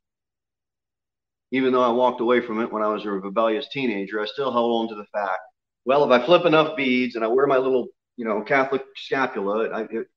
Even 1.52 1.72
though 1.72 1.82
I 1.82 1.92
walked 1.92 2.20
away 2.20 2.40
from 2.40 2.60
it 2.60 2.72
when 2.72 2.82
I 2.82 2.88
was 2.88 3.04
a 3.04 3.10
rebellious 3.10 3.68
teenager, 3.68 4.20
I 4.20 4.26
still 4.26 4.52
held 4.52 4.72
on 4.72 4.88
to 4.88 4.96
the 4.96 5.06
fact 5.12 5.40
well, 5.86 6.04
if 6.04 6.10
I 6.10 6.26
flip 6.26 6.44
enough 6.44 6.76
beads 6.76 7.14
and 7.14 7.24
I 7.24 7.28
wear 7.28 7.46
my 7.46 7.58
little, 7.58 7.86
you 8.16 8.24
know, 8.24 8.42
Catholic 8.42 8.82
scapular, 8.96 9.72
I, 9.72 9.82
it, 9.82 10.08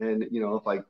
and 0.00 0.26
you 0.32 0.40
know, 0.40 0.56
if 0.56 0.66
I 0.66 0.82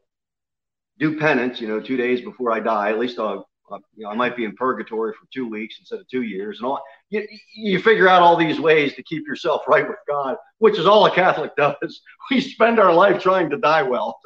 do 0.98 1.18
penance, 1.18 1.60
you 1.60 1.68
know, 1.68 1.80
two 1.80 1.98
days 1.98 2.22
before 2.22 2.50
I 2.50 2.60
die, 2.60 2.90
at 2.90 2.98
least 2.98 3.18
I'll, 3.18 3.49
you 3.96 4.04
know, 4.04 4.10
I 4.10 4.14
might 4.14 4.36
be 4.36 4.44
in 4.44 4.54
purgatory 4.56 5.12
for 5.12 5.26
two 5.32 5.48
weeks 5.48 5.76
instead 5.78 6.00
of 6.00 6.08
two 6.08 6.22
years, 6.22 6.58
and 6.58 6.66
all. 6.66 6.82
You, 7.10 7.26
you 7.54 7.80
figure 7.80 8.08
out 8.08 8.22
all 8.22 8.36
these 8.36 8.60
ways 8.60 8.94
to 8.94 9.02
keep 9.02 9.26
yourself 9.26 9.62
right 9.66 9.86
with 9.88 9.98
God, 10.08 10.36
which 10.58 10.78
is 10.78 10.86
all 10.86 11.06
a 11.06 11.14
Catholic 11.14 11.54
does. 11.56 12.02
We 12.30 12.40
spend 12.40 12.78
our 12.78 12.92
life 12.92 13.20
trying 13.20 13.50
to 13.50 13.58
die 13.58 13.82
well. 13.82 14.20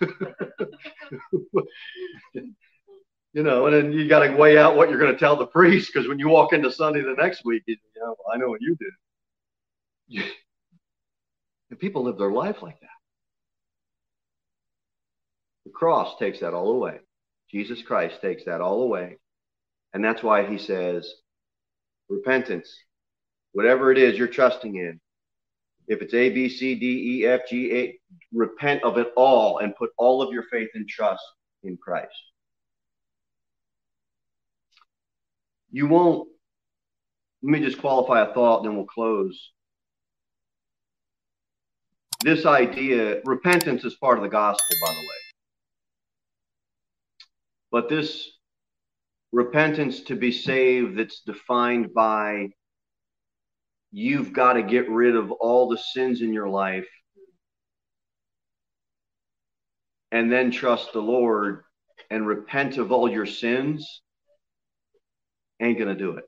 you 3.32 3.42
know, 3.42 3.66
and 3.66 3.74
then 3.74 3.92
you 3.92 4.08
got 4.08 4.20
to 4.20 4.34
weigh 4.36 4.58
out 4.58 4.76
what 4.76 4.90
you're 4.90 4.98
going 4.98 5.12
to 5.12 5.18
tell 5.18 5.36
the 5.36 5.46
priest 5.46 5.90
because 5.92 6.08
when 6.08 6.18
you 6.18 6.28
walk 6.28 6.52
into 6.52 6.70
Sunday 6.70 7.02
the 7.02 7.14
next 7.18 7.44
week, 7.44 7.62
you 7.66 7.76
know, 7.96 8.14
I 8.32 8.36
know 8.36 8.48
what 8.48 8.60
you 8.60 8.76
did. 8.76 10.24
and 11.70 11.78
people 11.78 12.04
live 12.04 12.18
their 12.18 12.30
life 12.30 12.62
like 12.62 12.80
that. 12.80 12.88
The 15.66 15.72
cross 15.72 16.18
takes 16.18 16.40
that 16.40 16.54
all 16.54 16.70
away. 16.70 17.00
Jesus 17.50 17.82
Christ 17.82 18.20
takes 18.20 18.44
that 18.44 18.60
all 18.60 18.82
away. 18.82 19.18
And 19.94 20.04
that's 20.04 20.22
why 20.22 20.46
he 20.46 20.58
says, 20.58 21.10
repentance, 22.08 22.72
whatever 23.52 23.90
it 23.90 23.98
is 23.98 24.18
you're 24.18 24.28
trusting 24.28 24.76
in, 24.76 25.00
if 25.86 26.02
it's 26.02 26.12
A, 26.12 26.28
B, 26.28 26.48
C, 26.48 26.74
D, 26.74 27.20
E, 27.20 27.26
F, 27.26 27.42
G, 27.48 27.74
A, 27.74 27.98
repent 28.32 28.82
of 28.82 28.98
it 28.98 29.08
all 29.16 29.58
and 29.58 29.74
put 29.76 29.90
all 29.96 30.20
of 30.20 30.32
your 30.32 30.44
faith 30.50 30.68
and 30.74 30.86
trust 30.86 31.22
in 31.62 31.78
Christ. 31.78 32.12
You 35.70 35.86
won't, 35.86 36.28
let 37.42 37.50
me 37.50 37.64
just 37.64 37.80
qualify 37.80 38.22
a 38.22 38.34
thought, 38.34 38.62
then 38.62 38.76
we'll 38.76 38.86
close 38.86 39.52
this 42.20 42.46
idea, 42.46 43.20
repentance 43.24 43.84
is 43.84 43.94
part 43.94 44.18
of 44.18 44.24
the 44.24 44.28
gospel, 44.28 44.76
by 44.84 44.92
the 44.92 45.00
way. 45.00 45.27
But 47.70 47.88
this 47.88 48.30
repentance 49.32 50.00
to 50.02 50.16
be 50.16 50.32
saved 50.32 50.98
that's 50.98 51.20
defined 51.20 51.92
by 51.92 52.48
you've 53.90 54.32
got 54.32 54.54
to 54.54 54.62
get 54.62 54.88
rid 54.88 55.16
of 55.16 55.30
all 55.32 55.68
the 55.68 55.78
sins 55.78 56.20
in 56.22 56.32
your 56.32 56.48
life 56.48 56.88
and 60.12 60.32
then 60.32 60.50
trust 60.50 60.92
the 60.92 61.00
Lord 61.00 61.62
and 62.10 62.26
repent 62.26 62.78
of 62.78 62.92
all 62.92 63.10
your 63.10 63.26
sins 63.26 64.02
ain't 65.60 65.78
going 65.78 65.88
to 65.88 65.94
do 65.94 66.16
it. 66.16 66.24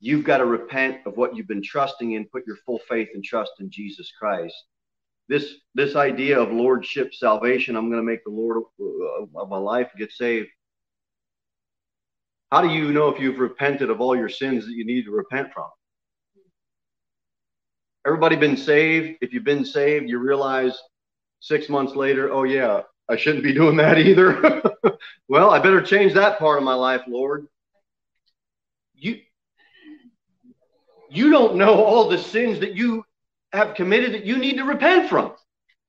You've 0.00 0.24
got 0.24 0.38
to 0.38 0.46
repent 0.46 1.06
of 1.06 1.16
what 1.16 1.34
you've 1.34 1.48
been 1.48 1.62
trusting 1.62 2.12
in, 2.12 2.26
put 2.26 2.46
your 2.46 2.56
full 2.66 2.80
faith 2.88 3.08
and 3.14 3.24
trust 3.24 3.52
in 3.60 3.70
Jesus 3.70 4.12
Christ. 4.18 4.54
This 5.28 5.56
this 5.74 5.94
idea 5.94 6.40
of 6.40 6.50
lordship 6.50 7.14
salvation, 7.14 7.76
I'm 7.76 7.90
going 7.90 8.00
to 8.00 8.10
make 8.10 8.24
the 8.24 8.30
Lord 8.30 8.62
of 9.36 9.48
my 9.48 9.58
life 9.58 9.90
get 9.98 10.10
saved. 10.10 10.48
How 12.50 12.62
do 12.62 12.68
you 12.68 12.92
know 12.92 13.08
if 13.08 13.20
you've 13.20 13.38
repented 13.38 13.90
of 13.90 14.00
all 14.00 14.16
your 14.16 14.30
sins 14.30 14.64
that 14.64 14.72
you 14.72 14.86
need 14.86 15.04
to 15.04 15.10
repent 15.10 15.52
from? 15.52 15.68
Everybody 18.06 18.36
been 18.36 18.56
saved? 18.56 19.18
If 19.20 19.34
you've 19.34 19.44
been 19.44 19.66
saved, 19.66 20.08
you 20.08 20.18
realize 20.18 20.78
six 21.40 21.68
months 21.68 21.94
later, 21.94 22.32
oh 22.32 22.44
yeah, 22.44 22.82
I 23.10 23.16
shouldn't 23.16 23.44
be 23.44 23.52
doing 23.52 23.76
that 23.76 23.98
either. 23.98 24.62
well, 25.28 25.50
I 25.50 25.58
better 25.58 25.82
change 25.82 26.14
that 26.14 26.38
part 26.38 26.56
of 26.56 26.64
my 26.64 26.74
life, 26.74 27.02
Lord. 27.06 27.46
You 28.94 29.20
you 31.10 31.30
don't 31.30 31.56
know 31.56 31.82
all 31.84 32.08
the 32.08 32.18
sins 32.18 32.60
that 32.60 32.74
you 32.74 33.04
have 33.52 33.74
committed 33.74 34.12
that 34.12 34.24
you 34.24 34.38
need 34.38 34.56
to 34.56 34.64
repent 34.64 35.08
from. 35.08 35.32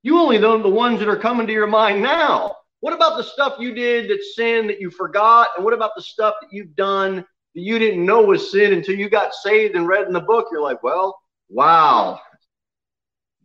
You 0.02 0.18
only 0.18 0.38
know 0.38 0.62
the 0.62 0.68
ones 0.68 0.98
that 1.00 1.08
are 1.08 1.18
coming 1.18 1.46
to 1.46 1.52
your 1.52 1.66
mind 1.66 2.02
now. 2.02 2.56
What 2.80 2.94
about 2.94 3.18
the 3.18 3.22
stuff 3.22 3.56
you 3.58 3.74
did 3.74 4.10
that's 4.10 4.34
sin 4.34 4.66
that 4.68 4.80
you 4.80 4.90
forgot? 4.90 5.48
And 5.56 5.64
what 5.64 5.74
about 5.74 5.90
the 5.94 6.02
stuff 6.02 6.34
that 6.40 6.52
you've 6.52 6.74
done 6.74 7.16
that 7.16 7.60
you 7.60 7.78
didn't 7.78 8.06
know 8.06 8.22
was 8.22 8.50
sin 8.50 8.72
until 8.72 8.94
you 8.94 9.10
got 9.10 9.34
saved 9.34 9.76
and 9.76 9.86
read 9.86 10.06
in 10.06 10.14
the 10.14 10.20
book? 10.20 10.46
You're 10.50 10.62
like, 10.62 10.82
well, 10.82 11.20
wow, 11.50 12.20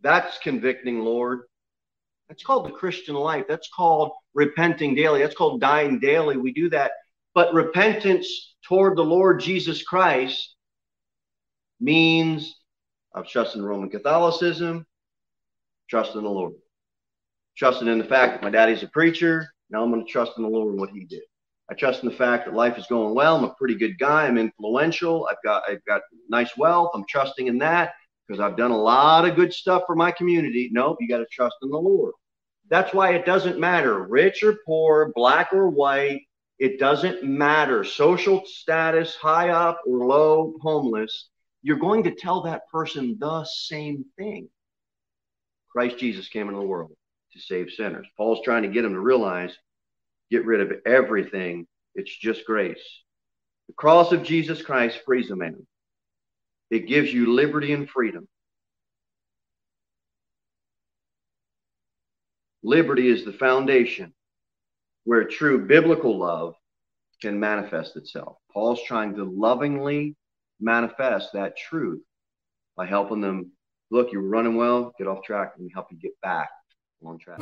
that's 0.02 0.38
convicting, 0.38 1.00
Lord. 1.00 1.40
That's 2.28 2.42
called 2.42 2.66
the 2.66 2.72
Christian 2.72 3.14
life. 3.14 3.44
That's 3.48 3.68
called 3.68 4.12
repenting 4.34 4.94
daily. 4.94 5.20
That's 5.20 5.34
called 5.34 5.60
dying 5.60 6.00
daily. 6.00 6.36
We 6.38 6.52
do 6.52 6.70
that. 6.70 6.92
But 7.34 7.52
repentance 7.52 8.54
toward 8.66 8.96
the 8.96 9.04
Lord 9.04 9.40
Jesus 9.40 9.82
Christ 9.82 10.54
means 11.78 12.55
of 13.16 13.26
trusting 13.26 13.62
Roman 13.62 13.88
Catholicism, 13.88 14.86
trusting 15.88 16.22
the 16.22 16.28
Lord. 16.28 16.52
Trusting 17.56 17.88
in 17.88 17.98
the 17.98 18.04
fact 18.04 18.34
that 18.34 18.42
my 18.42 18.50
daddy's 18.50 18.82
a 18.82 18.88
preacher. 18.88 19.48
Now 19.70 19.82
I'm 19.82 19.90
going 19.90 20.04
to 20.04 20.12
trust 20.12 20.32
in 20.36 20.42
the 20.42 20.48
Lord 20.48 20.68
and 20.72 20.78
what 20.78 20.90
he 20.90 21.06
did. 21.06 21.22
I 21.70 21.74
trust 21.74 22.02
in 22.02 22.10
the 22.10 22.14
fact 22.14 22.44
that 22.44 22.54
life 22.54 22.78
is 22.78 22.86
going 22.86 23.14
well. 23.14 23.36
I'm 23.36 23.44
a 23.44 23.54
pretty 23.54 23.74
good 23.74 23.98
guy. 23.98 24.26
I'm 24.26 24.38
influential. 24.38 25.26
I've 25.28 25.42
got 25.42 25.64
I've 25.68 25.84
got 25.84 26.02
nice 26.28 26.56
wealth. 26.56 26.90
I'm 26.94 27.04
trusting 27.08 27.48
in 27.48 27.58
that 27.58 27.94
because 28.28 28.40
I've 28.40 28.56
done 28.56 28.70
a 28.70 28.78
lot 28.78 29.26
of 29.26 29.34
good 29.34 29.52
stuff 29.52 29.82
for 29.86 29.96
my 29.96 30.12
community. 30.12 30.68
Nope, 30.70 30.98
you 31.00 31.08
got 31.08 31.18
to 31.18 31.26
trust 31.32 31.56
in 31.62 31.70
the 31.70 31.78
Lord. 31.78 32.12
That's 32.68 32.92
why 32.92 33.14
it 33.14 33.24
doesn't 33.24 33.58
matter 33.58 34.04
rich 34.04 34.42
or 34.42 34.58
poor, 34.66 35.12
black 35.14 35.52
or 35.52 35.68
white. 35.68 36.20
It 36.58 36.78
doesn't 36.78 37.24
matter 37.24 37.84
social 37.84 38.42
status, 38.44 39.14
high 39.16 39.50
up 39.50 39.80
or 39.86 40.06
low, 40.06 40.54
homeless. 40.62 41.28
You're 41.66 41.76
going 41.76 42.04
to 42.04 42.14
tell 42.14 42.42
that 42.42 42.68
person 42.70 43.16
the 43.18 43.44
same 43.44 44.04
thing. 44.16 44.48
Christ 45.68 45.98
Jesus 45.98 46.28
came 46.28 46.46
into 46.46 46.60
the 46.60 46.66
world 46.66 46.92
to 47.32 47.40
save 47.40 47.72
sinners. 47.72 48.06
Paul's 48.16 48.38
trying 48.44 48.62
to 48.62 48.68
get 48.68 48.82
them 48.82 48.92
to 48.92 49.00
realize 49.00 49.50
get 50.30 50.46
rid 50.46 50.60
of 50.60 50.78
everything, 50.86 51.66
it's 51.96 52.16
just 52.16 52.46
grace. 52.46 52.78
The 53.66 53.74
cross 53.74 54.12
of 54.12 54.22
Jesus 54.22 54.62
Christ 54.62 55.00
frees 55.04 55.32
a 55.32 55.36
man, 55.36 55.66
it 56.70 56.86
gives 56.86 57.12
you 57.12 57.34
liberty 57.34 57.72
and 57.72 57.90
freedom. 57.90 58.28
Liberty 62.62 63.08
is 63.08 63.24
the 63.24 63.32
foundation 63.32 64.14
where 65.02 65.24
true 65.24 65.66
biblical 65.66 66.16
love 66.16 66.54
can 67.20 67.40
manifest 67.40 67.96
itself. 67.96 68.36
Paul's 68.52 68.80
trying 68.86 69.16
to 69.16 69.24
lovingly 69.24 70.14
manifest 70.60 71.32
that 71.34 71.56
truth 71.56 72.02
by 72.76 72.86
helping 72.86 73.20
them 73.20 73.52
look, 73.90 74.12
you 74.12 74.20
were 74.20 74.28
running 74.28 74.56
well, 74.56 74.92
get 74.98 75.06
off 75.06 75.22
track, 75.24 75.52
and 75.56 75.64
we 75.64 75.70
help 75.72 75.86
you 75.90 75.96
get 75.98 76.12
back 76.22 76.50
on 77.04 77.18
track. 77.18 77.40